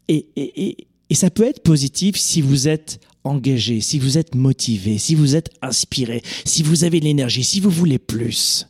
Et, 0.07 0.27
et 0.35 0.87
ça 1.15 1.29
peut 1.29 1.43
être 1.43 1.63
positif 1.63 2.15
si 2.15 2.41
vous 2.41 2.67
êtes 2.67 2.99
engagé, 3.23 3.81
si 3.81 3.99
vous 3.99 4.17
êtes 4.17 4.35
motivé, 4.35 4.97
si 4.97 5.15
vous 5.15 5.35
êtes 5.35 5.49
inspiré, 5.61 6.21
si 6.45 6.63
vous 6.63 6.83
avez 6.83 6.99
l'énergie, 6.99 7.43
si 7.43 7.59
vous 7.59 7.69
voulez 7.69 7.99
plus. 7.99 8.67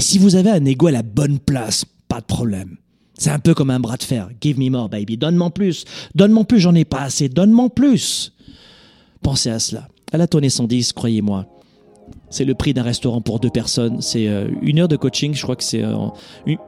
Si 0.00 0.18
vous 0.18 0.36
avez 0.36 0.50
un 0.50 0.64
ego 0.64 0.86
à 0.86 0.92
la 0.92 1.02
bonne 1.02 1.38
place, 1.38 1.84
pas 2.08 2.20
de 2.20 2.26
problème. 2.26 2.76
C'est 3.16 3.30
un 3.30 3.38
peu 3.38 3.54
comme 3.54 3.70
un 3.70 3.80
bras 3.80 3.96
de 3.96 4.02
fer. 4.02 4.28
Give 4.40 4.58
me 4.58 4.70
more, 4.70 4.88
baby. 4.88 5.16
Donne-moi 5.16 5.50
plus. 5.50 5.84
Donne-moi 6.14 6.44
plus, 6.44 6.60
j'en 6.60 6.74
ai 6.74 6.84
pas 6.84 7.02
assez. 7.02 7.28
Donne-moi 7.28 7.70
plus. 7.70 8.32
Pensez 9.22 9.50
à 9.50 9.58
cela. 9.58 9.88
À 10.12 10.18
la 10.18 10.26
tonne 10.26 10.48
110, 10.48 10.92
croyez-moi. 10.92 11.46
C'est 12.30 12.44
le 12.44 12.54
prix 12.54 12.74
d'un 12.74 12.82
restaurant 12.82 13.20
pour 13.20 13.38
deux 13.38 13.50
personnes. 13.50 14.00
C'est 14.00 14.26
euh, 14.26 14.48
une 14.62 14.80
heure 14.80 14.88
de 14.88 14.96
coaching. 14.96 15.34
Je 15.34 15.42
crois 15.42 15.56
que 15.56 15.62
c'est 15.62 15.82
euh, 15.82 16.08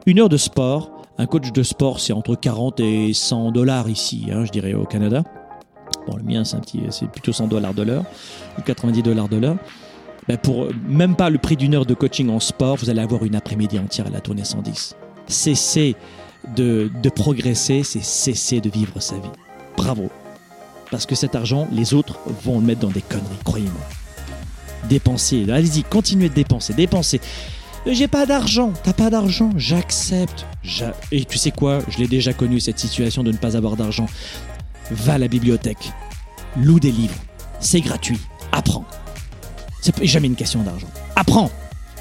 une 0.07 0.21
heure 0.21 0.29
de 0.29 0.37
sport. 0.37 0.96
Un 1.19 1.27
coach 1.27 1.51
de 1.51 1.63
sport, 1.63 2.01
c'est 2.01 2.13
entre 2.13 2.35
40 2.35 2.81
et 2.81 3.13
100 3.15 3.53
dollars 3.53 3.89
ici, 3.89 4.27
hein, 4.31 4.45
je 4.45 4.51
dirais, 4.51 4.75
au 4.75 4.85
Canada. 4.85 5.25
Bon, 6.07 6.17
le 6.17 6.23
mien, 6.23 6.45
c'est, 6.45 7.09
plutôt 7.11 7.33
100 7.33 7.49
dollars 7.49 7.75
de 7.75 7.83
l'heure, 7.83 8.05
ou 8.59 8.63
90 8.63 9.03
dollars 9.03 9.29
de 9.29 9.37
l'heure. 9.37 9.57
Ben 10.29 10.37
pour 10.37 10.69
même 10.89 11.15
pas 11.15 11.31
le 11.31 11.39
prix 11.39 11.57
d'une 11.57 11.75
heure 11.75 11.87
de 11.87 11.95
coaching 11.95 12.29
en 12.31 12.41
sport, 12.41 12.77
vous 12.77 12.91
allez 12.91 13.01
avoir 13.01 13.25
une 13.25 13.37
après-midi 13.37 13.79
entière 13.79 14.09
à 14.09 14.11
la 14.11 14.21
tournée 14.21 14.45
110. 14.45 14.97
Cessez 15.29 15.95
de, 16.57 16.91
de 17.03 17.09
progresser, 17.09 17.83
c'est 17.83 18.03
cesser 18.03 18.61
de 18.61 18.69
vivre 18.69 19.01
sa 19.01 19.15
vie. 19.17 19.31
Bravo. 19.77 20.11
Parce 20.91 21.07
que 21.07 21.15
cet 21.15 21.35
argent, 21.35 21.69
les 21.73 21.95
autres 21.95 22.19
vont 22.45 22.61
le 22.61 22.67
mettre 22.67 22.81
dans 22.81 22.91
des 22.91 23.03
conneries, 23.03 23.39
croyez-moi. 23.45 23.81
Dépensez, 24.89 25.51
allez-y, 25.51 25.83
continuez 25.83 26.29
de 26.29 26.35
dépenser, 26.35 26.75
dépensez. 26.75 27.21
J'ai 27.89 28.09
pas 28.09 28.27
d'argent, 28.27 28.73
t'as 28.83 28.93
pas 28.93 29.11
d'argent, 29.11 29.51
j'accepte. 29.57 30.45
Et 31.13 31.25
tu 31.25 31.39
sais 31.39 31.53
quoi, 31.53 31.79
je 31.89 31.99
l'ai 31.99 32.09
déjà 32.09 32.33
connu 32.33 32.59
cette 32.59 32.81
situation 32.81 33.23
de 33.23 33.31
ne 33.31 33.37
pas 33.37 33.57
avoir 33.57 33.77
d'argent. 33.77 34.07
Va 34.91 35.15
à 35.15 35.19
la 35.19 35.29
bibliothèque, 35.29 35.93
loue 36.57 36.81
des 36.81 36.91
livres, 36.91 37.15
c'est 37.61 37.81
gratuit, 37.81 38.19
apprends. 38.51 38.85
C'est 39.81 40.05
jamais 40.05 40.27
une 40.27 40.35
question 40.35 40.65
d'argent. 40.65 40.89
Apprends. 41.15 41.49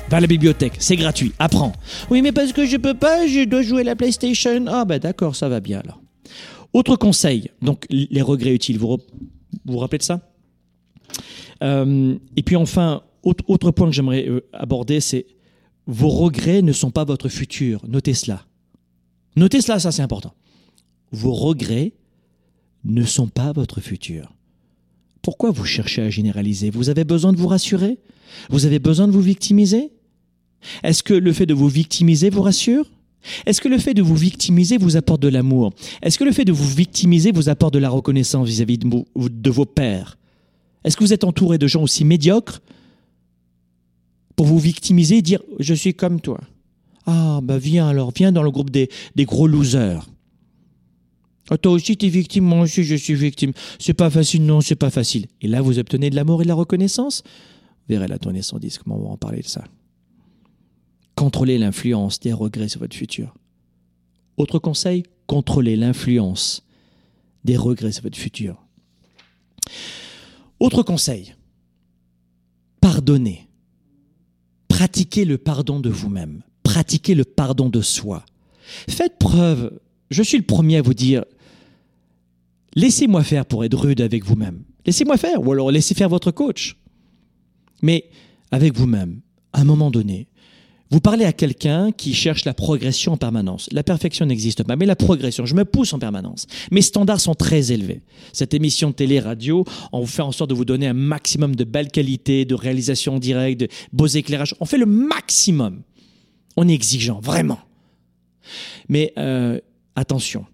Va 0.10 0.18
à 0.18 0.20
la 0.22 0.28
bibliothèque, 0.28 0.74
c'est 0.80 0.96
gratuit, 0.96 1.34
apprends. 1.38 1.74
Oui, 2.10 2.24
mais 2.24 2.32
parce 2.32 2.52
que 2.52 2.66
je 2.66 2.78
peux 2.78 2.96
pas, 2.96 3.28
je 3.28 3.46
dois 3.46 3.62
jouer 3.62 3.82
à 3.82 3.86
la 3.86 3.96
PlayStation. 3.96 4.66
Ah, 4.68 4.86
ben 4.86 4.98
d'accord, 4.98 5.36
ça 5.36 5.50
va 5.50 5.60
bien 5.60 5.82
alors. 5.82 6.02
Autre 6.74 6.96
conseil, 6.96 7.52
donc 7.62 7.86
les 7.90 8.22
regrets 8.24 8.56
utiles, 8.56 8.80
vous 8.80 8.98
vous, 9.66 9.78
rappelez 9.78 10.00
de 10.00 10.04
ça? 10.04 10.20
Euh, 11.64 12.16
Et 12.36 12.42
puis 12.42 12.56
enfin, 12.56 13.04
autre, 13.24 13.72
point 13.72 13.88
que 13.88 13.94
j'aimerais 13.94 14.28
euh, 14.28 14.42
aborder, 14.52 15.00
c'est 15.00 15.26
vos 15.88 16.10
regrets 16.10 16.62
ne 16.62 16.72
sont 16.72 16.92
pas 16.92 17.04
votre 17.04 17.30
futur. 17.30 17.82
Notez 17.88 18.14
cela. 18.14 18.46
Notez 19.36 19.62
cela, 19.62 19.80
ça 19.80 19.92
c'est 19.92 20.02
important. 20.02 20.34
Vos 21.12 21.34
regrets 21.34 21.94
ne 22.84 23.04
sont 23.04 23.28
pas 23.28 23.52
votre 23.52 23.82
futur. 23.82 24.34
Pourquoi 25.22 25.52
vous 25.52 25.66
cherchez 25.66 26.02
à 26.02 26.10
généraliser? 26.10 26.70
Vous 26.70 26.90
avez 26.90 27.04
besoin 27.04 27.34
de 27.34 27.38
vous 27.38 27.48
rassurer? 27.48 27.98
Vous 28.50 28.66
avez 28.66 28.80
besoin 28.80 29.08
de 29.08 29.12
vous 29.12 29.22
victimiser? 29.22 29.92
Est-ce 30.84 31.04
que 31.04 31.14
le 31.14 31.34
fait 31.34 31.46
de 31.46 31.54
vous 31.54 31.68
victimiser 31.68 32.30
vous 32.30 32.42
rassure? 32.42 32.90
Est-ce 33.46 33.60
que 33.60 33.68
le 33.68 33.78
fait 33.78 33.94
de 33.94 34.02
vous 34.02 34.16
victimiser 34.16 34.78
vous 34.78 34.98
apporte 34.98 35.22
de 35.22 35.28
l'amour? 35.28 35.74
Est-ce 36.02 36.20
que 36.20 36.24
le 36.24 36.32
fait 36.32 36.46
de 36.46 36.52
vous 36.52 36.68
victimiser 36.68 37.32
vous 37.32 37.50
apporte 37.50 37.74
de 37.74 37.80
la 37.80 37.90
reconnaissance 37.90 38.48
vis-à-vis 38.48 38.78
de, 38.78 39.50
vos 39.50 39.66
pères 39.66 40.18
Est-ce 40.84 40.96
que 40.96 41.04
vous 41.04 41.14
êtes 41.14 41.24
entouré 41.24 41.58
de 41.58 41.68
gens 41.68 41.82
aussi 41.82 42.06
médiocres? 42.06 42.62
Pour 44.36 44.46
vous 44.46 44.60
victimiser 44.60 45.18
et 45.18 45.22
dire 45.22 45.42
je 45.60 45.74
suis 45.74 45.94
comme 45.94 46.22
toi 46.22 46.40
Ah, 47.06 47.40
bah 47.44 47.58
viens 47.58 47.88
alors, 47.88 48.12
viens 48.16 48.32
dans 48.32 48.44
le 48.44 48.52
groupe 48.52 48.70
des, 48.70 48.90
des 49.16 49.26
gros 49.26 49.48
losers. 49.48 50.08
Ah, 51.50 51.58
toi 51.58 51.74
aussi, 51.74 51.96
tu 51.96 52.08
es 52.08 52.10
victime, 52.10 52.46
moi 52.46 52.62
aussi, 52.62 52.84
je 52.84 52.96
suis 52.96 53.14
victime. 53.14 53.54
C'est 53.78 53.94
pas 53.94 54.10
facile, 54.10 54.46
non, 54.46 54.62
c'est 54.62 54.76
pas 54.76 54.90
facile. 54.90 55.28
Et 55.42 55.48
là, 55.48 55.62
vous 55.62 55.78
obtenez 55.78 56.10
de 56.10 56.16
l'amour 56.16 56.42
et 56.42 56.46
de 56.46 56.48
la 56.48 56.56
reconnaissance? 56.56 57.22
Vous 57.24 57.94
verrez 57.94 58.08
la 58.08 58.18
tournée 58.18 58.42
110, 58.42 58.80
comment 58.80 58.98
on 58.98 59.04
va 59.04 59.10
en 59.10 59.18
parler 59.18 59.42
de 59.42 59.48
ça. 59.48 59.64
Contrôlez 61.16 61.60
l'influence 61.60 62.20
des 62.20 62.34
regrets 62.34 62.68
sur 62.68 62.80
votre 62.80 62.96
futur. 62.96 63.36
Autre 64.38 64.58
conseil, 64.60 65.04
contrôlez 65.28 65.76
l'influence 65.76 66.64
des 67.44 67.58
regrets 67.58 67.92
sur 67.92 68.04
votre 68.04 68.18
futur. 68.18 68.66
Autre 70.60 70.82
conseil, 70.84 71.36
pardonnez. 72.82 73.48
Pratiquez 74.76 75.24
le 75.24 75.38
pardon 75.38 75.80
de 75.80 75.90
vous-même. 75.90 76.42
Pratiquez 76.64 77.16
le 77.16 77.24
pardon 77.24 77.70
de 77.70 77.80
soi. 77.80 78.26
Faites 78.90 79.18
preuve, 79.18 79.80
je 80.10 80.22
suis 80.22 80.38
le 80.38 80.44
premier 80.44 80.76
à 80.76 80.82
vous 80.82 80.94
dire, 80.94 81.24
Laissez-moi 82.76 83.24
faire 83.24 83.46
pour 83.46 83.64
être 83.64 83.78
rude 83.78 84.02
avec 84.02 84.26
vous-même. 84.26 84.66
Laissez-moi 84.86 85.16
faire, 85.16 85.42
ou 85.42 85.54
alors 85.54 85.72
laissez 85.72 85.96
faire 85.96 86.10
votre 86.10 86.30
coach. 86.32 86.76
Mais 87.84 88.10
avec 88.52 88.76
vous-même, 88.76 89.22
à 89.54 89.62
un 89.62 89.64
moment 89.64 89.92
donné, 89.92 90.28
vous 90.92 91.00
parlez 91.00 91.26
à 91.26 91.34
quelqu'un 91.34 91.92
qui 91.92 92.14
cherche 92.14 92.46
la 92.46 92.54
progression 92.54 93.14
en 93.14 93.18
permanence. 93.18 93.68
La 93.72 93.84
perfection 93.84 94.26
n'existe 94.26 94.64
pas, 94.64 94.76
mais 94.76 94.86
la 94.86 94.96
progression, 94.96 95.46
je 95.46 95.56
me 95.56 95.66
pousse 95.66 95.94
en 95.94 96.00
permanence. 96.00 96.46
Mes 96.72 96.84
standards 96.84 97.22
sont 97.22 97.34
très 97.34 97.72
élevés. 97.72 98.02
Cette 98.34 98.54
émission 98.54 98.92
télé-radio, 98.92 99.66
on 99.92 100.02
vous 100.02 100.08
fait 100.08 100.22
en 100.22 100.32
sorte 100.32 100.52
de 100.52 100.56
vous 100.56 100.66
donner 100.66 100.88
un 100.88 100.94
maximum 100.94 101.56
de 101.56 101.64
belle 101.64 101.90
qualité, 101.90 102.46
de 102.46 102.54
réalisation 102.54 103.18
directe, 103.18 103.62
de 103.62 103.68
beaux 103.94 104.06
éclairages. 104.06 104.56
On 104.60 104.66
fait 104.66 104.78
le 104.78 104.86
maximum. 104.86 105.82
On 106.56 106.68
est 106.68 106.74
exigeant, 106.74 107.20
vraiment. 107.20 107.60
Mais 108.88 109.12
euh, 109.18 109.60
attention, 109.96 110.46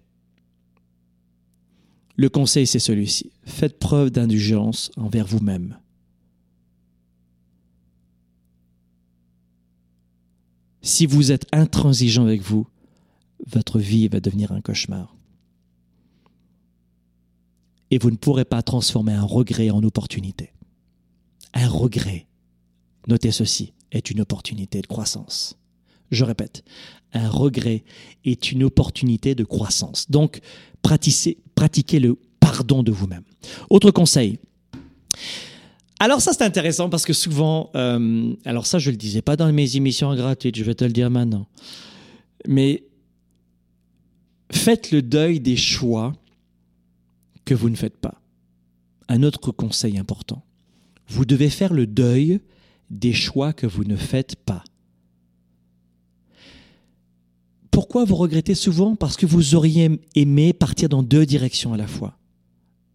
le 2.16 2.28
conseil, 2.30 2.66
c'est 2.66 2.78
celui-ci. 2.78 3.32
Faites 3.44 3.78
preuve 3.78 4.10
d'indulgence 4.10 4.90
envers 4.96 5.26
vous-même. 5.26 5.76
Si 10.82 11.06
vous 11.06 11.30
êtes 11.30 11.46
intransigeant 11.52 12.24
avec 12.24 12.42
vous, 12.42 12.66
votre 13.46 13.78
vie 13.78 14.08
va 14.08 14.20
devenir 14.20 14.52
un 14.52 14.60
cauchemar. 14.60 15.16
Et 17.90 17.98
vous 17.98 18.10
ne 18.10 18.16
pourrez 18.16 18.44
pas 18.44 18.62
transformer 18.62 19.12
un 19.12 19.22
regret 19.22 19.70
en 19.70 19.82
opportunité. 19.82 20.52
Un 21.54 21.68
regret, 21.68 22.26
notez 23.06 23.30
ceci, 23.30 23.72
est 23.92 24.10
une 24.10 24.20
opportunité 24.20 24.80
de 24.80 24.86
croissance. 24.86 25.56
Je 26.10 26.24
répète, 26.24 26.64
un 27.12 27.28
regret 27.28 27.84
est 28.24 28.50
une 28.50 28.64
opportunité 28.64 29.34
de 29.34 29.44
croissance. 29.44 30.10
Donc, 30.10 30.40
pratiquez, 30.82 32.00
le 32.00 32.18
pardon 32.40 32.82
de 32.82 32.90
vous-même. 32.90 33.24
Autre 33.70 33.90
conseil. 33.90 34.38
Alors 36.02 36.20
ça 36.20 36.32
c'est 36.32 36.42
intéressant 36.42 36.90
parce 36.90 37.04
que 37.04 37.12
souvent, 37.12 37.70
euh, 37.76 38.34
alors 38.44 38.66
ça 38.66 38.80
je 38.80 38.90
le 38.90 38.96
disais 38.96 39.22
pas 39.22 39.36
dans 39.36 39.52
mes 39.52 39.76
émissions 39.76 40.12
gratuites, 40.16 40.56
je 40.56 40.64
vais 40.64 40.74
te 40.74 40.84
le 40.84 40.90
dire 40.90 41.10
maintenant, 41.10 41.46
mais 42.48 42.82
faites 44.50 44.90
le 44.90 45.00
deuil 45.00 45.38
des 45.38 45.56
choix 45.56 46.12
que 47.44 47.54
vous 47.54 47.70
ne 47.70 47.76
faites 47.76 47.98
pas. 47.98 48.20
Un 49.08 49.22
autre 49.22 49.52
conseil 49.52 49.96
important, 49.96 50.42
vous 51.06 51.24
devez 51.24 51.48
faire 51.48 51.72
le 51.72 51.86
deuil 51.86 52.40
des 52.90 53.12
choix 53.12 53.52
que 53.52 53.68
vous 53.68 53.84
ne 53.84 53.94
faites 53.94 54.34
pas. 54.34 54.64
Pourquoi 57.70 58.04
vous 58.04 58.16
regrettez 58.16 58.56
souvent? 58.56 58.96
Parce 58.96 59.16
que 59.16 59.24
vous 59.26 59.54
auriez 59.54 60.00
aimé 60.16 60.52
partir 60.52 60.88
dans 60.88 61.04
deux 61.04 61.26
directions 61.26 61.74
à 61.74 61.76
la 61.76 61.86
fois. 61.86 62.18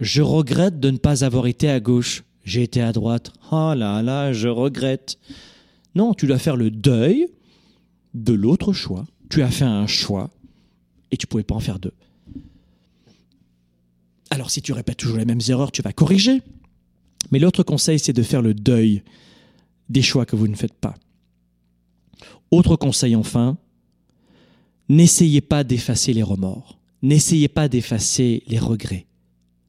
Je 0.01 0.21
regrette 0.21 0.81
de 0.81 0.91
ne 0.91 0.97
pas 0.97 1.23
avoir 1.23 1.47
été 1.47 1.69
à 1.69 1.79
gauche. 1.79 2.25
J'ai 2.47 2.63
été 2.63 2.81
à 2.81 2.93
droite. 2.93 3.33
Oh 3.51 3.73
là 3.75 4.01
là, 4.01 4.31
je 4.31 4.47
regrette. 4.47 5.19
Non, 5.95 6.13
tu 6.13 6.27
dois 6.27 6.37
faire 6.37 6.55
le 6.55 6.71
deuil 6.71 7.27
de 8.13 8.31
l'autre 8.31 8.71
choix. 8.71 9.05
Tu 9.29 9.41
as 9.41 9.51
fait 9.51 9.65
un 9.65 9.85
choix 9.85 10.29
et 11.11 11.17
tu 11.17 11.27
pouvais 11.27 11.43
pas 11.43 11.55
en 11.55 11.59
faire 11.59 11.77
deux. 11.77 11.93
Alors 14.29 14.49
si 14.49 14.61
tu 14.61 14.71
répètes 14.71 14.95
toujours 14.95 15.17
les 15.17 15.25
mêmes 15.25 15.41
erreurs, 15.49 15.73
tu 15.73 15.81
vas 15.81 15.91
corriger. 15.91 16.41
Mais 17.31 17.39
l'autre 17.39 17.63
conseil, 17.63 17.99
c'est 17.99 18.13
de 18.13 18.23
faire 18.23 18.41
le 18.41 18.53
deuil 18.53 19.03
des 19.89 20.01
choix 20.01 20.25
que 20.25 20.37
vous 20.37 20.47
ne 20.47 20.55
faites 20.55 20.73
pas. 20.73 20.95
Autre 22.49 22.77
conseil 22.77 23.17
enfin, 23.17 23.57
n'essayez 24.87 25.41
pas 25.41 25.65
d'effacer 25.65 26.13
les 26.13 26.23
remords. 26.23 26.79
N'essayez 27.01 27.49
pas 27.49 27.67
d'effacer 27.67 28.43
les 28.47 28.57
regrets. 28.57 29.05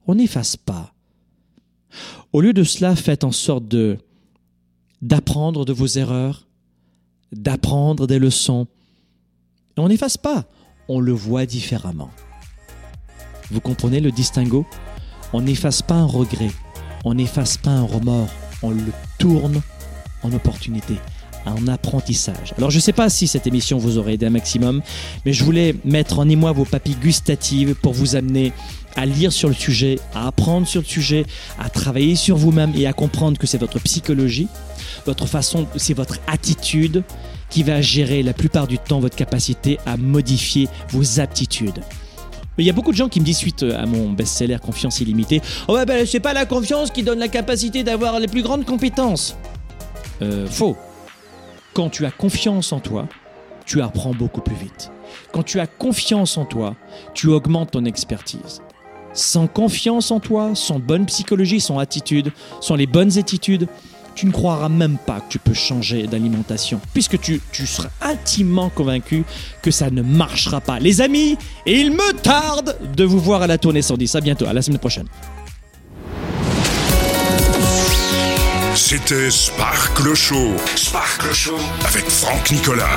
On 0.07 0.15
n'efface 0.15 0.57
pas. 0.57 0.95
Au 2.33 2.41
lieu 2.41 2.53
de 2.53 2.65
cela, 2.65 2.97
faites 2.97 3.25
en 3.25 3.33
sorte 3.33 3.67
de 3.67 3.99
d'apprendre 5.01 5.65
de 5.65 5.73
vos 5.73 5.87
erreurs, 5.87 6.49
d'apprendre 7.33 8.07
des 8.07 8.19
leçons. 8.19 8.67
On 9.77 9.89
n'efface 9.89 10.17
pas, 10.17 10.47
on 10.89 11.01
le 11.01 11.13
voit 11.13 11.47
différemment. 11.47 12.11
Vous 13.51 13.61
comprenez 13.61 14.01
le 14.01 14.11
distinguo? 14.11 14.67
On 15.33 15.43
n'efface 15.43 15.83
pas 15.83 15.95
un 15.95 16.07
regret, 16.07 16.51
on 17.05 17.15
n'efface 17.15 17.57
pas 17.59 17.71
un 17.71 17.83
remords, 17.83 18.31
on 18.63 18.71
le 18.71 18.93
tourne 19.19 19.61
en 20.23 20.33
opportunité, 20.33 20.95
en 21.47 21.69
apprentissage. 21.69 22.55
Alors 22.57 22.71
je 22.71 22.77
ne 22.77 22.83
sais 22.83 22.93
pas 22.93 23.09
si 23.09 23.29
cette 23.29 23.47
émission 23.47 23.79
vous 23.79 23.99
aurait 23.99 24.15
aidé 24.15 24.27
un 24.27 24.31
maximum, 24.31 24.83
mais 25.25 25.33
je 25.33 25.45
voulais 25.45 25.77
mettre 25.85 26.19
en 26.19 26.29
émoi 26.29 26.53
vos 26.53 26.65
papilles 26.65 26.97
gustatives 26.97 27.75
pour 27.75 27.93
vous 27.93 28.17
amener 28.17 28.53
à 28.97 29.07
lire 29.07 29.33
sur 29.33 29.49
le 29.49 29.55
sujet, 29.55 29.99
à 30.15 30.27
apprendre 30.27 30.67
sur 30.67 30.81
le 30.81 30.87
sujet, 30.87 31.25
à 31.59 31.69
travailler 31.69 32.17
sur 32.17 32.37
vous-même 32.37 32.73
et 32.75 32.87
à 32.87 32.93
comprendre 32.93 33.39
que 33.39 33.47
c'est 33.47 33.59
votre 33.59 33.79
psychologie, 33.81 34.49
votre 35.07 35.27
façon, 35.27 35.67
c'est 35.77 35.95
votre 35.95 36.19
attitude 36.27 37.03
qui 37.51 37.63
va 37.63 37.81
gérer 37.81 38.23
la 38.23 38.33
plupart 38.33 38.67
du 38.67 38.79
temps 38.79 39.01
votre 39.01 39.17
capacité 39.17 39.79
à 39.87 39.97
modifier 39.97 40.69
vos 40.91 41.21
aptitudes. 41.21 41.81
Il 42.59 42.67
y 42.67 42.71
a 42.71 42.73
beaucoup 42.73 42.91
de 42.91 42.97
gens 42.97 43.09
qui 43.09 43.21
me 43.21 43.25
disent 43.25 43.37
suite 43.37 43.63
à 43.63 43.87
mon 43.87 44.11
best-seller 44.11 44.59
Confiance 44.61 45.01
illimitée 45.01 45.41
Oh, 45.69 45.79
ben, 45.87 46.05
c'est 46.05 46.19
pas 46.19 46.33
la 46.33 46.45
confiance 46.45 46.91
qui 46.91 47.05
donne 47.05 47.21
la 47.21 47.29
capacité 47.29 47.85
d'avoir 47.85 48.19
les 48.19 48.27
plus 48.27 48.43
grandes 48.43 48.65
compétences. 48.65 49.37
Euh, 50.23 50.47
faux. 50.49 50.77
Quand 51.73 51.89
tu 51.89 52.05
as 52.05 52.11
confiance 52.11 52.73
en 52.73 52.81
toi, 52.81 53.07
tu 53.65 53.81
apprends 53.81 54.13
beaucoup 54.13 54.41
plus 54.41 54.57
vite. 54.57 54.91
Quand 55.33 55.45
tu 55.45 55.61
as 55.61 55.69
confiance 55.69 56.37
en 56.37 56.45
toi, 56.45 56.75
tu 57.15 57.29
augmentes 57.29 57.71
ton 57.71 57.85
expertise. 57.85 58.61
Sans 59.19 59.49
confiance 59.49 60.13
en 60.13 60.21
toi, 60.21 60.53
sans 60.55 60.79
bonne 60.79 61.05
psychologie, 61.07 61.61
sans 61.61 61.81
attitude, 61.81 62.31
sans 62.61 62.77
les 62.77 62.87
bonnes 62.87 63.19
attitudes, 63.19 63.67
tu 64.15 64.27
ne 64.27 64.31
croiras 64.31 64.69
même 64.69 64.97
pas 64.97 65.19
que 65.19 65.29
tu 65.29 65.39
peux 65.41 65.55
changer 65.55 66.07
d'alimentation, 66.07 66.81
puisque 66.95 67.19
tu, 67.21 67.41
seras 67.53 67.89
intimement 68.01 68.69
convaincu 68.69 69.25
que 69.61 69.73
ça 69.73 69.91
ne 69.91 70.03
marchera 70.03 70.61
pas. 70.61 70.79
Les 70.79 71.01
amis, 71.01 71.37
il 71.67 71.91
me 71.91 72.13
tarde 72.13 72.79
de 72.95 73.03
vous 73.03 73.19
voir 73.19 73.43
à 73.43 73.49
la 73.49 73.59
tournée 73.59 73.83
110. 73.83 74.15
À 74.15 74.21
bientôt, 74.21 74.47
à 74.47 74.53
la 74.53 74.63
semaine 74.63 74.79
prochaine. 74.79 75.09
C'était 78.77 79.33
Sparkle 79.33 80.15
Show. 80.15 80.53
Sparkle 80.77 81.35
Show 81.35 81.59
avec 81.85 82.05
Franck 82.09 82.53
Nicolas. 82.53 82.97